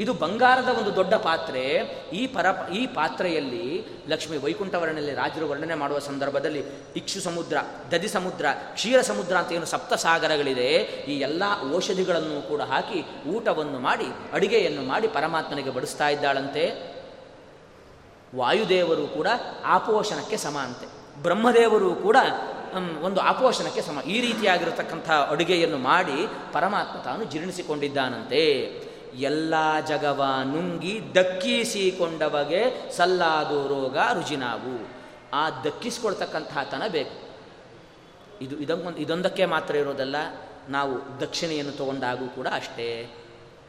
[0.00, 1.62] ಇದು ಬಂಗಾರದ ಒಂದು ದೊಡ್ಡ ಪಾತ್ರೆ.
[2.12, 6.64] ಈ ಪರ, ಈ ಪಾತ್ರೆಯಲ್ಲಿ ಲಕ್ಷ್ಮಿ ವೈಕುಂಠವರ್ಣಲ್ಲಿ ರಾಜರು ವರ್ಣನೆ ಮಾಡುವ ಸಂದರ್ಭದಲ್ಲಿ
[6.96, 7.56] ಇಕ್ಷು ಸಮುದ್ರ
[7.92, 10.68] ದದಿ ಸಮುದ್ರ, ಕ್ಷೀರ ಸಮುದ್ರ ಅಂತ ಏನು ಸಪ್ತ ಸಾಗರಗಳಿದೆ.
[11.08, 11.42] ಈ ಎಲ್ಲ
[11.74, 16.99] ಔಷಧಿಗಳನ್ನು ಕೂಡ ಹಾಕಿ ಊಟವನ್ನು ಮಾಡಿ, ಅಡಿಗೆಯನ್ನು ಮಾಡಿ ಪರಮಾತ್ಮನಿಗೆ ಬಡಿಸ್ತಾ ಇದ್ದಾಳಂತೆ.
[18.36, 19.28] ವಾಯುದೇವರು ಕೂಡ
[19.64, 20.86] ಆಪೋಷಣಕ್ಕೆ ಸಮ ಅಂತೆ.
[21.22, 22.16] ಬ್ರಹ್ಮದೇವರು ಕೂಡ
[23.02, 24.00] ಒಂದು ಆಪೋಷಣಕ್ಕೆ ಸಮ.
[24.00, 26.18] ಈ ರೀತಿಯಾಗಿರತಕ್ಕಂಥ ಅಡುಗೆಯನ್ನು ಮಾಡಿ
[26.52, 28.44] ಪರಮಾತ್ಮ ತಾನು ಜೀರ್ಣಿಸಿಕೊಂಡಿದ್ದಾನಂತೆ.
[29.20, 29.54] ಎಲ್ಲ
[29.88, 32.62] ಜಗವ ನುಂಗಿ ದಕ್ಕಿಸಿಕೊಂಡವಗೆ
[32.96, 34.76] ಸಲ್ಲಾದು ರೋಗ ರುಜಿನಾವು.
[35.34, 37.16] ಆ ದಕ್ಕಿಸ್ಕೊಳ್ತಕ್ಕಂತಹ ತನ ಬೇಕು.
[38.44, 40.16] ಇದು ಇದೊಂದು ಇದೊಂದಕ್ಕೆ ಮಾತ್ರ ಇರೋದಲ್ಲ,
[40.68, 42.88] ನಾವು ದಕ್ಷಿಣೆಯನ್ನು ತಗೊಂಡಾಗೂ ಕೂಡ ಅಷ್ಟೇ.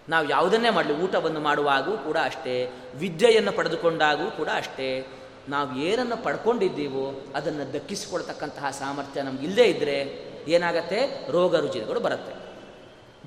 [0.10, 5.08] ನಾವು ಯಾವುದನ್ನೇ ಮಾಡಲಿ, ಊಟವನ್ನು ಮಾಡುವಾಗೂ ಕೂಡ ಅಷ್ಟೇ, ವಿದ್ಯೆಯನ್ನು ಪಡೆದುಕೊಂಡಾಗೂ ಕೂಡ ಅಷ್ಟೇ,
[5.50, 11.28] ನಾವು ಏನನ್ನು ಪಡ್ಕೊಂಡಿದ್ದೀವೋ ಅದನ್ನು ದಕ್ಕಿಸಿಕೊಳ್ತಕ್ಕಂತಹ ಸಾಮರ್ಥ್ಯ ನಮ್ಗೆ ಇಲ್ಲದೇ ಇದ್ದರೆ ಏನಾಗತ್ತೆ?
[11.32, 12.42] ರೋಗ ರುಜಿನಗಳು ಬರುತ್ತೆ.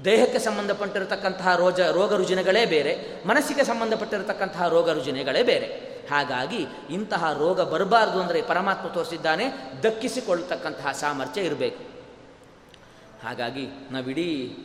[0.04, 5.94] ದೇಹಕ್ಕೆ ಸಂಬಂಧಪಟ್ಟಿರತಕ್ಕಂತಹ ರೋಜ, ರೋಗ ರುಜಿನಗಳೇ ಬೇರೆ, ಮನಸ್ಸಿಗೆ ಸಂಬಂಧಪಟ್ಟಿರತಕ್ಕಂತಹ ರೋಗ ರುಜಿನಗಳೇ ಬೇರೆ.
[6.10, 9.44] ಹಾಗಾಗಿ ಇಂತಹ ರೋಗ ಬರಬಾರ್ದು ಅಂದರೆ ಪರಮಾತ್ಮ ತೋರಿಸಿದ್ದಾನೆ
[9.82, 11.84] ದಕ್ಕಿಸಿಕೊಳ್ಳತಕ್ಕಂತಹ ಸಾಮರ್ಥ್ಯ ಇರಬೇಕು.
[13.26, 14.56] ಹಾಗಾಗಿ ನಾವಿಡೀ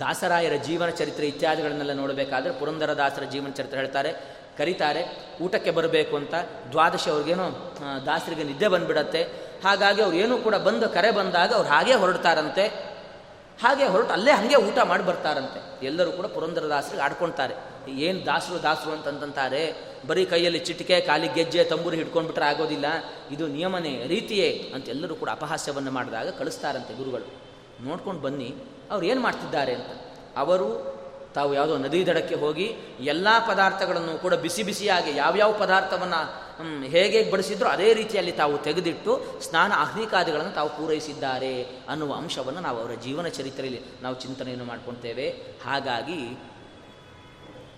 [0.00, 4.12] ದಾಸರಾಯರ ಜೀವನ ಚರಿತ್ರೆ ಇತ್ಯಾದಿಗಳನ್ನೆಲ್ಲ ನೋಡಬೇಕಾದ್ರೆ ಪುರಂದರ ದಾಸರ ಜೀವನ ಚರಿತ್ರೆ ಹೇಳ್ತಾರೆ,
[4.58, 5.02] ಕರೀತಾರೆ,
[5.42, 6.34] ಊಟಕ್ಕೆ ಬರಬೇಕು ಅಂತ
[6.70, 7.76] ದ್ವಾದಶಿ ಅವ್ರಿಗೇನೋ
[8.06, 9.22] ದಾಸರಿಗೆ ನಿದ್ದೆ ಬಂದುಬಿಡತ್ತೆ.
[9.64, 12.66] ಹಾಗಾಗಿ ಅವ್ರು ಏನೂ ಕೂಡ ಬಂದು ಕರೆ ಬಂದಾಗ ಅವ್ರು ಹಾಗೆ ಹೊರಡ್ತಾರಂತೆ.
[13.62, 15.86] ಹಾಗೆ ಹೊರಟು ಅಲ್ಲೇ ಹಾಗೆ ಊಟ ಮಾಡಿ ಬರ್ತಾರಂತೆ.
[15.86, 17.54] ಎಲ್ಲರೂ ಕೂಡ ಪುರಂದರ ದಾಸರಿಗೆ ಆಡ್ಕೊಳ್ತಾರೆ.
[17.90, 19.74] ಏನು ದಾಸರು ದಾಸರು ಅಂತಂತಾರೆ
[20.06, 22.84] ಬರೀ ಕೈಯಲ್ಲಿ ಚಿಟಿಕೆ, ಕಾಲಿ ಗೆಜ್ಜೆ, ತಂಬೂರಿ ಹಿಡ್ಕೊಂಡ್ಬಿಟ್ರೆ ಆಗೋದಿಲ್ಲ.
[23.30, 27.28] ಇದು ನಿಯಮನೇ, ರೀತಿಯೇ ಅಂತ ಎಲ್ಲರೂ ಕೂಡ ಅಪಹಾಸ್ಯವನ್ನು ಮಾಡಿದಾಗ ಕಳಿಸ್ತಾರಂತೆ ಗುರುಗಳು.
[27.84, 28.54] ನೋಡ್ಕೊಂಡು ಬನ್ನಿ.
[28.90, 29.86] ಅವ್ರು ಏನು ಮಾಡ್ತಿದ್ದಾರೆ ಅಂತ?
[30.36, 30.90] ಅವರು
[31.34, 36.20] ತಾವು ಯಾವುದೋ ನದಿ ದಡಕ್ಕೆ ಹೋಗಿ ಎಲ್ಲ ಪದಾರ್ಥಗಳನ್ನು ಕೂಡ ಬಿಸಿ ಬಿಸಿಯಾಗಿ ಯಾವ್ಯಾವ ಪದಾರ್ಥವನ್ನು
[36.86, 43.28] ಹೇಗೆ ಬಡಿಸಿದ್ರು ಅದೇ ರೀತಿಯಲ್ಲಿ ತಾವು ತೆಗೆದಿಟ್ಟು ಸ್ನಾನ ಆಹ್ನಿಕಾದಿಗಳನ್ನು ತಾವು ಪೂರೈಸಿದ್ದಾರೆ ಅನ್ನುವ ಅಂಶವನ್ನು ನಾವು ಅವರ ಜೀವನ
[43.28, 45.28] ಚರಿತ್ರೆಯಲ್ಲಿ ನಾವು ಚಿಂತನೆಯನ್ನು ಮಾಡ್ಕೊಳ್ತೇವೆ
[45.64, 46.38] ಹಾಗಾಗಿ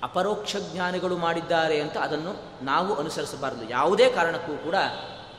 [0.02, 3.70] ಅಪರೋಕ್ಷ ಜ್ಞಾನಿಗಳು ಮಾಡಿದ್ದಾರೆ ಅಂತ ಅದನ್ನು ನಾವು ಅನುಸರಿಸಬಾರದು.
[3.70, 4.74] ಯಾವುದೇ ಕಾರಣಕ್ಕೂ ಕೂಡ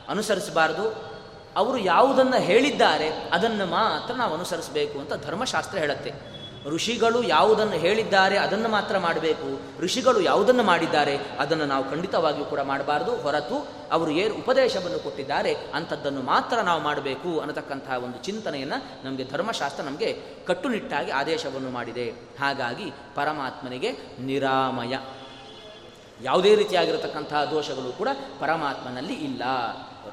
[0.08, 1.13] ಅನುಸರಿಸಬಾರದು.
[1.56, 6.34] ಅವರು ಯಾವುದನ್ನು ಹೇಳಿದ್ದಾರೆ, ಅದನ್ನು ಮಾತ್ರ ನಾವು ಅನುಸರಿಸಬೇಕು ಅಂತ ಧರ್ಮಶಾಸ್ತ್ರ ಹೇಳುತ್ತೆ.
[6.68, 9.82] ಋಷಿಗಳು ಯಾವುದನ್ನು ಹೇಳಿದ್ದಾರೆ, ಅದನ್ನು ಮಾತ್ರ ಮಾಡಬೇಕು.
[9.82, 13.16] ಋಷಿಗಳು ಯಾವುದನ್ನು ಮಾಡಿದ್ದಾರೆ, ಅದನ್ನು ನಾವು ಖಂಡಿತವಾಗಿಯೂ ಕೂಡ ಮಾಡಬಾರ್ದು.
[13.16, 20.22] ಹೊರತು ಅವರು ಏನು ಉಪದೇಶವನ್ನು ಕೊಟ್ಟಿದ್ದಾರೆ, ಅಂಥದ್ದನ್ನು ಮಾತ್ರ ನಾವು ಮಾಡಬೇಕು ಅನ್ನತಕ್ಕಂತಹ ಒಂದು ಚಿಂತನೆಯನ್ನು ನಮಗೆ ಧರ್ಮಶಾಸ್ತ್ರ ನಮಗೆ
[20.46, 22.10] ಕಟ್ಟುನಿಟ್ಟಾಗಿ ಆದೇಶವನ್ನು ಮಾಡಿದೆ.
[22.40, 24.96] ಹಾಗಾಗಿ ಪರಮಾತ್ಮನಿಗೆ ನಿರಾಮಯ.
[26.22, 28.08] ಯಾವುದೇ ರೀತಿಯಾಗಿರತಕ್ಕಂತಹ ದೋಷಗಳು ಕೂಡ
[28.40, 29.42] ಪರಮಾತ್ಮನಲ್ಲಿ ಇಲ್ಲ.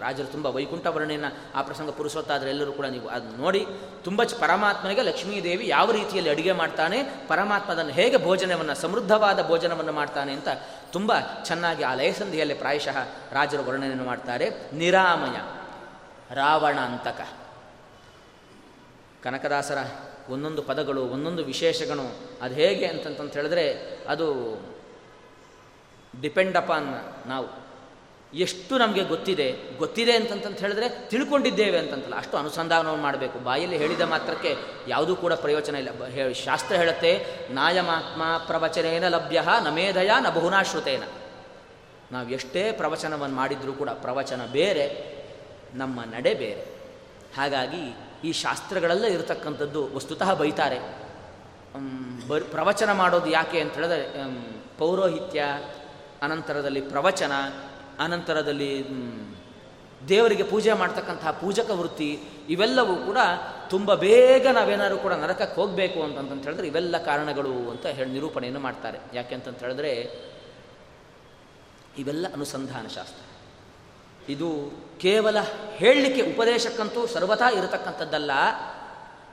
[0.01, 3.65] ರಾಜರು ತುಂಬ ವೈಕುಂಠ ವರ್ಣೆಯನ್ನು ಆ ಪ್ರಸಂಗ ಪುರುಷೋತ್ತಾದರೆ ಎಲ್ಲರೂ ಕೂಡ ನೀವು ಅದನ್ನು ನೋಡಿ
[4.03, 10.47] ತುಂಬ ಪರಮಾತ್ಮನಿಗೆ ಲಕ್ಷ್ಮೀದೇವಿ ಯಾವ ರೀತಿಯಲ್ಲಿ ಅಡುಗೆ ಮಾಡ್ತಾನೆ ಪರಮಾತ್ಮದನ್ನು ಹೇಗೆ ಭೋಜನವನ್ನು, ಸಮೃದ್ಧವಾದ ಭೋಜನವನ್ನು ಮಾಡ್ತಾನೆ ಅಂತ
[10.91, 12.97] ತುಂಬ ಚೆನ್ನಾಗಿ ಆ ಲಯಸಂಧಿಯಲ್ಲಿ ಪ್ರಾಯಶಃ
[13.31, 14.49] ರಾಜರು ವರ್ಣನೆಯನ್ನು ಮಾಡ್ತಾರೆ.
[14.73, 15.37] ನಿರಾಮಯ
[16.35, 17.21] ರಾವಣ ಅಂತಕ
[19.23, 19.77] ಕನಕದಾಸರ
[20.29, 24.57] ಒಂದೊಂದು ಪದಗಳು, ಒಂದೊಂದು ವಿಶೇಷಗಳು, ಅದು ಹೇಗೆ ಅಂತಂತ ಹೇಳಿದ್ರೆ ಅದು
[26.21, 26.87] ಡಿಪೆಂಡ್ ಅಪಾನ್
[27.27, 27.60] ನಾವು.
[28.33, 32.15] ಎಷ್ಟು ನಮಗೆ ಗೊತ್ತಿದೆ ಗೊತ್ತಿದೆ ಅಂತಂತ ಹೇಳಿದ್ರೆ ತಿಳ್ಕೊಂಡಿದ್ದೇವೆ ಅಂತಂತಲ್ಲ.
[32.15, 33.39] ಅಷ್ಟು ಅನುಸಂಧಾನವನ್ನು ಮಾಡಬೇಕು.
[33.39, 34.55] ಬಾಯಲ್ಲಿ ಹೇಳಿದ ಮಾತ್ರಕ್ಕೆ
[34.87, 36.05] ಯಾವುದೂ ಕೂಡ ಪ್ರಯೋಜನ ಇಲ್ಲ.
[36.05, 41.03] ಹೇಳಿ, ಶಾಸ್ತ್ರ ಹೇಳುತ್ತೆ, ನಾಯಮಾತ್ಮ ಪ್ರವಚನೇನ ಲಭ್ಯ, ನಮೇಧಯ ನ ಬಹುನಾಶ್ರುತೇನ.
[42.11, 45.15] ನಾವು ಎಷ್ಟೇ ಪ್ರವಚನವನ್ನು ಮಾಡಿದರೂ ಕೂಡ ಪ್ರವಚನ ಬೇರೆ,
[45.73, 46.65] ನಮ್ಮ ನಡೆ ಬೇರೆ.
[47.37, 50.79] ಹಾಗಾಗಿ ಈ ಶಾಸ್ತ್ರಗಳೆಲ್ಲ ಇರತಕ್ಕಂಥದ್ದು ವಸ್ತುತಃ ಬೈತಾರೆ.
[52.27, 54.07] ಬ ಪ್ರವಚನ ಮಾಡೋದು ಯಾಕೆ ಅಂತ ಹೇಳಿದ್ರೆ
[54.77, 55.43] ಪೌರೋಹಿತ್ಯ,
[56.21, 57.31] ಅನಂತರದಲ್ಲಿ ಪ್ರವಚನ
[58.03, 58.71] ಅನಂತರದಲ್ಲಿ
[60.09, 62.09] ದೇವರಿಗೆ ಪೂಜೆ ಮಾಡ್ತಕ್ಕಂತಹ ಪೂಜಕ ವೃತ್ತಿ,
[62.49, 63.17] ಇವೆಲ್ಲವೂ ಕೂಡ
[63.69, 68.99] ತುಂಬ ಬೇಗ ನಾವೇನಾದ್ರು ಕೂಡ ನರಕಕ್ಕೆ ಹೋಗಬೇಕು ಅಂತಂತ ಹೇಳಿದ್ರೆ ಇವೆಲ್ಲ ಕಾರಣಗಳು ಅಂತ ಹೇಳಿ ನಿರೂಪಣೆಯನ್ನು ಮಾಡ್ತಾರೆ.
[69.13, 69.91] ಯಾಕೆ ಅಂತಂತ ಹೇಳಿದ್ರೆ
[71.97, 73.23] ಇವೆಲ್ಲ ಅನುಸಂಧಾನ ಶಾಸ್ತ್ರ.
[74.29, 74.49] ಇದು
[75.01, 75.37] ಕೇವಲ
[75.75, 78.31] ಹೇಳಲಿಕ್ಕೆ ಉಪದೇಶಕ್ಕಂತೂ ಸರ್ವಥಾ ಇರತಕ್ಕಂಥದ್ದಲ್ಲ,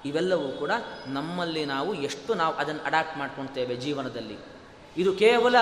[0.04, 0.72] ಇವೆಲ್ಲವೂ ಕೂಡ
[1.06, 4.38] ನಮ್ಮಲ್ಲಿ ನಾವು ಎಷ್ಟು ನಾವು ಅದನ್ನು ಅಡಾಪ್ಟ್ ಮಾಡ್ಕೊಳ್ತೇವೆ ಜೀವನದಲ್ಲಿ.
[4.96, 5.56] ಇದು ಕೇವಲ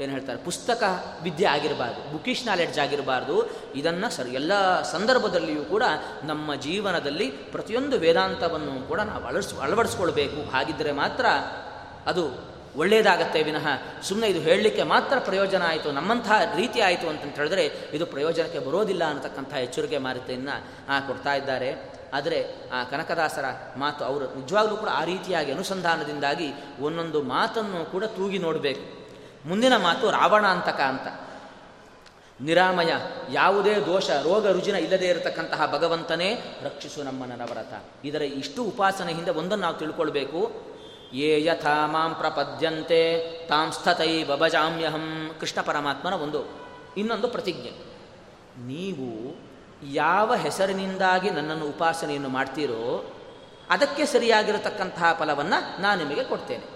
[0.00, 0.82] ಏನು ಹೇಳ್ತಾರೆ, ಪುಸ್ತಕ
[1.22, 3.36] ವಿದ್ಯೆ ಆಗಿರಬಾರ್ದು ಬುಕಿಶ್ ನಾಲೆಡ್ಜ್ ಆಗಿರಬಾರ್ದು.
[3.74, 5.84] ಇದನ್ನು ಸರ್, ಎಲ್ಲ ಸಂದರ್ಭದಲ್ಲಿಯೂ ಕೂಡ
[6.24, 10.50] ನಮ್ಮ ಜೀವನದಲ್ಲಿ ಪ್ರತಿಯೊಂದು ವೇದಾಂತವನ್ನು ಕೂಡ ನಾವು ಅಳಸ್ ಅಳವಡಿಸ್ಕೊಳ್ಬೇಕು.
[10.50, 11.26] ಹಾಗಿದ್ದರೆ ಮಾತ್ರ
[12.06, 12.24] ಅದು
[12.76, 13.66] ಒಳ್ಳೆಯದಾಗತ್ತೆ ವಿನಃ.
[14.02, 19.52] ಸುಮ್ಮನೆ ಇದು ಹೇಳಲಿಕ್ಕೆ ಮಾತ್ರ ಪ್ರಯೋಜನ ಆಯಿತು, ನಮ್ಮಂಥ ರೀತಿ ಆಯಿತು ಅಂತ ಹೇಳಿದ್ರೆ ಇದು ಪ್ರಯೋಜನಕ್ಕೆ ಬರೋದಿಲ್ಲ ಅನ್ನತಕ್ಕಂಥ
[19.54, 20.56] ಎಚ್ಚರಿಕೆ ಮಾರುತೆಯನ್ನು
[21.06, 21.70] ಕೊಡ್ತಾ ಇದ್ದಾರೆ.
[22.12, 22.38] ಆದರೆ
[22.72, 23.44] ಆ ಕನಕದಾಸರ
[23.76, 26.48] ಮಾತು ಅವರು ನಿಜವಾಗ್ಲೂ ಕೂಡ ಆ ರೀತಿಯಾಗಿ ಅನುಸಂಧಾನದಿಂದಾಗಿ
[26.80, 28.84] ಒಂದೊಂದು ಮಾತನ್ನು ಕೂಡ ತೂಗಿ ನೋಡಬೇಕು.
[29.46, 31.08] ಮುಂದಿನ ಮಾತು ರಾವಣಾಂತಕ ಅಂತ.
[32.40, 32.92] ನಿರಾಮಯ,
[33.32, 39.62] ಯಾವುದೇ ದೋಷ, ರೋಗ, ರುಜಿನ ಇಲ್ಲದೇ ಇರತಕ್ಕಂತಹ ಭಗವಂತನೇ ರಕ್ಷಿಸು ನಮ್ಮ ನವರತ ಇದರ ಇಷ್ಟು ಉಪಾಸನೆ ಹಿಂದೆ ಒಂದನ್ನು
[39.62, 40.52] ನಾವು ತಿಳ್ಕೊಳ್ಬೇಕು.
[41.12, 46.44] ಯೇ ಯಥಾ ಮಾಂ ಪ್ರಪದ್ಯಂತೆ, ತಾಂ ಸ್ಥತೈ ಬಬಜಾಮ್ಯಹಂ ಕೃಷ್ಣ ಪರಮಾತ್ಮನ ಒಂದು,
[46.96, 47.70] ಇನ್ನೊಂದು ಪ್ರತಿಜ್ಞೆ.
[48.66, 49.36] ನೀವು
[49.92, 53.12] ಯಾವ ಹೆಸರಿನಿಂದಾಗಿ ನನ್ನನ್ನು ಉಪಾಸನೆಯನ್ನು ಮಾಡ್ತೀರೋ,
[53.70, 56.75] ಅದಕ್ಕೆ ಸರಿಯಾಗಿರತಕ್ಕಂತಹ ಫಲವನ್ನು ನಾನು ನಿಮಗೆ ಕೊಡ್ತೇನೆ.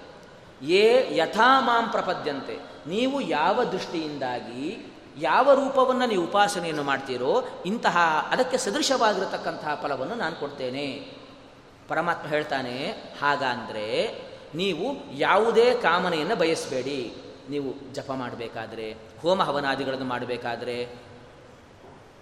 [0.63, 2.59] ಯೇ ಯಥಾ ಮಾಂ ಪ್ರಪದ್ಯಂತೆ.
[2.87, 11.13] ನೀವು ಯಾವ ದೃಷ್ಟಿಯಿಂದಾಗಿ, ಯಾವ ರೂಪವನ್ನು ನೀವು ಉಪಾಸನೆಯನ್ನು ಮಾಡ್ತೀರೋ, ಇಂತಹ ಅದಕ್ಕೆ ಸದೃಶವಾಗಿರತಕ್ಕಂತಹ ಫಲವನ್ನು ನಾನು ಕೊಡ್ತೇನೆ.
[11.89, 14.21] ಪರಮಾತ್ಮ ಹೇಳ್ತಾನೆ, ಹಾಗಂದರೆ
[14.55, 17.15] ನೀವು ಯಾವುದೇ ಕಾಮನೆಯನ್ನು ಬಯಸಬೇಡಿ.
[17.51, 20.89] ನೀವು ಜಪ ಮಾಡಬೇಕಾದ್ರೆ, ಹೋಮ ಹವನಾದಿಗಳನ್ನು ಮಾಡಬೇಕಾದ್ರೆ,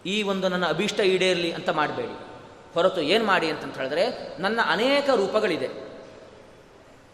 [0.06, 2.18] ಈ ಒಂದು ನನ್ನ ಅಭೀಷ್ಟ ಈಡೇರಲಿ ಅಂತ ಮಾಡಬೇಡಿ.
[2.74, 5.87] ಹೊರತು ಏನು ಮಾಡಿ ಅಂತಂತ ಹೇಳಿದ್ರೆ, ನನ್ನ ಅನೇಕ ರೂಪಗಳಿದೆ.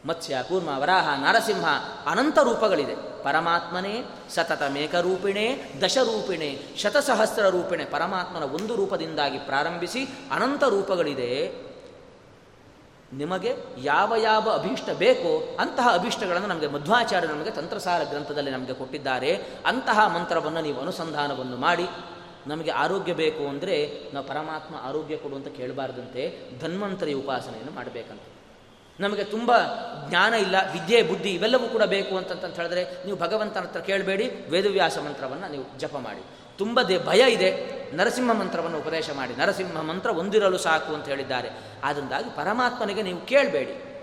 [0.06, 1.64] ಮತ್ಸ್ಯ, ಕೂರ್ಮ, ವರಾಹ, ನರಸಿಂಹ
[2.06, 3.22] ಅನಂತ ರೂಪಗಳಿದೆ.
[3.22, 11.64] ಪರಮಾತ್ಮನೇ, ಸತತ ಮೇಕರೂಪಿಣೆ ದಶರೂಪಿಣೆ, ಶತಸಹಸ್ರ ರೂಪಿಣೆ ಪರಮಾತ್ಮನ ಒಂದು ರೂಪದಿಂದಾಗಿ ಪ್ರಾರಂಭಿಸಿ ಅನಂತ ರೂಪಗಳಿದೆ.
[13.12, 19.36] ನಿಮಗೆ ಯಾವ ಯಾವ ಅಭೀಷ್ಟ ಬೇಕೋ ಅಂತಹ ಅಭೀಷ್ಟಗಳನ್ನು ನಮಗೆ ಮಧ್ವಾಚಾರ್ಯ ನಮಗೆ ತಂತ್ರಸಾರ ಗ್ರಂಥದಲ್ಲಿ ನಮಗೆ ಕೊಟ್ಟಿದ್ದಾರೆ.
[19.66, 21.86] ಅಂತಹ ಮಂತ್ರವನ್ನು ನೀವು ಅನುಸಂಧಾನವನ್ನು ಮಾಡಿ.
[22.46, 28.20] ನಮಗೆ ಆರೋಗ್ಯ ಬೇಕು ಅಂದರೆ ನಾವು ಪರಮಾತ್ಮ ಆರೋಗ್ಯ ಕೊಡು ಅಂತ ಕೇಳಬಾರ್ದಂತೆ ಧನ್ವಂತರಿ ಉಪಾಸನೆಯನ್ನು ಮಾಡಬೇಕಂತ.
[29.00, 29.50] ನಮಗೆ ತುಂಬ
[30.08, 35.50] ಜ್ಞಾನ ಇಲ್ಲ, ವಿದ್ಯೆ, ಬುದ್ಧಿ ಇವೆಲ್ಲವೂ ಕೂಡ ಬೇಕು ಅಂತಂತ ಹೇಳಿದ್ರೆ ನೀವು ಭಗವಂತನ ಹತ್ರ ಕೇಳಬೇಡಿ, ವೇದವ್ಯಾಸ ಮಂತ್ರವನ್ನು
[35.50, 36.24] ನೀವು ಜಪ ಮಾಡಿ.
[36.58, 37.50] ತುಂಬ ದೇ ಭಯ ಇದೆ,
[37.96, 39.36] ನರಸಿಂಹ ಮಂತ್ರವನ್ನು ಉಪದೇಶ ಮಾಡಿ.
[39.36, 41.50] ನರಸಿಂಹ ಮಂತ್ರ ಒಂದಿರಲು ಸಾಕು ಅಂತ ಹೇಳಿದ್ದಾರೆ.
[41.84, 43.94] ಆದ್ದರಿಂದಾಗಿ ಪರಮಾತ್ಮನಿಗೆ ನೀವು ಕೇಳಬೇಡಿ.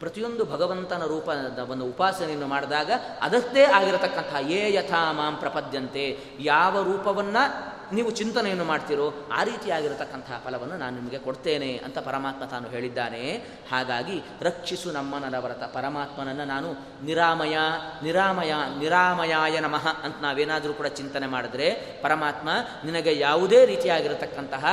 [0.00, 1.28] ಪ್ರತಿಯೊಂದು ಭಗವಂತನ ರೂಪ
[1.70, 2.90] ಒಂದು ಉಪಾಸನೆಯನ್ನು ಮಾಡಿದಾಗ
[3.20, 6.18] ಅದಷ್ಟೇ ಆಗಿರತಕ್ಕಂತಹ ಏ ಯಥಾ ಮಾಂ ಪ್ರಪದ್ಯಂತೆ.
[6.40, 13.44] ಯಾವ ರೂಪವನ್ನು ನೀವು ಚಿಂತನೆಯನ್ನು ಮಾಡ್ತೀರೋ ಆ ರೀತಿಯಾಗಿರತಕ್ಕಂತಹ ಫಲವನ್ನು ನಾನು ನಿಮಗೆ ಕೊಡ್ತೇನೆ ಅಂತ ಪರಮಾತ್ಮ ತಾನು ಹೇಳಿದ್ದಾನೆ.
[13.70, 16.72] ಹಾಗಾಗಿ ರಕ್ಷಿಸು ನಮ್ಮ ವ್ರತ ಪರಮಾತ್ಮನನ್ನು ನಾನು
[17.04, 17.58] ನಿರಾಮಯ
[18.02, 22.48] ನಿರಾಮಯ, ನಿರಾಮಯಾಯ ನಮಃ ಅಂತ ನಾವೇನಾದರೂ ಕೂಡ ಚಿಂತನೆ ಮಾಡಿದ್ರೆ ಪರಮಾತ್ಮ
[22.84, 24.64] ನಿನಗೆ ಯಾವುದೇ ರೀತಿಯಾಗಿರತಕ್ಕಂತಹ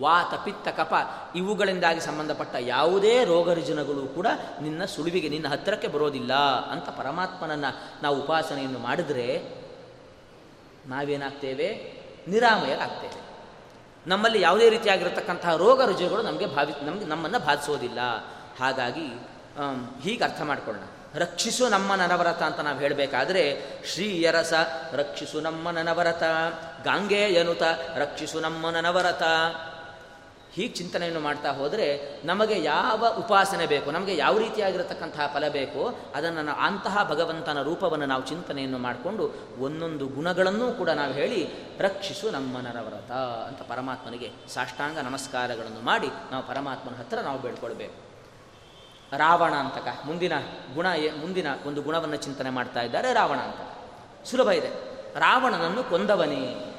[0.00, 0.94] ವಾತ, ಪಿತ್ತ, ಕಪ
[1.36, 4.26] ಇವುಗಳಿಂದಾಗಿ ಸಂಬಂಧಪಟ್ಟ ಯಾವುದೇ ರೋಗ ರುಜಿನಗಳು ಕೂಡ
[4.62, 6.34] ನಿನ್ನ ಸುಳಿವಿಗೆ ನಿನ್ನ ಹತ್ತಿರಕ್ಕೆ ಬರೋದಿಲ್ಲ
[6.70, 9.61] ಅಂತ ಪರಮಾತ್ಮನನ್ನು ನಾವು ಉಪಾಸನೆಯನ್ನು ಮಾಡಿದರೆ
[10.86, 11.92] ನಾವೇನಾಗ್ತೇವೆ?
[12.28, 13.22] ನಿರಾಮಯರಾಗ್ತೇವೆ.
[14.06, 17.98] ನಮ್ಮಲ್ಲಿ ಯಾವುದೇ ರೀತಿಯಾಗಿರತಕ್ಕಂತಹ ರೋಗ ರುಜುಗಳು ನಮಗೆ ಭಾವಿ, ನಮಗೆ ನಮ್ಮನ್ನು ಬಾಧಿಸೋದಿಲ್ಲ.
[18.60, 19.06] ಹಾಗಾಗಿ
[20.02, 20.86] ಹೀಗೆ ಅರ್ಥ ಮಾಡಿಕೊಳ್ಳೋಣ.
[21.14, 24.52] ರಕ್ಷಿಸು ನಮ್ಮ ನನವರತ ಅಂತ ನಾವು ಹೇಳಬೇಕಾದ್ರೆ, ಶ್ರೀಯರಸ
[24.92, 26.22] ರಕ್ಷಿಸು ನಮ್ಮ ನನವರತ
[26.84, 27.62] ಗಾಂಗೆಯನುತ
[27.96, 29.22] ರಕ್ಷಿಸು ನಮ್ಮ ನನವರತ
[30.54, 31.86] ಹೀಗೆ ಚಿಂತನೆಯನ್ನು ಮಾಡ್ತಾ ಹೋದರೆ
[32.24, 38.78] ನಮಗೆ ಯಾವ ಉಪಾಸನೆ ಬೇಕು, ನಮಗೆ ಯಾವ ರೀತಿಯಾಗಿರತಕ್ಕಂತಹ ಫಲ ಬೇಕು, ಅದನ್ನು ಅಂತಹ ಭಗವಂತನ ರೂಪವನ್ನು ನಾವು ಚಿಂತನೆಯನ್ನು
[38.78, 39.26] ಮಾಡಿಕೊಂಡು
[39.58, 41.40] ಒಂದೊಂದು ಗುಣಗಳನ್ನೂ ಕೂಡ ನಾವು ಹೇಳಿ
[41.78, 43.12] ರಕ್ಷಿಸು ನಮ್ಮ ನರವ್ರತ
[43.48, 47.98] ಅಂತ ಪರಮಾತ್ಮನಿಗೆ ಸಾಷ್ಟಾಂಗ ನಮಸ್ಕಾರಗಳನ್ನು ಮಾಡಿ ನಾವು ಪರಮಾತ್ಮನ ಹತ್ರ ನಾವು ಬೇಡ್ಕೊಳ್ಬೇಕು.
[49.18, 50.32] ರಾವಣ ಅಂತಕ, ಮುಂದಿನ
[50.74, 50.86] ಗುಣ
[51.20, 53.62] ಮುಂದಿನ ಒಂದು ಗುಣವನ್ನು ಚಿಂತನೆ ಮಾಡ್ತಾ ಇದ್ದಾರೆ ರಾವಣ ಅಂತ
[54.26, 54.70] ಸುಲಭ ಇದೆ.
[55.18, 56.71] ರಾವಣನನ್ನು ಕೊಂದವನೇ.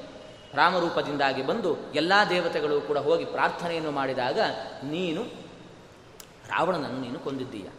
[0.55, 4.39] ರಾಮರೂಪದಿಂದಾಗಿ ಬಂದು ಎಲ್ಲ ದೇವತೆಗಳು ಕೂಡ ಹೋಗಿ ಪ್ರಾರ್ಥನೆಯನ್ನು ಮಾಡಿದಾಗ,
[4.83, 5.23] ನೀನು,
[6.47, 7.69] ರಾವಣನನ್ನು ನೀನು ಕೊಂದಿದ್ದೀಯ.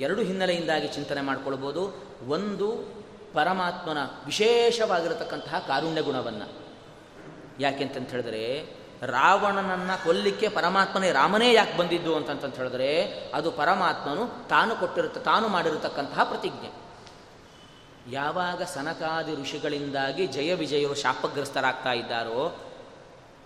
[0.00, 2.06] ಎರಡು ಹಿನ್ನೆಲೆಯಿಂದಾಗಿ ಚಿಂತನೆ ಮಾಡಿಕೊಳ್ಬೋದು.
[2.28, 3.00] ಒಂದು,
[3.34, 6.48] ಪರಮಾತ್ಮನ ವಿಶೇಷವಾಗಿರತಕ್ಕಂತಹ ಕಾರುಣ್ಯ ಗುಣವನ್ನು.
[7.60, 13.02] ಯಾಕೆಂತಂತ ಹೇಳಿದ್ರೆ, ರಾವಣನನ್ನು ಕೊಲ್ಲಿಕ್ಕೆ ಪರಮಾತ್ಮನೇ ರಾಮನೇ ಯಾಕೆ ಬಂದಿದ್ದು ಅಂತಂತ ಹೇಳಿದ್ರೆ,
[13.34, 16.89] ಅದು ಪರಮಾತ್ಮನು ತಾನು ಕೊಟ್ಟಿರುತ್ತ, ತಾನು ಮಾಡಿರತಕ್ಕಂತಹ ಪ್ರತಿಜ್ಞೆ.
[18.08, 22.60] ಯಾವಾಗ ಸನಕಾದಿ ಋಷಿಗಳಿಂದಾಗಿ ಜಯ ವಿಜಯರು ಶಾಪಗ್ರಸ್ತರಾಗ್ತಾ ಇದ್ದಾರೋ,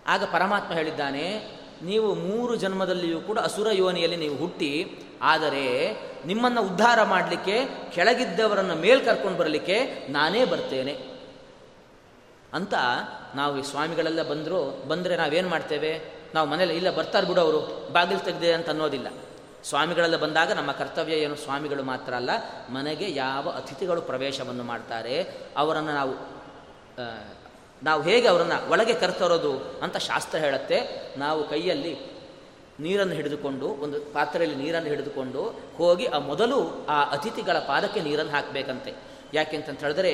[0.07, 4.91] ಆಗ ಪರಮಾತ್ಮ ಹೇಳಿದ್ದಾನೆ, ನೀವು ಮೂರು ಜನ್ಮದಲ್ಲಿಯೂ ಕೂಡ ಅಸುರ ಯೋನಿಯಲ್ಲಿ ನೀವು ಹುಟ್ಟಿ,
[5.23, 5.97] ಆದರೆ
[6.27, 10.93] ನಿಮ್ಮನ್ನು ಉದ್ಧಾರ ಮಾಡಲಿಕ್ಕೆ, ಕೆಳಗಿದ್ದವರನ್ನು ಮೇಲ್ ಕರ್ಕೊಂಡು ಬರಲಿಕ್ಕೆ ನಾನೇ ಬರ್ತೇನೆ.
[12.53, 12.75] ಅಂತ
[13.35, 16.15] ನಾವು ಈ ಸ್ವಾಮಿಗಳೆಲ್ಲ ಬಂದರೂ, ಬಂದರೆ ನಾವೇನು ಮಾಡ್ತೇವೆ?
[16.35, 19.07] ನಾವು ಮನೇಲಿ ಇಲ್ಲ ಬರ್ತಾರೆ ಬಿಡು ಅವರು, ಬಾಗಿಲು ತೆಗೆದೆ ಅಂತ ಅನ್ನೋದಿಲ್ಲ.
[19.65, 21.37] ಸ್ವಾಮಿಗಳೆಲ್ಲ ಬಂದಾಗ ನಮ್ಮ ಕರ್ತವ್ಯ ಏನು?
[21.37, 22.31] ಸ್ವಾಮಿಗಳು ಮಾತ್ರ ಅಲ್ಲ,
[22.71, 25.15] ಮನೆಗೆ ಯಾವ ಅತಿಥಿಗಳು ಪ್ರವೇಶವನ್ನು ಮಾಡ್ತಾರೆ,
[25.57, 26.15] ಅವರನ್ನು ನಾವು
[27.83, 29.53] ನಾವು ಹೇಗೆ ಅವರನ್ನು ಒಳಗೆ ಕರ್ತರೋದು
[29.83, 30.79] ಅಂತ ಶಾಸ್ತ್ರ ಹೇಳುತ್ತೆ.
[31.19, 31.95] ನಾವು ಕೈಯಲ್ಲಿ
[32.81, 35.43] ನೀರನ್ನು ಹಿಡಿದುಕೊಂಡು, ಒಂದು ಪಾತ್ರೆಯಲ್ಲಿ ನೀರನ್ನು ಹಿಡಿದುಕೊಂಡು
[35.79, 38.95] ಹೋಗಿ ಆ ಮೊದಲು ಆ ಅತಿಥಿಗಳ ಪಾದಕ್ಕೆ ನೀರನ್ನು ಹಾಕಬೇಕಂತೆ.
[39.35, 40.13] ಯಾಕೆಂತಂತ ಹೇಳಿದ್ರೆ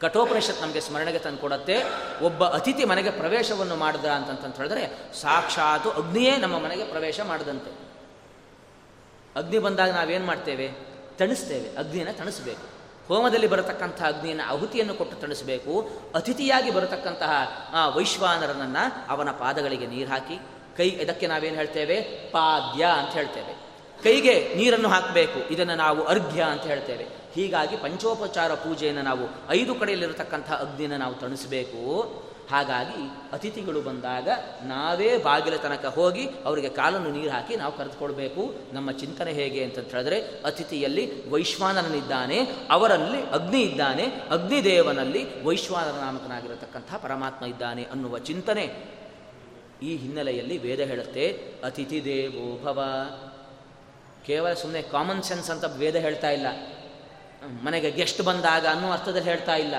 [0.00, 1.76] ಕಠೋಪನಿಷತ್ ನಮಗೆ ಸ್ಮರಣೆಗೆ ತಂದು ಕೊಡುತ್ತೆ.
[2.22, 7.88] ಒಬ್ಬ ಅತಿಥಿ ಮನೆಗೆ ಪ್ರವೇಶವನ್ನು ಮಾಡಿದ ಅಂತಂತ ಹೇಳಿದ್ರೆ ಸಾಕ್ಷಾತ್ ಅಗ್ನಿಯೇ ನಮ್ಮ ಮನೆಗೆ ಪ್ರವೇಶ ಮಾಡಿದಂತೆ.
[9.36, 10.68] ಅಗ್ನಿ ಬಂದಾಗ ನಾವೇನು ಮಾಡ್ತೇವೆ?
[11.16, 11.78] ತಣಿಸ್ತೇವೆ.
[11.78, 12.78] ಅಗ್ನಿಯನ್ನು ತಣಿಸಬೇಕು.
[13.08, 15.90] ಹೋಮದಲ್ಲಿ ಬರತಕ್ಕಂತಹ ಅಗ್ನಿಯನ್ನು ಆಹುತಿಯನ್ನು ಕೊಟ್ಟು ತಣಿಸಬೇಕು.
[16.14, 17.30] ಅತಿಥಿಯಾಗಿ ಬರತಕ್ಕಂತಹ
[17.72, 20.40] ಆ ವೈಶ್ವಾನರನನ್ನು ಅವನ ಪಾದಗಳಿಗೆ ನೀರು ಹಾಕಿ,
[20.76, 22.00] ಕೈ ಇದಕ್ಕೆ ನಾವೇನು ಹೇಳ್ತೇವೆ?
[22.30, 23.68] ಪಾದ್ಯ ಅಂತ ಹೇಳ್ತೇವೆ.
[24.02, 25.52] ಕೈಗೆ ನೀರನ್ನು ಹಾಕಬೇಕು.
[25.52, 27.06] ಇದನ್ನು ನಾವು ಅರ್ಘ್ಯ ಅಂತ ಹೇಳ್ತೇವೆ.
[27.38, 31.82] ಹೀಗಾಗಿ ಪಂಚೋಪಚಾರ ಪೂಜೆಯನ್ನು ನಾವು ಐದು ಕಡೆಯಲ್ಲಿರತಕ್ಕಂಥ ಅಗ್ನಿಯನ್ನು ನಾವು ತಣಿಸಬೇಕು.
[32.50, 33.00] ಹಾಗಾಗಿ
[33.32, 34.28] ಅತಿಥಿಗಳು ಬಂದಾಗ
[34.62, 38.54] ನಾವೇ ಬಾಗಿಲ ತನಕ ಹೋಗಿ ಅವರಿಗೆ ಕಾಲನ್ನು ನೀರು ಹಾಕಿ ನಾವು ಕರೆದುಕೊಳ್ಬೇಕು.
[38.72, 42.38] ನಮ್ಮ ಚಿಂತನೆ ಹೇಗೆ ಅಂತ ಹೇಳಿದ್ರೆ ಅತಿಥಿಯಲ್ಲಿ ವೈಶ್ವಾನರನಿದ್ದಾನೆ,
[42.70, 48.64] ಅವರಲ್ಲಿ ಅಗ್ನಿ ಇದ್ದಾನೆ, ಅಗ್ನಿದೇವನಲ್ಲಿ ವೈಶ್ವಾನರ ನಾಮಕನಾಗಿರತಕ್ಕಂಥ ಪರಮಾತ್ಮ ಇದ್ದಾನೆ ಅನ್ನುವ ಚಿಂತನೆ
[49.82, 51.26] ಈ ಹಿನ್ನೆಲೆಯಲ್ಲಿ ವೇದ ಹೇಳುತ್ತೆ.
[51.64, 52.82] ಅತಿಥಿ ದೇವೋ ಭವ.
[54.26, 56.46] ಕೇವಲ ಸುಮ್ಮನೆ ಕಾಮನ್ ಸೆನ್ಸ್ ಅಂತ ವೇದ ಹೇಳ್ತಾ ಇಲ್ಲ.
[57.42, 59.74] ಮನೆಗೆ ಗೆಸ್ಟ್ ಬಂದಾಗ ಅನ್ನೋ ಅರ್ಥದಲ್ಲಿ ಹೇಳ್ತಾ ಇಲ್ಲ.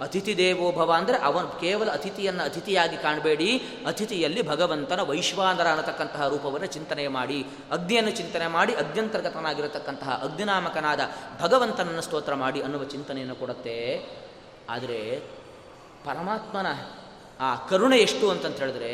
[0.00, 3.62] ಅತಿಥಿ ದೇವೋ ಭವ ಅಂದರೆ ಅವನು ಕೇವಲ ಅತಿಥಿಯನ್ನು ಅತಿಥಿಯಾಗಿ ಕಾಣಬೇಡಿ.
[3.86, 11.00] ಅತಿಥಿಯಲ್ಲಿ ಭಗವಂತನ ವೈಶ್ವಾನರ ಅನ್ನತಕ್ಕಂತಹ ರೂಪವನ್ನು ಚಿಂತನೆ ಮಾಡಿ, ಅಗ್ನಿಯನ್ನು ಚಿಂತನೆ ಮಾಡಿ ಅಗ್ನಂತರ್ಗತನಾಗಿರತಕ್ಕಂತಹ ಅಗ್ನಿನಾಮಕನಾದ
[11.40, 14.08] ಭಗವಂತನನ್ನು ಸ್ತೋತ್ರ ಮಾಡಿ ಅನ್ನುವ ಚಿಂತನೆಯನ್ನು ಕೊಡುತ್ತೆ.
[14.70, 15.18] ಆದರೆ
[16.04, 16.66] ಪರಮಾತ್ಮನ
[17.40, 18.92] ಆ ಕರುಣೆ ಎಷ್ಟು ಅಂತಂತ ಹೇಳಿದ್ರೆ,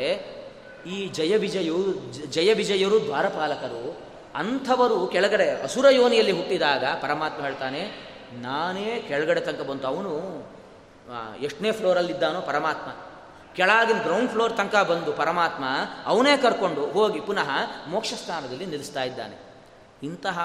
[0.87, 1.93] ಈ ಜಯ ವಿಜಯು,
[2.25, 3.97] ಜಯ ವಿಜಯರು ದ್ವಾರಪಾಲಕರು
[4.35, 9.87] ಅಂಥವರು ಕೆಳಗಡೆ ಅಸುರ ಯೋನಿಯಲ್ಲಿ ಹುಟ್ಟಿದಾಗ ಪರಮಾತ್ಮ ಹೇಳ್ತಾನೆ ನಾನೇ ಕೆಳಗಡೆ ತನಕ ಬಂತು.
[9.87, 10.21] ಅವನು
[11.39, 12.91] ಎಷ್ಟನೇ ಫ್ಲೋರಲ್ಲಿದ್ದಾನೋ ಪರಮಾತ್ಮ.
[13.55, 15.65] ಕೆಳಗಿನ ಗ್ರೌಂಡ್ ಫ್ಲೋರ್ ತನಕ ಬಂದು ಪರಮಾತ್ಮ,
[16.05, 17.49] ಅವನೇ ಕರ್ಕೊಂಡು ಹೋಗಿ ಪುನಃ
[17.87, 19.47] ಮೋಕ್ಷ ಸ್ಥಾನದಲ್ಲಿ ನಿಲ್ಲಿಸ್ತಾ ಇದ್ದಾನೆ.
[20.03, 20.39] ಇಂತಹ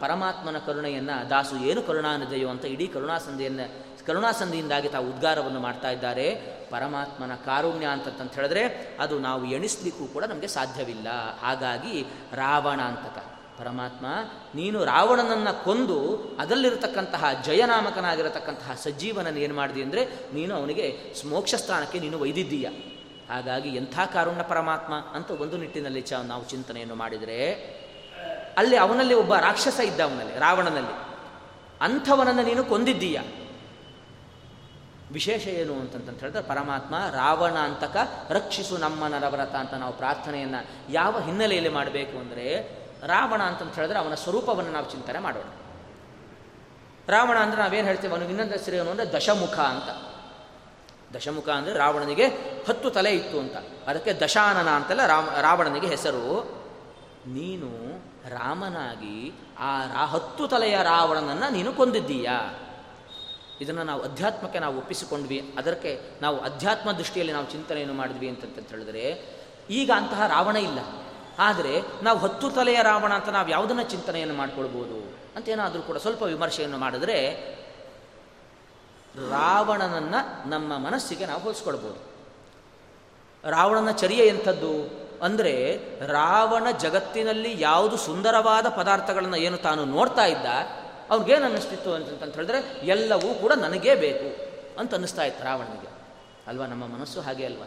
[0.00, 6.34] ಪರಮಾತ್ಮನ ಕರುಣೆಯನ್ನು ದಾಸು ಏನು ಕರುಣಾನಿದೆಯೋ ಅಂತ ಇಡೀ ಕರುಣಾಸಂಧಿಯನ್ನು, ಕರುಣಾಸಂಧಿಯಿಂದಾಗಿ ತಾವು ಉದ್ಗಾರವನ್ನು ಮಾಡ್ತಾ ಇದ್ದಾರೆ.
[6.70, 11.08] ಪರಮಾತ್ಮನ ಕಾರುಣ್ಯ ಅಂತಂತ ಹೇಳಿದ್ರೆ ಅದು ನಾವು ಎಣಿಸ್ಲಿಕ್ಕೂ ಕೂಡ ನಮಗೆ ಸಾಧ್ಯವಿಲ್ಲ.
[11.42, 13.33] ಹಾಗಾಗಿ ರಾವಣ ಅಂತಕ.
[13.58, 14.06] ಪರಮಾತ್ಮ,
[14.54, 20.86] ನೀನು ರಾವಣನನ್ನು ಕೊಂದು ಅದರಲ್ಲಿರತಕ್ಕಂತಹ ಜಯನಾಮಕನಾಗಿರತಕ್ಕಂತಹ ಸಜ್ಜೀವನನ್ನು ಏನು ಮಾಡಿದೆ ಅಂದರೆ, ನೀನು ಅವನಿಗೆ
[21.28, 22.68] ಮೋಕ್ಷ ಸ್ಥಾನಕ್ಕೆ ನೀನು ಒಯ್ದಿದ್ದೀಯ.
[23.30, 27.38] ಹಾಗಾಗಿ ಎಂಥ ಕಾರುಣ್ಯ ಪರಮಾತ್ಮ ಅಂತ ಒಂದು ನಿಟ್ಟಿನಲ್ಲಿ ಚ ನಾವು ಚಿಂತನೆಯನ್ನು ಮಾಡಿದರೆ,
[28.58, 30.94] ಅಲ್ಲಿ ಅವನಲ್ಲಿ ಒಬ್ಬ ರಾಕ್ಷಸ ಇದ್ದ ಅವನಲ್ಲಿ, ರಾವಣನಲ್ಲಿ.
[31.80, 33.20] ಅಂಥವನನ್ನು ನೀನು ಕೊಂದಿದ್ದೀಯ.
[35.12, 37.96] ವಿಶೇಷ ಏನು ಅಂತಂತ ಹೇಳಿದ್ರೆ, ಪರಮಾತ್ಮ ರಾವಣ ಅಂತಕ
[38.30, 44.72] ರಕ್ಷಿಸು ನಮ್ಮ ನರವ್ರತ ಅಂತ ನಾವು ಪ್ರಾರ್ಥನೆಯನ್ನು ಯಾವ ಹಿನ್ನೆಲೆಯಲ್ಲಿ ಮಾಡಬೇಕು ಅಂದರೆ ರಾವಣ ಅಂತಂತ ಹೇಳಿದ್ರೆ ಅವನ ಸ್ವರೂಪವನ್ನು
[44.72, 45.46] ನಾವು ಚಿಂತನೆ ಮಾಡೋಣ.
[47.08, 48.12] ರಾವಣ ಅಂದರೆ ನಾವೇನು ಹೇಳ್ತೇವೆ?
[48.12, 50.14] ಅವನಿಗೆ ಇನ್ನೊಂದು ಹೆಸರು ಏನು ಅಂದರೆ ದಶಮುಖ ಅಂತ.
[51.16, 52.26] ದಶಮುಖ ಅಂದರೆ ರಾವಣನಿಗೆ
[52.68, 53.56] ಹತ್ತು ತಲೆ ಇತ್ತು ಅಂತ.
[53.86, 56.44] ಅದಕ್ಕೆ ದಶಾನನ ಅಂತೆಲ್ಲ ರಾಮ, ರಾವಣನಿಗೆ ಹೆಸರು.
[57.26, 57.98] ನೀನು
[58.28, 62.58] ರಾಮನಾಗಿ ಆ ರಾ, ಹತ್ತು ತಲೆಯ ರಾವಣನನ್ನು ನೀನು ಕೊಂದಿದ್ದೀಯಾ.
[63.60, 65.54] ಇದನ್ನು ನಾವು ಅಧ್ಯಾತ್ಮಕ್ಕೆ ನಾವು ಒಪ್ಪಿಸಿಕೊಂಡ್ವಿ.
[65.58, 69.34] ಅದಕ್ಕೆ ನಾವು ಅಧ್ಯಾತ್ಮ ದೃಷ್ಟಿಯಲ್ಲಿ ನಾವು ಚಿಂತನೆಯನ್ನು ಮಾಡಿದ್ವಿ ಅಂತಂತ ಹೇಳಿದ್ರೆ
[69.70, 70.78] ಈಗ ಅಂತಹ ರಾವಣ ಇಲ್ಲ.
[71.38, 76.78] ಆದರೆ ನಾವು ಹತ್ತು ತಲೆಯ ರಾವಣ ಅಂತ ನಾವು ಯಾವುದನ್ನು ಚಿಂತನೆಯನ್ನು ಮಾಡಿಕೊಳ್ಬೋದು ಅಂತ ಏನಾದರೂ ಕೂಡ ಸ್ವಲ್ಪ ವಿಮರ್ಶೆಯನ್ನು
[76.78, 77.18] ಮಾಡಿದ್ರೆ
[79.30, 82.00] ರಾವಣನನ್ನು ನಮ್ಮ ಮನಸ್ಸಿಗೆ ನಾವು ಹೋಲಿಸ್ಕೊಳ್ಬೋದು.
[83.50, 85.04] ರಾವಣನ ಚರ್ಯೆ ಎಂಥದ್ದು?
[85.22, 85.76] ಅಂದರೆ
[86.06, 90.46] ರಾವಣ ಜಗತ್ತಿನಲ್ಲಿ ಯಾವುದು ಸುಂದರವಾದ ಪದಾರ್ಥಗಳನ್ನು ಏನು ತಾನು ನೋಡ್ತಾ ಇದ್ದ,
[91.10, 94.28] ಅವ್ನಿಗೇನು ಅನ್ನಿಸ್ತಿತ್ತು ಅಂತ ಹೇಳಿದ್ರೆ ಎಲ್ಲವೂ ಕೂಡ ನನಗೇ ಬೇಕು
[94.80, 95.90] ಅಂತ ಅನ್ನಿಸ್ತಾ ಇತ್ತು ರಾವಣನಿಗೆ.
[96.46, 97.66] ಅಲ್ವಾ ನಮ್ಮ ಮನಸ್ಸು ಹಾಗೆ ಅಲ್ವಾ?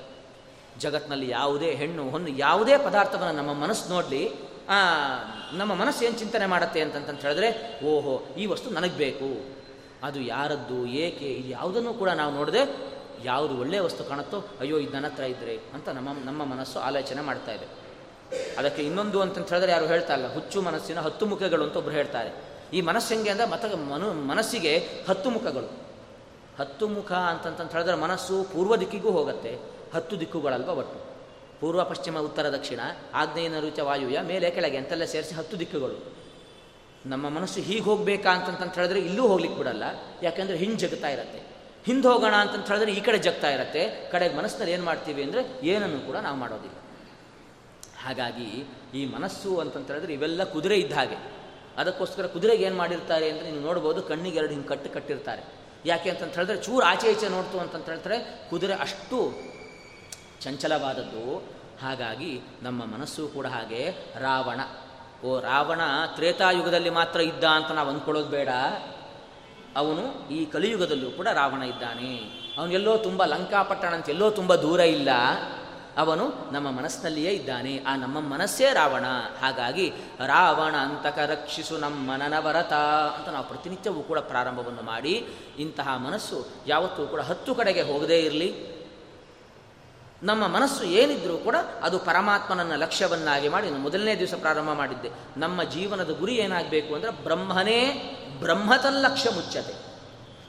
[0.80, 4.34] ಜಗತ್ತಿನಲ್ಲಿ ಯಾವುದೇ ಹೆಣ್ಣು ಹೊನ್ನು ಯಾವುದೇ ಪದಾರ್ಥವನ್ನು ನಮ್ಮ ಮನಸ್ಸು ನೋಡಲಿ
[5.54, 7.50] ನಮ್ಮ ಮನಸ್ಸು ಏನು ಚಿಂತನೆ ಮಾಡುತ್ತೆ ಅಂತಂತ ಹೇಳಿದ್ರೆ,
[7.86, 9.46] ಓಹೋ, ಈ ವಸ್ತು ನನಗೆ ಬೇಕು.
[10.04, 12.62] ಅದು ಯಾರದ್ದು, ಏಕೆ, ಇದು ಯಾವುದನ್ನು ಕೂಡ ನಾವು ನೋಡದೆ
[13.24, 17.52] ಯಾವುದು ಒಳ್ಳೆಯ ವಸ್ತು ಕಾಣುತ್ತೋ, ಅಯ್ಯೋ, ಇದು ನನ್ನ ಹತ್ರ ಇದ್ದರೆ ಅಂತ ನಮ್ಮ ನಮ್ಮ ಮನಸ್ಸು ಆಲೋಚನೆ ಮಾಡ್ತಾ
[17.52, 17.68] ಇದೆ.
[18.58, 22.32] ಅದಕ್ಕೆ ಇನ್ನೊಂದು ಅಂತ ಹೇಳಿದ್ರೆ ಯಾರು ಹೇಳ್ತಾ ಇಲ್ಲ, ಹುಚ್ಚು ಮನಸ್ಸಿನ ಹತ್ತು ಮುಖಗಳು ಅಂತ ಒಬ್ಬರು ಹೇಳ್ತಾರೆ.
[22.74, 24.78] ಈ ಮನಸ್ಸು ಹೆಂಗೆ ಅಂದರೆ ಮತ ಮನು, ಮನಸ್ಸಿಗೆ
[25.10, 25.70] ಹತ್ತು ಮುಖಗಳು.
[26.60, 29.77] ಹತ್ತು ಮುಖ ಅಂತಂತ ಹೇಳಿದ್ರೆ ಮನಸ್ಸು ಪೂರ್ವ ದಿಕ್ಕಿಗೂ ಹೋಗುತ್ತೆ.
[29.94, 31.18] ಹತ್ತು ದಿಕ್ಕುಗಳಲ್ವ ಒಟ್ಟು?
[31.60, 32.80] ಪೂರ್ವ, ಪಶ್ಚಿಮ, ಉತ್ತರ, ದಕ್ಷಿಣ
[33.14, 36.18] ಆಗ್ನೇಯ ನೈಋತ್ಯ ವಾಯುಯ ಮೇಲೆ, ಕೆಳಗೆ ಅಂತೆಲ್ಲ ಸೇರಿಸಿ ಹತ್ತು ದಿಕ್ಕುಗಳು.
[37.06, 39.84] ನಮ್ಮ ಮನಸ್ಸು ಹೀಗೆ ಹೋಗಬೇಕಾ ಅಂತಂತ ಹೇಳಿದ್ರೆ ಇಲ್ಲೂ ಹೋಗ್ಲಿಕ್ಕೆ ಬಿಡಲ್ಲ.
[40.24, 41.58] ಯಾಕೆಂದರೆ ಹಿಂಗೆ ಜಗ್ತಾ ಇರತ್ತೆ.
[41.86, 44.10] ಹಿಂದೆ ಹೋಗೋಣ ಅಂತಂತ ಹೇಳಿದ್ರೆ ಈ ಕಡೆ ಜಗ್ತಾ ಇರತ್ತೆ.
[44.12, 46.76] ಕಡೆಗೆ ಮನಸ್ಸಿನಲ್ಲಿ ಏನು ಮಾಡ್ತೀವಿ ಅಂದರೆ ಏನನ್ನು ಕೂಡ ನಾವು ಮಾಡೋದಿಲ್ಲ.
[48.02, 51.38] ಹಾಗಾಗಿ ಈ ಮನಸ್ಸು ಅಂತಂತ ಹೇಳಿದ್ರೆ ಇವೆಲ್ಲ ಕುದುರೆ ಇದ್ದ ಹಾಗೆ.
[51.78, 55.44] ಅದಕ್ಕೋಸ್ಕರ ಕುದುರೆಗೆ ಏನು ಮಾಡಿರ್ತಾರೆ ಅಂತ ನೀವು ನೋಡ್ಬೋದು ಕಣ್ಣಿಗೆ ಎರಡು ಹಿಂಗೆ ಕಟ್ಟು ಕಟ್ಟಿರ್ತಾರೆ.
[55.86, 59.34] ಯಾಕೆ ಅಂತಂತ ಹೇಳಿದ್ರೆ ಚೂರು ಆಚೆ ಈಚೆ ನೋಡ್ತು ಅಂತಂತ ಹೇಳ್ತಾರೆ ಕುದುರೆ ಅಷ್ಟು
[60.42, 61.58] ಚಂಚಲವಾದದ್ದು.
[61.82, 64.60] ಹಾಗಾಗಿ ನಮ್ಮ ಮನಸ್ಸು ಕೂಡ ಹಾಗೆ ರಾವಣ.
[65.28, 65.82] ಓ ರಾವಣ
[66.16, 68.50] ತ್ರೇತಾಯುಗದಲ್ಲಿ ಮಾತ್ರ ಇದ್ದ ಅಂತ ನಾವು ಅಂದ್ಕೊಳ್ಳೋದು ಬೇಡ.
[69.76, 72.16] ಅವನು ಈ ಕಲಿಯುಗದಲ್ಲೂ ಕೂಡ ರಾವಣ ಇದ್ದಾನೆ.
[72.58, 75.10] ಅವನೆಲ್ಲೋ ತುಂಬ ಲಂಕಾಪಟ್ಟಣ ಅಂತ ಎಲ್ಲೋ ತುಂಬ ದೂರ ಇಲ್ಲ.
[75.98, 77.84] ಅವನು ನಮ್ಮ ಮನಸ್ಸಿನಲ್ಲಿಯೇ ಇದ್ದಾನೆ.
[77.88, 79.06] ಆ ನಮ್ಮ ಮನಸ್ಸೇ ರಾವಣ.
[79.42, 79.90] ಹಾಗಾಗಿ
[80.26, 82.74] ರಾವಣ ಅಂತಕ ರಕ್ಷಿಸು ನಮ್ಮ ಮನನವರತ
[83.18, 85.28] ಅಂತ ನಾವು ಪ್ರತಿನಿತ್ಯವೂ ಕೂಡ ಪ್ರಾರಂಭವನ್ನು ಮಾಡಿ
[85.60, 88.77] ಇಂತಹ ಮನಸ್ಸು ಯಾವತ್ತೂ ಕೂಡ ಹತ್ತು ಕಡೆಗೆ ಹೋಗದೇ ಇರಲಿ.
[90.24, 95.10] ನಮ್ಮ ಮನಸ್ಸು ಏನಿದ್ರೂ ಕೂಡ ಅದು ಪರಮಾತ್ಮನನ್ನ ಲಕ್ಷ್ಯವನ್ನಾಗಿ ಮಾಡಿ ಮೊದಲನೇ ದಿವಸ ಪ್ರಾರಂಭ ಮಾಡಿದ್ದೆ.
[95.38, 97.80] ನಮ್ಮ ಜೀವನದ ಗುರಿ ಏನಾಗಬೇಕು ಅಂದರೆ ಬ್ರಹ್ಮನೇ
[98.40, 99.76] ಬ್ರಹ್ಮತಲ್ಲಕ್ಷ್ಯ ಮುಚ್ಚತೆ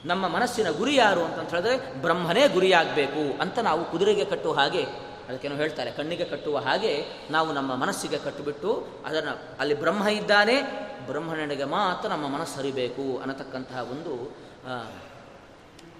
[0.05, 4.83] ನಮ್ಮ ಮನಸ್ಸಿನ ಗುರಿ ಯಾರು ಅಂತ ಹೇಳಿದ್ರೆ ಬ್ರಹ್ಮನೇ ಗುರಿಯಾಗಬೇಕು ಅಂತ ನಾವು ಕುದುರೆಗೆ ಕಟ್ಟುವ ಹಾಗೆ,
[5.29, 10.61] ಅದಕ್ಕೇನೋ ಹೇಳ್ತಾರೆ, ಕಣ್ಣಿಗೆ ಕಟ್ಟುವ ಹಾಗೆ ನಾವು ನಮ್ಮ ಮನಸ್ಸಿಗೆ ಕಟ್ಟಿಬಿಟ್ಟು ಅದನ್ನು ಅಲ್ಲಿ ಬ್ರಹ್ಮ ಇದ್ದಾನೆ
[11.05, 14.35] ಬ್ರಹ್ಮಣನಿಗೆ ಮಾತ್ರ ನಮ್ಮ ಮನಸ್ಸು ಹರಿಬೇಕು ಅನ್ನತಕ್ಕಂತಹ ಒಂದು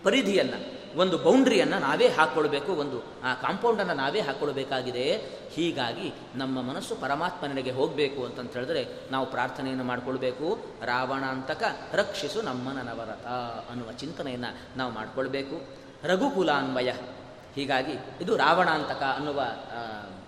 [0.03, 5.15] ಪರಿಧಿಯನ್ನು, ಒಂದು ಬೌಂಡ್ರಿಯನ್ನು ನಾವೇ ಹಾಕ್ಕೊಳ್ಬೇಕು ಒಂದು, ಆ ಕಾಂಪೌಂಡನ್ನು ನಾವೇ ಹಾಕ್ಕೊಳ್ಬೇಕಾಗಿದೆ
[5.49, 10.59] ಹೀಗಾಗಿ ನಮ್ಮ ಮನಸ್ಸು ಪರಮಾತ್ಮನಿಗೆ ಹೋಗಬೇಕು ಅಂತಂತ ಹೇಳಿದ್ರೆ ನಾವು ಪ್ರಾರ್ಥನೆಯನ್ನು ಮಾಡಿಕೊಳ್ಬೇಕು.
[10.85, 13.25] ರಾವಣಾಂತಕ ರಕ್ಷಿಸು ನಮ್ಮ ನವರತ
[13.71, 15.61] ಅನ್ನುವ ಚಿಂತನೆಯನ್ನು ನಾವು ಮಾಡಿಕೊಳ್ಬೇಕು.
[16.03, 16.91] ರಘುಕುಲಾನ್ವಯ.
[17.55, 17.91] ಹೀಗಾಗಿ
[18.21, 19.41] ಇದು ರಾವಣಾಂತಕ ಅನ್ನುವ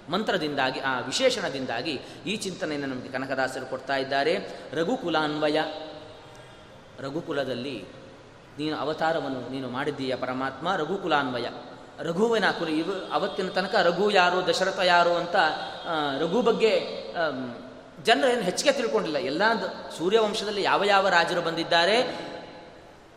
[0.09, 4.37] ಮಂತ್ರದಿಂದಾಗಿ, ಆ ವಿಶೇಷಣದಿಂದಾಗಿ ಈ ಚಿಂತನೆಯನ್ನು ನಮಗೆ ಕನಕದಾಸರು ಕೊಡ್ತಾ ಇದ್ದಾರೆ.
[4.73, 5.59] ರಘುಕುಲಾನ್ವಯ.
[6.99, 8.00] ರಘುಕುಲದಲ್ಲಿ
[8.57, 11.47] ನೀನು ಅವತಾರವನ್ನು ನೀನು ಮಾಡಿದ್ದೀಯ ಪರಮಾತ್ಮ, ರಘುಕುಲಾನ್ವಯ.
[11.99, 15.35] ರಘುವಿನ ಕುಲ ಇವು ಅವತ್ತಿನ ತನಕ ರಘು ಯಾರು, ದಶರಥ ಯಾರು ಅಂತ
[16.19, 16.73] ರಘು ಬಗ್ಗೆ
[18.03, 19.17] ಜನರೇನು ಹೆಚ್ಚಿಗೆ ತಿಳ್ಕೊಂಡಿಲ್ಲ.
[19.17, 19.43] ಎಲ್ಲ
[19.97, 21.97] ಸೂರ್ಯವಂಶದಲ್ಲಿ ಯಾವ ಯಾವ ರಾಜರು ಬಂದಿದ್ದಾರೆ,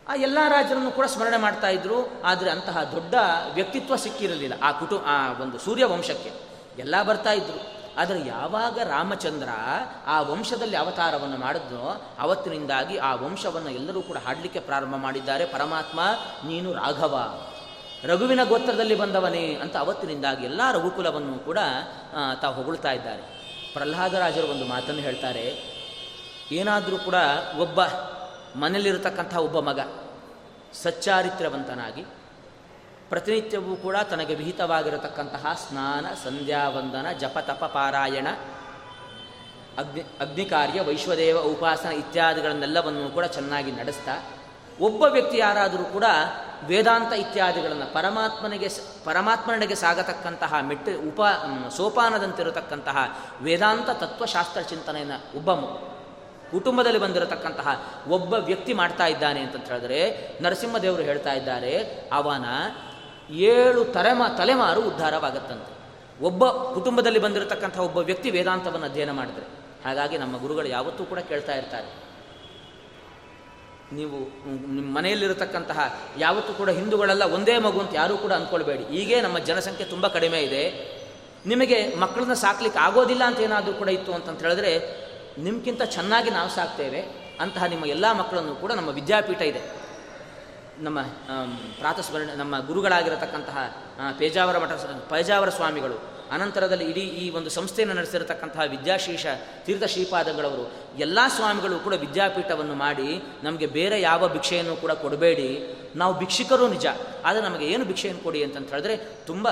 [0.07, 2.23] ಆ ಎಲ್ಲ ರಾಜರನ್ನು ಕೂಡ ಸ್ಮರಣೆ ಮಾಡ್ತಾ ಇದ್ರು.
[2.23, 3.15] ಆದರೆ ಅಂತಹ ದೊಡ್ಡ
[3.53, 6.31] ವ್ಯಕ್ತಿತ್ವ ಸಿಕ್ಕಿರಲಿಲ್ಲ ಆ ಕುಟುಂಬ ಆ ಒಂದು ಸೂರ್ಯವಂಶಕ್ಕೆ.
[6.79, 7.74] ಎಲ್ಲ ಬರ್ತಾ ಇದ್ರು.
[7.97, 9.49] ಆದರೆ ಯಾವಾಗ ರಾಮಚಂದ್ರ
[10.05, 15.45] ಆ ವಂಶದಲ್ಲಿ ಅವತಾರವನ್ನು ಮಾಡಿದ್ನೋ ಅವತ್ತಿನಿಂದಾಗಿ ಆ ವಂಶವನ್ನು ಎಲ್ಲರೂ ಕೂಡ ಹಾಡಲಿಕ್ಕೆ ಪ್ರಾರಂಭ ಮಾಡಿದ್ದಾರೆ.
[15.45, 15.99] ಪರಮಾತ್ಮ,
[16.47, 17.43] ನೀನು ರಾಘವ.
[18.03, 21.59] ರಘುವಿನ ಗೋತ್ರದಲ್ಲಿ ಬಂದವನೇ ಅಂತ ಅವತ್ತಿನಿಂದಾಗಿ ಎಲ್ಲ ರಘುಕುಲವನ್ನು ಕೂಡ
[22.41, 23.21] ತಾವು ಹೊಗಳ್ತಾ ಇದ್ದಾರೆ.
[23.73, 25.75] ಪ್ರಹ್ಲಾದರಾಜರು ಒಂದು ಮಾತನ್ನು ಹೇಳ್ತಾರೆ.
[26.51, 27.15] ಏನಾದರೂ ಕೂಡ
[27.59, 27.81] ಒಬ್ಬ
[28.59, 29.79] ಮನೆಯಲ್ಲಿರತಕ್ಕಂಥ ಒಬ್ಬ ಮಗ
[30.73, 32.05] ಸಚ್ಚಾರಿತ್ರವಂತನಾಗಿ
[33.09, 38.27] ಪ್ರತಿನಿತ್ಯವೂ ಕೂಡ ತನಗೆ ವಿಹಿತವಾಗಿರತಕ್ಕಂತಹ ಸ್ನಾನ ಸಂಧ್ಯಾವಂದನ ಜಪತಪ ಪಾರಾಯಣ,
[39.77, 44.15] ಅಗ್ನಿ, ಅಗ್ನಿಕಾರ್ಯ, ವೈಶ್ವದೇವ, ಉಪಾಸನ ಇತ್ಯಾದಿಗಳನ್ನೆಲ್ಲವನ್ನು ಕೂಡ ಚೆನ್ನಾಗಿ ನಡೆಸ್ತಾ,
[44.79, 46.05] ಒಬ್ಬ ವ್ಯಕ್ತಿ ಯಾರಾದರೂ ಕೂಡ
[46.67, 48.69] ವೇದಾಂತ ಇತ್ಯಾದಿಗಳನ್ನು ಪರಮಾತ್ಮನಿಗೆ
[49.05, 51.21] ಪರಮಾತ್ಮನಿಗೆ ಸಾಗತಕ್ಕಂತಹ ಮೆಟ್ಟ, ಉಪ
[51.77, 52.97] ಸೋಪಾನದಂತಿರತಕ್ಕಂತಹ
[53.41, 55.51] ವೇದಾಂತ ತತ್ವಶಾಸ್ತ್ರ ಚಿಂತನೆಯನ್ನು ಒಬ್ಬ
[56.51, 57.69] ಕುಟುಂಬದಲ್ಲಿ ಬಂದಿರತಕ್ಕಂತಹ
[58.07, 60.01] ಒಬ್ಬ ವ್ಯಕ್ತಿ ಮಾಡ್ತಾ ಇದ್ದಾನೆ ಅಂತ ಹೇಳಿದ್ರೆ
[60.41, 61.73] ನರಸಿಂಹದೇವರು ಹೇಳ್ತಾ ಇದ್ದಾರೆ,
[62.13, 62.45] ಅವನ
[63.29, 65.75] ಏಳು ತಲೆಮ ತಲೆಮಾರು ಉದ್ಧಾರವಾಗತ್ತಂತೆ.
[66.23, 69.65] ಒಬ್ಬ ಕುಟುಂಬದಲ್ಲಿ ಬಂದಿರತಕ್ಕಂಥ ಒಬ್ಬ ವ್ಯಕ್ತಿ ವೇದಾಂತವನ್ನು ಅಧ್ಯಯನ ಮಾಡಿದರೆ.
[69.85, 72.05] ಹಾಗಾಗಿ ನಮ್ಮ ಗುರುಗಳು ಯಾವತ್ತೂ ಕೂಡ ಕೇಳ್ತಾ ಇರ್ತಾರೆ.
[73.91, 74.17] ನೀವು,
[74.73, 80.07] ನಿಮ್ಮ ಮನೆಯಲ್ಲಿರತಕ್ಕಂತಹ ಯಾವತ್ತೂ ಕೂಡ ಹಿಂದೂಗಳೆಲ್ಲ ಒಂದೇ ಮಗು ಅಂತ ಯಾರೂ ಕೂಡ ಅಂದ್ಕೊಳ್ಬೇಡಿ ಈಗೇ ನಮ್ಮ ಜನಸಂಖ್ಯೆ ತುಂಬ
[80.07, 80.95] ಕಡಿಮೆ ಇದೆ.
[81.45, 85.05] ನಿಮಗೆ ಮಕ್ಕಳನ್ನ ಸಾಕ್ಲಿಕ್ಕೆ ಆಗೋದಿಲ್ಲ ಅಂತ ಏನಾದರೂ ಕೂಡ ಇತ್ತು ಅಂತಂತ ಹೇಳಿದ್ರೆ
[85.37, 87.01] ನಿಮ್ಗಿಂತ ಚೆನ್ನಾಗಿ ನಾವು ಸಾಕ್ತೇವೆ.
[87.39, 89.84] ಅಂತಹ ನಿಮ್ಮ ಎಲ್ಲ ಮಕ್ಕಳನ್ನು ಕೂಡ ನಮ್ಮ ವಿದ್ಯಾಪೀಠ ಇದೆ.
[90.79, 90.99] ನಮ್ಮ
[91.79, 93.57] ಪ್ರಾತಸ್ಮರಣ, ನಮ್ಮ ಗುರುಗಳಾಗಿರತಕ್ಕಂತಹ
[94.19, 94.71] ಪೇಜಾವರ ಮಠ,
[95.11, 95.97] ಪೇಜಾವರ ಸ್ವಾಮಿಗಳು,
[96.31, 99.25] ಅನಂತರದಲ್ಲಿ ಇಡೀ ಈ ಒಂದು ಸಂಸ್ಥೆಯನ್ನು ನಡೆಸಿರತಕ್ಕಂತಹ ವಿದ್ಯಾಶೀಷ
[99.65, 103.09] ತೀರ್ಥ ಶ್ರೀಪಾದಗಳವರು, ಎಲ್ಲ ಸ್ವಾಮಿಗಳು ಕೂಡ ವಿದ್ಯಾಪೀಠವನ್ನು ಮಾಡಿ
[103.43, 105.49] ನಮಗೆ ಬೇರೆ ಯಾವ ಭಿಕ್ಷೆಯನ್ನು ಕೂಡ ಕೊಡಬೇಡಿ.
[105.95, 106.85] ನಾವು ಭಿಕ್ಷಿಕರು ನಿಜ,
[107.25, 108.97] ಆದರೆ ನಮಗೆ ಏನು ಭಿಕ್ಷೆಯನ್ನು ಕೊಡಿ ಅಂತಂತ ಹೇಳಿದ್ರೆ
[109.27, 109.47] ತುಂಬ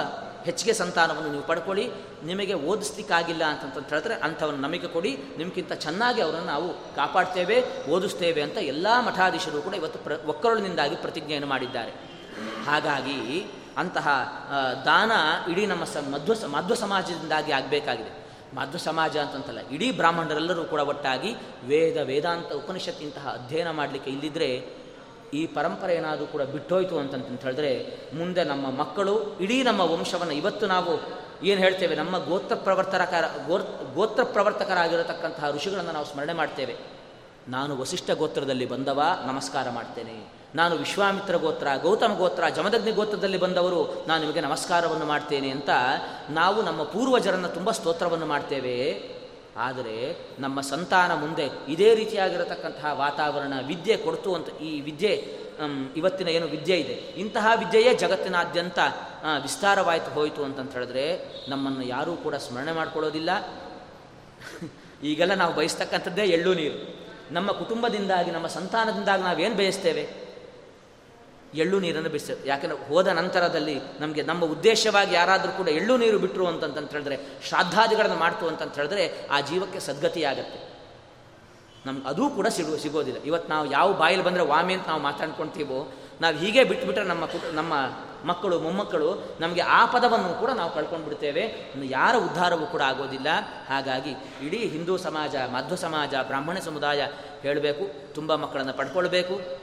[0.45, 1.85] ಹೆಚ್ಚಿಗೆ ಸಂತಾನವನ್ನು ನೀವು ಪಡ್ಕೊಳ್ಳಿ.
[2.23, 5.11] ನಿಮಗೆ ಓದಿಸ್ಲಿಕ್ಕಾಗಿಲ್ಲ ಅಂತಂತ ಹೇಳಿದ್ರೆ ಅಂಥವನ್ನು ನಮಗೆ ಕೊಡಿ.
[5.37, 7.57] ನಿಮಗಿಂತ ಚೆನ್ನಾಗಿ ಅವರನ್ನು ನಾವು ಕಾಪಾಡ್ತೇವೆ,
[7.89, 11.93] ಓದಿಸ್ತೇವೆ ಅಂತ ಎಲ್ಲ ಮಠಾಧೀಶರು ಕೂಡ ಇವತ್ತು ಪ್ರ, ಒಕ್ಕರಳಿನಿಂದಾಗಿ ಪ್ರತಿಜ್ಞೆಯನ್ನು ಮಾಡಿದ್ದಾರೆ.
[12.65, 13.19] ಹಾಗಾಗಿ
[13.77, 14.07] ಅಂತಹ
[14.85, 15.11] ದಾನ
[15.51, 18.11] ಇಡೀ ನಮ್ಮ ಸ, ಮಧ್ವ ಮಧ್ವ ಸಮಾಜದಿಂದಾಗಿ ಆಗಬೇಕಾಗಿದೆ.
[18.55, 21.31] ಮಧ್ವ ಸಮಾಜ ಅಂತಂತಲ್ಲ, ಇಡೀ ಬ್ರಾಹ್ಮಣರೆಲ್ಲರೂ ಕೂಡ ಒಟ್ಟಾಗಿ
[21.63, 24.49] ವೇದ, ವೇದಾಂತ ಉಪನಿಷತ್ತಿಂತಹ ಅಧ್ಯಯನ ಮಾಡಲಿಕ್ಕೆ ಇಲ್ಲಿದ್ದರೆ
[25.33, 31.23] ಈ ಪರಂಪರೆ ಏನಾದರೂ ಕೂಡ ಬಿಟ್ಟೋಯ್ತು ಅಂತಂತ ಹೇಳಿದ್ರೆ, ಮುಂದೆ ನಮ್ಮ ಮಕ್ಕಳು, ಇಡೀ ನಮ್ಮ ವಂಶವನ್ನು ಇವತ್ತು ನಾವು
[31.45, 33.23] ಏನು ಹೇಳ್ತೇವೆ, ನಮ್ಮ ಗೋತ್ರ ಪ್ರವರ್ತಕರ
[33.93, 36.75] ಗೋತ್ರ ಪ್ರವರ್ತಕರಾಗಿರತಕ್ಕಂತಹ ಋಷಿಗಳನ್ನು ನಾವು ಸ್ಮರಣೆ ಮಾಡ್ತೇವೆ.
[37.47, 40.43] ನಾನು ವಸಿಷ್ಠ ಗೋತ್ರದಲ್ಲಿ ಬಂದವ, ನಮಸ್ಕಾರ ಮಾಡ್ತೇನೆ.
[40.55, 45.69] ನಾನು ವಿಶ್ವಾಮಿತ್ರ ಗೋತ್ರ, ಗೌತಮ ಗೋತ್ರ, ಜಮದಗ್ನಿ ಗೋತ್ರದಲ್ಲಿ ಬಂದವರು, ನಾನು ನಿಮಗೆ ನಮಸ್ಕಾರವನ್ನು ಮಾಡ್ತೇನೆ ಅಂತ
[46.29, 49.12] ನಾವು ನಮ್ಮ ಪೂರ್ವಜರನ್ನು ತುಂಬ ಸ್ತೋತ್ರವನ್ನು ಮಾಡ್ತೇವೆ.
[49.57, 55.43] ಆದರೆ ನಮ್ಮ ಸಂತಾನ ಮುಂದೆ ಇದೇ ರೀತಿಯಾಗಿರತಕ್ಕಂತಹ ವಾತಾವರಣ ವಿದ್ಯೆ ಕೊಡ್ತು ಅಂತ ಈ ವಿದ್ಯೆ
[55.97, 58.79] ಇವತ್ತಿನ ಏನು ವಿದ್ಯೆ ಇದೆ, ಇಂತಹ ವಿದ್ಯೆಯೇ ಜಗತ್ತಿನಾದ್ಯಂತ
[59.41, 63.29] ವಿಸ್ತಾರವಾಯಿತು ಹೋಯಿತು ಅಂತಂತ ಹೇಳಿದ್ರೆ ನಮ್ಮನ್ನು ಯಾರೂ ಕೂಡ ಸ್ಮರಣೆ ಮಾಡ್ಕೊಳ್ಳೋದಿಲ್ಲ.
[65.03, 67.03] ಈಗೆಲ್ಲ ನಾವು ಬಯಸ್ತಕ್ಕಂಥದ್ದೇ ಎಳ್ಳು ನೀರು.
[67.33, 70.22] ನಮ್ಮ ಕುಟುಂಬದಿಂದಾಗಿ, ನಮ್ಮ ಸಂತಾನದಿಂದಾಗಿ ನಾವೇನು ಬಯಸ್ತೇವೆ?
[71.53, 76.91] ಎಳ್ಳು ನೀರನ್ನು ಬಿಡಿಸ್ತೇವೆ ಯಾಕೆಂದರೆ ಹೋದ ನಂತರದಲ್ಲಿ ನಮಗೆ ನಮ್ಮ ಉದ್ದೇಶವಾಗಿ ಯಾರಾದರೂ ಕೂಡ ಎಳ್ಳು ನೀರು ಬಿಟ್ಟರು ಅಂತಂತ
[76.91, 80.73] ಹೇಳಿದ್ರೆ, ಶ್ರಾದ್ದಾದಿಗಳನ್ನು ಮಾಡ್ತು ಅಂತಂತ ಹೇಳಿದ್ರೆ ಆ ಜೀವಕ್ಕೆ ಸದ್ಗತಿಯಾಗತ್ತೆ.
[81.85, 83.23] ನಮ್ಗೆ ಅದೂ ಕೂಡ ಸಿಗೋ ಸಿಗೋದಿಲ್ಲ.
[83.23, 85.91] ಇವತ್ತು ನಾವು ಯಾವ ಬಾಯಲ್ಲಿ ಬಂದರೆ ವಾಮಿ ಅಂತ ನಾವು ಮಾತಾಡ್ಕೊಳ್ತೀವೋ
[86.21, 87.73] ನಾವು ಹೀಗೆ ಬಿಟ್ಬಿಟ್ರೆ ನಮ್ಮ ಕುಟ ನಮ್ಮ
[88.25, 93.27] ಮಕ್ಕಳು, ಮೊಮ್ಮಕ್ಕಳು ನಮಗೆ ಆ ಪದವನ್ನು ಕೂಡ ನಾವು ಕಳ್ಕೊಂಡು ಬಿಡ್ತೇವೆ ಯಾರ ಉದ್ಧಾರವೂ ಕೂಡ ಆಗೋದಿಲ್ಲ.
[93.69, 94.11] ಹಾಗಾಗಿ
[94.45, 97.07] ಇಡೀ ಹಿಂದೂ ಸಮಾಜ, ಮಧ್ವ ಸಮಾಜ, ಬ್ರಾಹ್ಮಣ ಸಮುದಾಯ
[97.41, 99.62] ಹೇಳಬೇಕು, ತುಂಬ ಮಕ್ಕಳನ್ನು ಪಡ್ಕೊಳ್ಬೇಕು.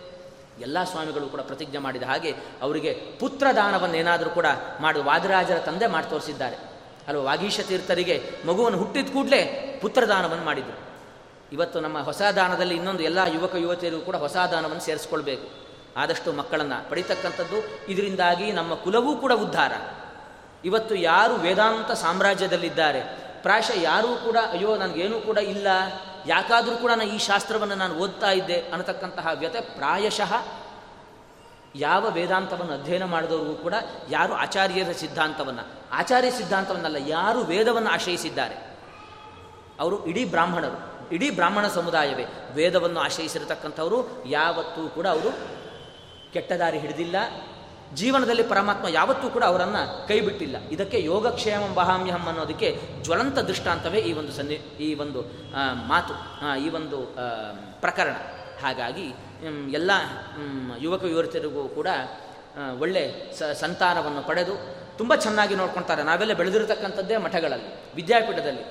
[0.60, 4.46] ಎಲ್ಲ ಸ್ವಾಮಿಗಳು ಕೂಡ ಪ್ರತಿಜ್ಞೆ ಮಾಡಿದ ಹಾಗೆ ಅವರಿಗೆ ಪುತ್ರ ದಾನವನ್ನೇನಾದರೂ ಕೂಡ
[4.80, 6.56] ಮಾಡಿ ವಾದಿರಾಜರ ತಂದೆ ಮಾಡಿ ತೋರಿಸಿದ್ದಾರೆ.
[7.08, 9.40] ಅಲ್ವ, ವಾಗೀಶ ತೀರ್ಥರಿಗೆ ಮಗುವನ್ನು ಹುಟ್ಟಿದ ಕೂಡಲೇ
[9.82, 10.90] ಪುತ್ರದಾನವನ್ನು ಮಾಡಿದರು.
[11.52, 15.48] ಇವತ್ತು ನಮ್ಮ ಹೊಸ ದಾನದಲ್ಲಿ ಇನ್ನೊಂದು ಎಲ್ಲ ಯುವಕ ಯುವತಿಯರಿಗೂ ಕೂಡ ಹೊಸ ದಾನವನ್ನು ಸೇರಿಸ್ಕೊಳ್ಬೇಕು.
[15.96, 19.72] ಆದಷ್ಟು ಮಕ್ಕಳನ್ನು ಪಡಿತಕ್ಕಂಥದ್ದು, ಇದರಿಂದಾಗಿ ನಮ್ಮ ಕುಲವೂ ಕೂಡ ಉದ್ಧಾರ.
[20.64, 23.00] ಇವತ್ತು ಯಾರು ವೇದಾಂತ ಸಾಮ್ರಾಜ್ಯದಲ್ಲಿದ್ದಾರೆ,
[23.42, 25.66] ಪ್ರಾಯಶಃ ಯಾರೂ ಕೂಡ, ಅಯ್ಯೋ, ನನಗೇನೂ ಕೂಡ ಇಲ್ಲ.
[26.26, 30.32] ಯಾಕಾದರೂ ಕೂಡ ನಾನು ಈ ಶಾಸ್ತ್ರವನ್ನು ನಾನು ಓದ್ತಾ ಇದ್ದೆ ಅನ್ನತಕ್ಕಂತಹ ವ್ಯತೆ ಪ್ರಾಯಶಃ
[31.76, 33.74] ಯಾವ ವೇದಾಂತವನ್ನು ಅಧ್ಯಯನ ಮಾಡಿದವರಿಗೂ ಕೂಡ
[34.10, 35.62] ಯಾರು ಆಚಾರ್ಯರ ಸಿದ್ಧಾಂತವನ್ನು,
[35.92, 38.54] ಆಚಾರ್ಯ ಸಿದ್ಧಾಂತವನ್ನಲ್ಲ, ಯಾರು ವೇದವನ್ನು ಆಶ್ರಯಿಸಿದ್ದಾರೆ?
[39.80, 45.30] ಅವರು ಇಡೀ ಬ್ರಾಹ್ಮಣರು, ಇಡೀ ಬ್ರಾಹ್ಮಣ ಸಮುದಾಯವೇ ವೇದವನ್ನು ಆಶ್ರಯಿಸಿರತಕ್ಕಂಥವರು, ಯಾವತ್ತೂ ಕೂಡ ಅವರು
[46.32, 47.16] ಕೆಟ್ಟ ದಾರಿ ಹಿಡಿದಿಲ್ಲ
[47.94, 50.56] ಜೀವನದಲ್ಲಿ ಪರಮಾತ್ಮ ಯಾವತ್ತೂ ಕೂಡ ಅವರನ್ನು ಕೈ ಬಿಟ್ಟಿಲ್ಲ.
[50.70, 52.68] ಇದಕ್ಕೆ ಯೋಗಕ್ಷೇಮ ಬಹಾಮ್ಯಹಂ ಅನ್ನೋದಕ್ಕೆ
[53.02, 55.22] ಜ್ವಲಂತ ದೃಷ್ಟಾಂತವೇ ಈ ಒಂದು ಸನ್ನಿ ಈ ಒಂದು
[55.86, 56.14] ಮಾತು
[56.58, 56.98] ಈ ಒಂದು
[57.80, 58.16] ಪ್ರಕರಣ.
[58.62, 59.06] ಹಾಗಾಗಿ
[59.72, 59.90] ಎಲ್ಲ
[60.80, 61.88] ಯುವಕ ಯುವತಿಯರಿಗೂ ಕೂಡ
[62.80, 63.02] ಒಳ್ಳೆ
[63.38, 64.54] ಸ, ಸಂತಾನವನ್ನು ಪಡೆದು
[64.98, 68.64] ತುಂಬ ಚೆನ್ನಾಗಿ ನೋಡ್ಕೊಳ್ತಾರೆ ನಾವೆಲ್ಲ ಬೆಳೆದಿರತಕ್ಕಂಥದ್ದೇ ಮಠಗಳಲ್ಲಿ, ವಿದ್ಯಾಪೀಠದಲ್ಲಿ.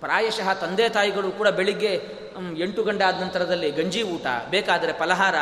[0.00, 1.92] ಪ್ರಾಯಶಃ ತಂದೆ ತಾಯಿಗಳು ಕೂಡ ಬೆಳಿಗ್ಗೆ
[2.58, 5.34] ಎಂಟು ಗಂಟೆ ಆದ ನಂತರದಲ್ಲಿ ಗಂಜಿ ಊಟ, ಬೇಕಾದರೆ ಫಲಹಾರ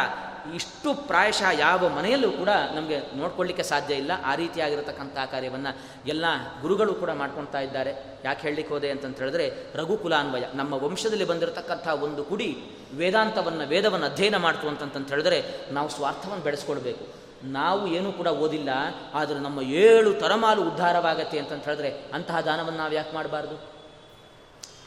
[0.55, 4.11] ಇಷ್ಟು ಪ್ರಾಯಶಃ ಯಾವ ಮನೆಯಲ್ಲೂ ಕೂಡ ನಮಗೆ ನೋಡ್ಕೊಳ್ಳಿಕ್ಕೆ ಸಾಧ್ಯ ಇಲ್ಲ.
[4.25, 6.25] ಆ ರೀತಿಯಾಗಿರತಕ್ಕಂಥ ಕಾರ್ಯವನ್ನು ಎಲ್ಲ
[6.61, 8.21] ಗುರುಗಳು ಕೂಡ ಮಾಡ್ಕೊಳ್ತಾ ಇದ್ದಾರೆ.
[8.25, 12.59] ಯಾಕೆ ಹೇಳಲಿಕ್ಕೆ ಹೋದೆ ಅಂತಂತ ಹೇಳಿದ್ರೆ, ರಘುಕುಲಾನ್ವಯ, ನಮ್ಮ ವಂಶದಲ್ಲಿ ಬಂದಿರತಕ್ಕಂಥ ಒಂದು ಕುಡಿ
[12.95, 17.29] ವೇದಾಂತವನ್ನು, ವೇದವನ್ನು ಅಧ್ಯಯನ ಮಾಡ್ತು ಅಂತಂತ ಹೇಳಿದ್ರೆ, ನಾವು ಸ್ವಾರ್ಥವನ್ನು ಬೆಳೆಸ್ಕೊಳ್ಬೇಕು.
[17.45, 18.69] ನಾವು ಏನೂ ಕೂಡ ಓದಿಲ್ಲ,
[19.15, 23.79] ಆದರೆ ನಮ್ಮ ಏಳು ತರಮಾಲು ಉದ್ಧಾರವಾಗತ್ತೆ ಅಂತಂತ ಹೇಳಿದ್ರೆ, ಅಂತಹ ದಾನವನ್ನು ನಾವು ಯಾಕೆ ಮಾಡಬಾರ್ದು?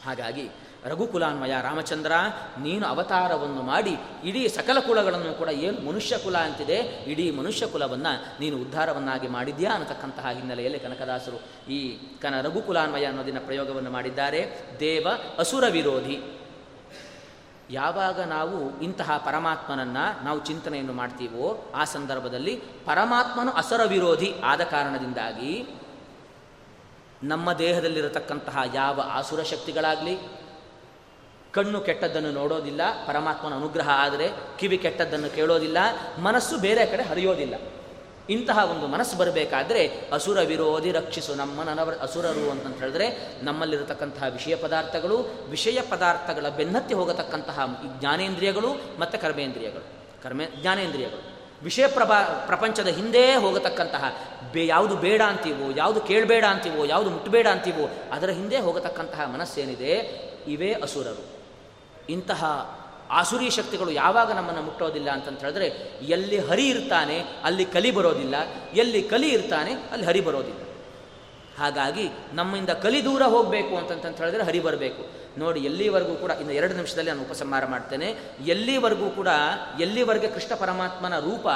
[0.04, 0.50] ಹಾಗಾಗಿ
[0.84, 2.12] ರಘುಕುಲಾನ್ವಯ, ರಾಮಚಂದ್ರ,
[2.60, 6.76] ನೀನು ಅವತಾರವನ್ನು ಮಾಡಿ ಇಡೀ ಸಕಲ ಕುಲಗಳನ್ನು ಕೂಡ ಏನು ಮನುಷ್ಯ ಕುಲ ಅಂತಿದೆ,
[7.06, 14.60] ಇಡೀ ಮನುಷ್ಯ ಕುಲವನ್ನು ನೀನು ಉದ್ಧಾರವನ್ನಾಗಿ ಮಾಡಿದ್ಯಾ ಅನ್ನತಕ್ಕಂತಹ ಹಿನ್ನೆಲೆಯಲ್ಲಿ ಕನಕದಾಸರು ಈ ಕನ ರಘುಕುಲಾನ್ವಯ ಅನ್ನೋದಿನ ಪ್ರಯೋಗವನ್ನು ಮಾಡಿದ್ದಾರೆ.
[14.80, 15.06] ದೇವ
[15.38, 16.18] ಅಸುರ ವಿರೋಧಿ.
[17.70, 22.56] ಯಾವಾಗ ನಾವು ಇಂತಹ ಪರಮಾತ್ಮನನ್ನು ನಾವು ಚಿಂತನೆಯನ್ನು ಮಾಡ್ತೀವೋ ಆ ಸಂದರ್ಭದಲ್ಲಿ
[22.86, 25.66] ಪರಮಾತ್ಮನು ಅಸರ ವಿರೋಧಿ ಆದ ಕಾರಣದಿಂದಾಗಿ
[27.22, 30.41] ನಮ್ಮ ದೇಹದಲ್ಲಿರತಕ್ಕಂತಹ ಯಾವ ಆಸುರ ಶಕ್ತಿಗಳಾಗಲಿ
[31.52, 34.28] ಕಣ್ಣು ಕೆಟ್ಟದ್ದನ್ನು ನೋಡೋದಿಲ್ಲ, ಪರಮಾತ್ಮನ ಅನುಗ್ರಹ ಆದರೆ
[34.58, 35.78] ಕಿವಿ ಕೆಟ್ಟದ್ದನ್ನು ಕೇಳೋದಿಲ್ಲ,
[36.18, 37.54] ಮನಸ್ಸು ಬೇರೆ ಕಡೆ ಹರಿಯೋದಿಲ್ಲ.
[38.30, 45.46] ಇಂತಹ ಒಂದು ಮನಸ್ಸು ಬರಬೇಕಾದ್ರೆ ಅಸುರ ವಿರೋಧಿ ರಕ್ಷಿಸು, ನಮ್ಮ ನನವರ ಅಸುರರು ಅಂತಂತ ಹೇಳಿದ್ರೆ ನಮ್ಮಲ್ಲಿರತಕ್ಕಂತಹ ವಿಷಯ ಪದಾರ್ಥಗಳು,
[45.48, 49.84] ವಿಷಯ ಪದಾರ್ಥಗಳ ಬೆನ್ನತ್ತಿ ಹೋಗತಕ್ಕಂತಹ ಜ್ಞಾನೇಂದ್ರಿಯಗಳು ಮತ್ತು ಕರ್ಮೇಂದ್ರಿಯಗಳು.
[50.22, 51.32] ಕರ್ಮೇ, ಜ್ಞಾನೇಂದ್ರಿಯಗಳು.
[51.62, 54.18] ವಿಷಯ ಪ್ರಭಾ, ಪ್ರಪಂಚದ ಹಿಂದೆ ಹೋಗತಕ್ಕಂತಹ
[54.52, 60.72] ಬೇ, ಯಾವುದು ಬೇಡ ಅಂತೀವೋ, ಯಾವುದು ಕೇಳಬೇಡ ಅಂತೀವೋ, ಯಾವುದು ಮುಟ್ಟಬೇಡ ಅಂತೀವೋ, ಅದರ ಹಿಂದೆ ಹೋಗತಕ್ಕಂತಹ ಮನಸ್ಸೇನಿದೆ, ಇವೇ
[60.72, 61.31] ಅಸುರರು.
[62.08, 62.44] ಇಂತಹ
[63.10, 65.66] ಆಸುರಿ ಶಕ್ತಿಗಳು ಯಾವಾಗ ನಮ್ಮನ್ನು ಮುಟ್ಟೋದಿಲ್ಲ ಅಂತಂತ ಹೇಳಿದ್ರೆ,
[66.02, 68.34] ಎಲ್ಲಿ ಹರಿ ಇರ್ತಾನೆ, ಅಲ್ಲಿ ಕಲಿ ಬರೋದಿಲ್ಲ.
[68.74, 70.60] ಎಲ್ಲಿ ಕಲಿ ಇರ್ತಾನೆ, ಅಲ್ಲಿ ಹರಿ ಬರೋದಿಲ್ಲ.
[71.58, 75.22] ಹಾಗಾಗಿ ನಮ್ಮಿಂದ ಕಲಿ ದೂರ ಹೋಗಬೇಕು ಅಂತಂತ ಹೇಳಿದ್ರೆ ಹರಿ ಬರಬೇಕು.
[75.38, 78.14] ನೋಡಿ, ಎಲ್ಲಿವರೆಗೂ ಕೂಡ, ಇನ್ನು ಎರಡು ನಿಮಿಷದಲ್ಲಿ ನಾನು ಉಪಸಂಹಾರ ಮಾಡ್ತೇನೆ.
[78.46, 79.28] ಎಲ್ಲಿವರೆಗೂ ಕೂಡ,
[79.80, 81.48] ಎಲ್ಲಿವರೆಗೆ ಕೃಷ್ಣ ಪರಮಾತ್ಮನ ರೂಪ,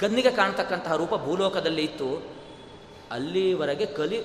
[0.00, 2.36] ಕಣ್ಣಿಗೆ ಕಾಣ್ತಕ್ಕಂತಹ ರೂಪ ಭೂಲೋಕದಲ್ಲಿ ಇತ್ತು,
[3.10, 4.24] ಅಲ್ಲಿವರೆಗೆ ಕಲಿ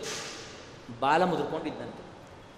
[0.99, 2.11] ಬಾಲ ಮುದುರ್ಕೊಂಡಿದ್ದಂತೆ.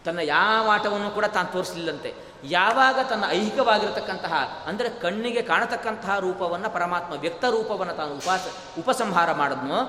[0.06, 2.33] ತನ್ನ ಯಾವ ಆಟವನ್ನು ಕೂಡ ತಾನು ತೋರಿಸಲಿಲ್ಲಂತೆ.
[2.44, 8.42] ಯಾವಾಗ ತನ್ನ ಐಹಿಕವಾಗಿರತಕ್ಕಂತಹ, ಅಂದರೆ ಕಣ್ಣಿಗೆ ಕಾಣತಕ್ಕಂತಹ ರೂಪವನ್ನು, ಪರಮಾತ್ಮ ವ್ಯಕ್ತ ರೂಪವನ್ನು ತಾನು ಉಪಾಸ,
[8.80, 9.80] ಉಪಸಂಹಾರ ಮಾಡಿದ್ನೋ,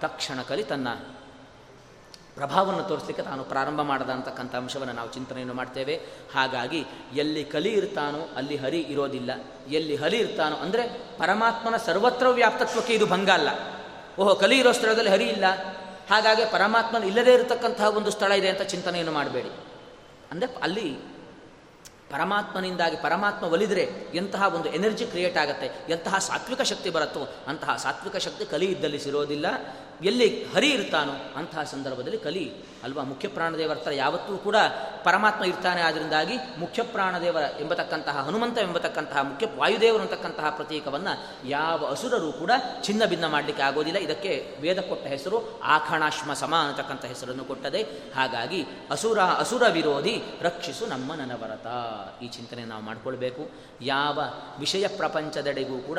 [0.00, 0.88] ತಕ್ಷಣ ಕಲಿ ತನ್ನ
[2.34, 6.00] ಪ್ರಭಾವವನ್ನು ತೋರಿಸಲಿಕ್ಕೆ ತಾನು ಪ್ರಾರಂಭ ಮಾಡದ ಅಂತಕ್ಕಂಥ ಅಂಶವನ್ನು ನಾವು ಚಿಂತನೆಯನ್ನು ಮಾಡ್ತೇವೆ.
[6.34, 6.84] ಹಾಗಾಗಿ,
[7.14, 9.30] ಎಲ್ಲಿ ಕಲಿ ಇರ್ತಾನೋ, ಅಲ್ಲಿ ಹರಿ ಇರೋದಿಲ್ಲ.
[9.68, 10.88] ಎಲ್ಲಿ ಹರಿ ಇರ್ತಾನೋ, ಅಂದರೆ
[11.18, 13.48] ಪರಮಾತ್ಮನ ಸರ್ವತ್ರ ವ್ಯಾಪ್ತತ್ವಕ್ಕೆ ಇದು ಭಂಗ ಅಲ್ಲ.
[14.18, 15.44] ಓಹೋ, ಕಲಿ ಇರೋ ಸ್ಥಳದಲ್ಲಿ ಹರಿ ಇಲ್ಲ.
[16.10, 19.50] ಹಾಗಾಗಿ ಪರಮಾತ್ಮನ ಇಲ್ಲದೇ ಇರತಕ್ಕಂತಹ ಒಂದು ಸ್ಥಳ ಇದೆ ಅಂತ ಚಿಂತನೆಯನ್ನು ಮಾಡಬೇಡಿ.
[20.30, 21.13] ಅಂದರೆ ಅಲ್ಲಿ
[22.14, 23.84] ಪರಮಾತ್ಮನಿಂದಾಗಿ ಪರಮಾತ್ಮ ಒಲಿದರೆ
[24.14, 25.68] ಎಂತಹ ಒಂದು ಎನರ್ಜಿ ಕ್ರಿಯೇಟ್ ಆಗುತ್ತೆ?
[25.88, 29.46] ಎಂತಹ ಸಾತ್ವಿಕ ಶಕ್ತಿ ಬರುತ್ತೋ ಅಂತಹ ಸಾತ್ವಿಕ ಶಕ್ತಿ ಕಲಿ ಇದ್ದಲ್ಲಿ ಸಿರೋದಿಲ್ಲ
[30.02, 34.56] ಎಲ್ಲಿ ಹರಿ ಇರ್ತಾನೋ ಅಂತಹ ಸಂದರ್ಭದಲ್ಲಿ ಕಲಿ ಅಲ್ವಾ ಮುಖ್ಯ ಪ್ರಾಣದೇವರ ಹತ್ರ ಯಾವತ್ತೂ ಕೂಡ
[35.04, 42.50] ಪರಮಾತ್ಮ ಇರ್ತಾನೆ ಆದ್ದರಿಂದಾಗಿ ಮುಖ್ಯ ಪ್ರಾಣದೇವರ ಎಂಬತಕ್ಕಂತಹ ಹನುಮಂತ ಎಂಬತಕ್ಕಂತಹ ಮುಖ್ಯ ವಾಯುದೇವರು ಅಂತಕ್ಕಂತಹ ಪ್ರತೀಕವನ್ನು ಯಾವ ಅಸುರರು ಕೂಡ
[42.82, 43.98] ಚಿನ್ನ ಭಿನ್ನ ಮಾಡಲಿಕ್ಕೆ ಆಗೋದಿಲ್ಲ.
[43.98, 47.82] ಇದಕ್ಕೆ ವೇದ ಕೊಟ್ಟ ಹೆಸರು ಆಖಣಾಶ್ಮ ಸಮ ಅಂತಕ್ಕಂಥ ಹೆಸರನ್ನು ಕೊಟ್ಟದೆ.
[48.14, 51.66] ಹಾಗಾಗಿ ಅಸುರ ಅಸುರ ವಿರೋಧಿ ರಕ್ಷಿಸು ನಮ್ಮ ನನವರತ.
[52.22, 53.50] ಈ ಚಿಂತನೆ ನಾವು ಮಾಡಿಕೊಳ್ಬೇಕು.
[53.80, 54.20] ಯಾವ
[54.58, 55.98] ವಿಷಯ ಪ್ರಪಂಚದೆಡೆಗೂ ಕೂಡ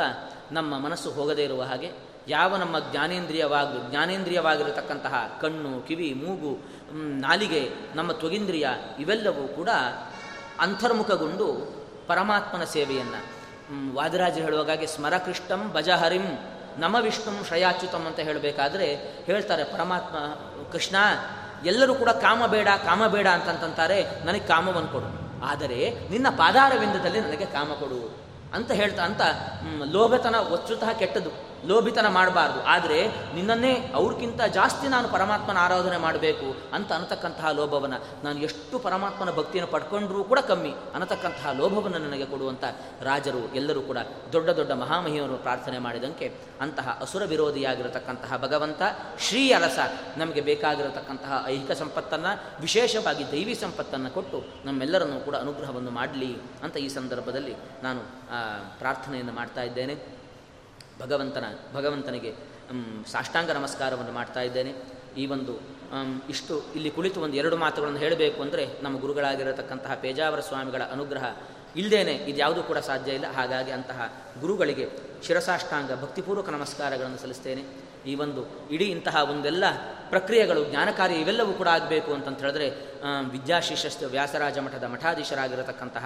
[0.51, 6.57] ನಮ್ಮ ಮನಸ್ಸು ಹೋಗದೇ ಇರುವ ಹಾಗೆ ಯಾವ ನಮ್ಮ ಜ್ಞಾನೇಂದ್ರಿಯವಾಗಲು ಜ್ಞಾನೇಂದ್ರಿಯವಾಗಿರತಕ್ಕಂತಹ ಕಣ್ಣು, ಕಿವಿ, ಮೂಗು
[6.93, 8.67] ನಾಲಿಗೆ, ನಮ್ಮ ತ್ವಗಿಂದ್ರಿಯ
[8.99, 9.69] ಇವೆಲ್ಲವೂ ಕೂಡ
[10.59, 11.75] ಅಂತರ್ಮುಖಗೊಂಡು
[12.07, 13.45] ಪರಮಾತ್ಮನ ಸೇವೆಯನ್ನು.
[13.95, 16.25] ವಾದರಾಜ ಹೇಳುವಾಗೆ ಸ್ಮರಕೃಷ್ಟಂ ಭಜಹರಿಂ
[16.77, 18.95] ನಮ ವಿಷ್ಣು ಶ್ರಯಾಚ್ಯುತಂ ಅಂತ ಹೇಳಬೇಕಾದ್ರೆ
[19.25, 20.17] ಹೇಳ್ತಾರೆ ಪರಮಾತ್ಮ,
[20.71, 20.95] ಕೃಷ್ಣ,
[21.65, 25.25] ಎಲ್ಲರೂ ಕೂಡ ಕಾಮ ಬೇಡ ಕಾಮ ಬೇಡ ಅಂತಂತಾರೆ ನನಗೆ ಕಾಮವನ್ನು ಕೊಡು.
[25.45, 28.17] ಆದರೆ ನಿನ್ನ ಪಾದಾರವಿಂದದಲ್ಲಿ ನನಗೆ ಕಾಮ ಕೊಡು
[28.53, 29.21] ಅಂತ ಹೇಳ್ತಾ ಅಂತ
[29.91, 31.29] ಲೋಭತನ ವಸ್ತುತಃ ಕೆಟ್ಟದು
[31.69, 32.59] ಲೋಭಿತನ ಮಾಡಬಾರ್ದು.
[32.73, 32.99] ಆದರೆ
[33.35, 40.23] ನಿನ್ನನ್ನೇ ಅವ್ರಿಗಿಂತ ಜಾಸ್ತಿ ನಾನು ಪರಮಾತ್ಮನ ಆರಾಧನೆ ಮಾಡಬೇಕು ಅಂತ ಅನ್ನತಕ್ಕಂತಹ ಲೋಭವನ್ನು ನಾನು ಎಷ್ಟು ಪರಮಾತ್ಮನ ಭಕ್ತಿಯನ್ನು ಪಡ್ಕೊಂಡ್ರೂ
[40.23, 42.63] ಕೂಡ ಕಮ್ಮಿ ಅನ್ನತಕ್ಕಂತಹ ಲೋಭವನ್ನು ನನಗೆ ಕೊಡುವಂಥ
[43.01, 43.99] ರಾಜರು ಎಲ್ಲರೂ ಕೂಡ
[44.33, 46.27] ದೊಡ್ಡ ದೊಡ್ಡ ಮಹಾಮಹಿಮರು ಪ್ರಾರ್ಥನೆ ಮಾಡಿದಂತೆ
[46.61, 48.81] ಅಂತಹ ಅಸುರ ವಿರೋಧಿಯಾಗಿರತಕ್ಕಂತಹ ಭಗವಂತ
[49.19, 49.79] ಶ್ರೀ ಅರಸ
[50.17, 56.31] ನಮಗೆ ಬೇಕಾಗಿರತಕ್ಕಂತಹ ಐಹಿಕ ಸಂಪತ್ತನ್ನು, ವಿಶೇಷವಾಗಿ ದೈವಿ ಸಂಪತ್ತನ್ನು ಕೊಟ್ಟು ನಮ್ಮೆಲ್ಲರನ್ನು ಕೂಡ ಅನುಗ್ರಹವನ್ನು ಮಾಡಲಿ
[56.63, 58.01] ಅಂತ ಈ ಸಂದರ್ಭದಲ್ಲಿ ನಾನು
[58.79, 60.14] ಪ್ರಾರ್ಥನೆಯನ್ನು ಮಾಡ್ತಾ ಇದ್ದೇನೆ.
[60.99, 62.31] ಭಗವಂತನ, ಭಗವಂತನಿಗೆ
[63.11, 64.71] ಸಾಷ್ಟಾಂಗ ನಮಸ್ಕಾರವನ್ನು ಮಾಡ್ತಾ ಇದ್ದೇನೆ.
[65.17, 65.53] ಈ ಒಂದು
[66.29, 71.25] ಇಷ್ಟು ಇಲ್ಲಿ ಕುಳಿತು ಒಂದು ಎರಡು ಮಾತುಗಳನ್ನು ಹೇಳಬೇಕು ಅಂದರೆ ನಮ್ಮ ಗುರುಗಳಾಗಿರತಕ್ಕಂತಹ ಪೇಜಾವರ ಸ್ವಾಮಿಗಳ ಅನುಗ್ರಹ
[71.75, 73.27] ಇಲ್ಲದೇನೆ ಇದು ಯಾವುದೂ ಕೂಡ ಸಾಧ್ಯ ಇಲ್ಲ.
[73.37, 73.99] ಹಾಗಾಗಿ ಅಂತಹ
[74.41, 74.85] ಗುರುಗಳಿಗೆ
[75.25, 77.63] ಶಿರಸಾಷ್ಟಾಂಗ ಭಕ್ತಿಪೂರ್ವಕ ನಮಸ್ಕಾರಗಳನ್ನು ಸಲ್ಲಿಸ್ತೇನೆ.
[78.11, 79.65] ಈ ಒಂದು ಇಡೀ ಇಂತಹ ಒಂದೆಲ್ಲ
[80.09, 82.67] ಪ್ರಕ್ರಿಯೆಗಳು ಜ್ಞಾನಕಾರಿ ಇವೆಲ್ಲವೂ ಕೂಡ ಆಗಬೇಕು ಅಂತಂತ ಹೇಳಿದ್ರೆ
[83.31, 86.05] ವಿದ್ಯಾಶೀಷ ವ್ಯಾಸರಾಜ ಮಠದ ಮಠಾಧೀಶರಾಗಿರತಕ್ಕಂತಹ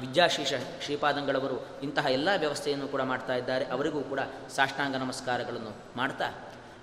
[0.00, 0.52] ವಿದ್ಯಾಶೀಷ
[0.84, 3.66] ಶ್ರೀಪಾದಂಗಳವರು ಇಂತಹ ಎಲ್ಲ ವ್ಯವಸ್ಥೆಯನ್ನು ಕೂಡ ಮಾಡ್ತಾ ಇದ್ದಾರೆ.
[3.76, 4.20] ಅವರಿಗೂ ಕೂಡ
[4.56, 6.28] ಸಾಷ್ಟಾಂಗ ನಮಸ್ಕಾರಗಳನ್ನು ಮಾಡ್ತಾ,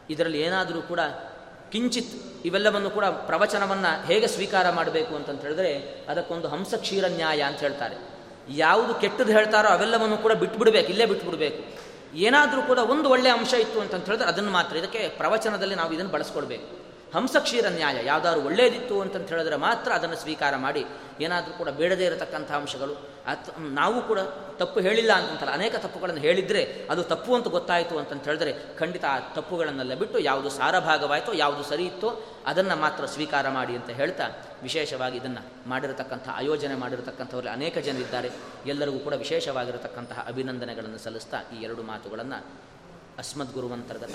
[0.09, 1.01] ಇದರಲ್ಲಿ ಏನಾದರೂ ಕೂಡ
[1.71, 2.13] ಕಿಂಚಿತ್
[2.45, 5.71] ಇವೆಲ್ಲವನ್ನು ಕೂಡ ಪ್ರವಚನವನ್ನು ಹೇಗೆ ಸ್ವೀಕಾರ ಮಾಡಬೇಕು ಅಂತಂತ ಹೇಳಿದ್ರೆ,
[6.09, 7.95] ಅದಕ್ಕೊಂದು ಹಂಸ ಕ್ಷೀರ ನ್ಯಾಯ ಅಂತ ಹೇಳ್ತಾರೆ.
[8.49, 11.87] ಯಾವುದು ಕೆಟ್ಟದ್ದು ಹೇಳ್ತಾರೋ ಅವೆಲ್ಲವನ್ನು ಕೂಡ ಬಿಟ್ಬಿಡ್ಬೇಕು, ಇಲ್ಲೇ ಬಿಟ್ಬಿಡ್ಬೇಕು.
[12.15, 14.77] ಏನಾದರೂ ಕೂಡ ಒಂದು ಒಳ್ಳೆಯ ಅಂಶ ಇತ್ತು ಅಂತ ಹೇಳಿದ್ರೆ ಅದನ್ನು ಮಾತ್ರ.
[14.77, 20.85] ಇದಕ್ಕೆ ಪ್ರವಚನದಲ್ಲಿ ನಾವು ಇದನ್ನು ಬಳಸ್ಕೊಳ್ಬೇಕು ಹಂಸಕ್ಷೀರ ನ್ಯಾಯ, ಯಾವುದಾದ್ರು ಒಳ್ಳೆಯದಿತ್ತು ಅಂತಂತ ಹೇಳಿದ್ರೆ ಮಾತ್ರ ಅದನ್ನು ಸ್ವೀಕಾರ ಮಾಡಿ.
[21.21, 23.16] ಏನಾದರೂ ಕೂಡ ಬೇಡದೇ ಇರತಕ್ಕಂಥ ಅಂಶಗಳು.
[23.27, 24.19] ಅತ್ ನಾವು ಕೂಡ
[24.59, 29.93] ತಪ್ಪು ಹೇಳಿಲ್ಲ ಅಂತಂತಲ್ಲ ಅನೇಕ ತಪ್ಪುಗಳನ್ನು ಹೇಳಿದರೆ ಅದು ತಪ್ಪು ಅಂತ ಗೊತ್ತಾಯಿತು ಅಂತಂತ ಹೇಳಿದ್ರೆ ಖಂಡಿತ ಆ ತಪ್ಪುಗಳನ್ನೆಲ್ಲ
[29.95, 32.09] ಬಿಟ್ಟು ಯಾವುದು ಸಾರಭಾಗವಾಯಿತೋ, ಯಾವುದು ಸರಿ ಇತ್ತೋ
[32.45, 34.27] ಅದನ್ನು ಮಾತ್ರ ಸ್ವೀಕಾರ ಮಾಡಿ ಅಂತ ಹೇಳ್ತಾ
[34.63, 38.29] ವಿಶೇಷವಾಗಿ ಇದನ್ನು ಮಾಡಿರತಕ್ಕಂಥ ಆಯೋಜನೆ ಮಾಡಿರತಕ್ಕಂಥವ್ರಲ್ಲಿ ಅನೇಕ ಜನರಿದ್ದಾರೆ
[38.65, 42.39] ಎಲ್ಲರಿಗೂ ಕೂಡ ವಿಶೇಷವಾಗಿರತಕ್ಕಂತಹ ಅಭಿನಂದನೆಗಳನ್ನು ಸಲ್ಲಿಸ್ತಾ ಈ ಎರಡು ಮಾತುಗಳನ್ನು
[43.17, 44.13] ಅಸ್ಮದ್ಗುರುವಂತರ್ಗತ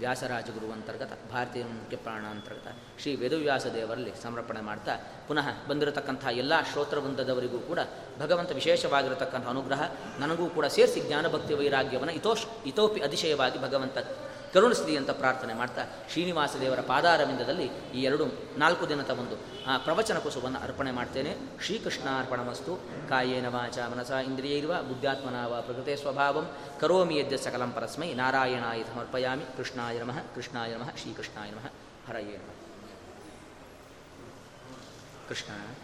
[0.00, 2.68] ವ್ಯಾಸರಾಜಗುರು ಅಂತರ್ಗತ ಭಾರತೀಯ ಮುಖ್ಯ ಪ್ರಾಣ ಅಂತರ್ಗತ,
[3.00, 4.94] ಶ್ರೀ ವೇದವ್ಯಾಸ ದೇವರಲ್ಲಿ ಸಮರ್ಪಣೆ ಮಾಡ್ತಾ,
[5.28, 7.80] ಪುನಃ ಬಂದಿರತಕ್ಕಂಥ ಎಲ್ಲ ಶ್ರೋತ್ರವೃಂದದವರಿಗೂ ಕೂಡ
[8.22, 9.82] ಭಗವಂತ ವಿಶೇಷವಾಗಿರತಕ್ಕಂಥ ಅನುಗ್ರಹ,
[10.22, 13.98] ನನಗೂ ಕೂಡ ಸೇರಿಸಿ ಜ್ಞಾನಭಕ್ತಿ ವೈರಾಗ್ಯವನ್ನು ಇತೋಷ್ ಇತೋಪಿ ಅತಿಶಯವಾಗಿ ಭಗವಂತ
[14.54, 15.82] ಕರುಣಿಸಲಿ ಅಂತ ಪ್ರಾರ್ಥನೆ ಮಾಡ್ತಾ
[16.12, 18.24] ಶ್ರೀನಿವಾಸ ದೇವರ ಪಾದಾರವಿಂದದಲ್ಲಿ ಈ ಎರಡು,
[18.58, 19.36] ನಾಲ್ಕು ದಿನದ ಒಂದು,
[19.66, 21.36] ಆ, ಪ್ರವಚನ ಕುಸುವನ್ನು ಅರ್ಪಣೆ ಮಾಡ್ತೇನೆ.
[21.64, 22.76] ಶ್ರೀಕೃಷ್ಣಾರ್ಪಣಮಸ್ತು.
[23.08, 26.56] ಕಾಯೇನ ವಾಚ ಮನಸ ಇಂದ್ರಿಯೈರ್ವ ಬುದ್ಧಾತ್ಮನಾವ ಪ್ರಕೃತೆ ಸ್ವಭಾವಂ.
[26.80, 28.14] ಕರೋಮಿ ಯದ್ಯ ಸಕಲಂ ಪರಸ್ಮೈ.
[28.14, 29.44] ನಾರಾಯಣಾಯ ಸಮರ್ಪಯಾಮಿ.
[29.56, 31.70] ಕೃಷ್ಣಾಯ ನಮಃ ಕೃಷ್ಣಾಯ ನಮಃ, ಶ್ರೀಕೃಷ್ಣಾಯ ನಮಃ.
[32.08, 32.54] ಹರಯೇ ನಮಃ.
[35.28, 35.74] ಕೃಷ್ಣ.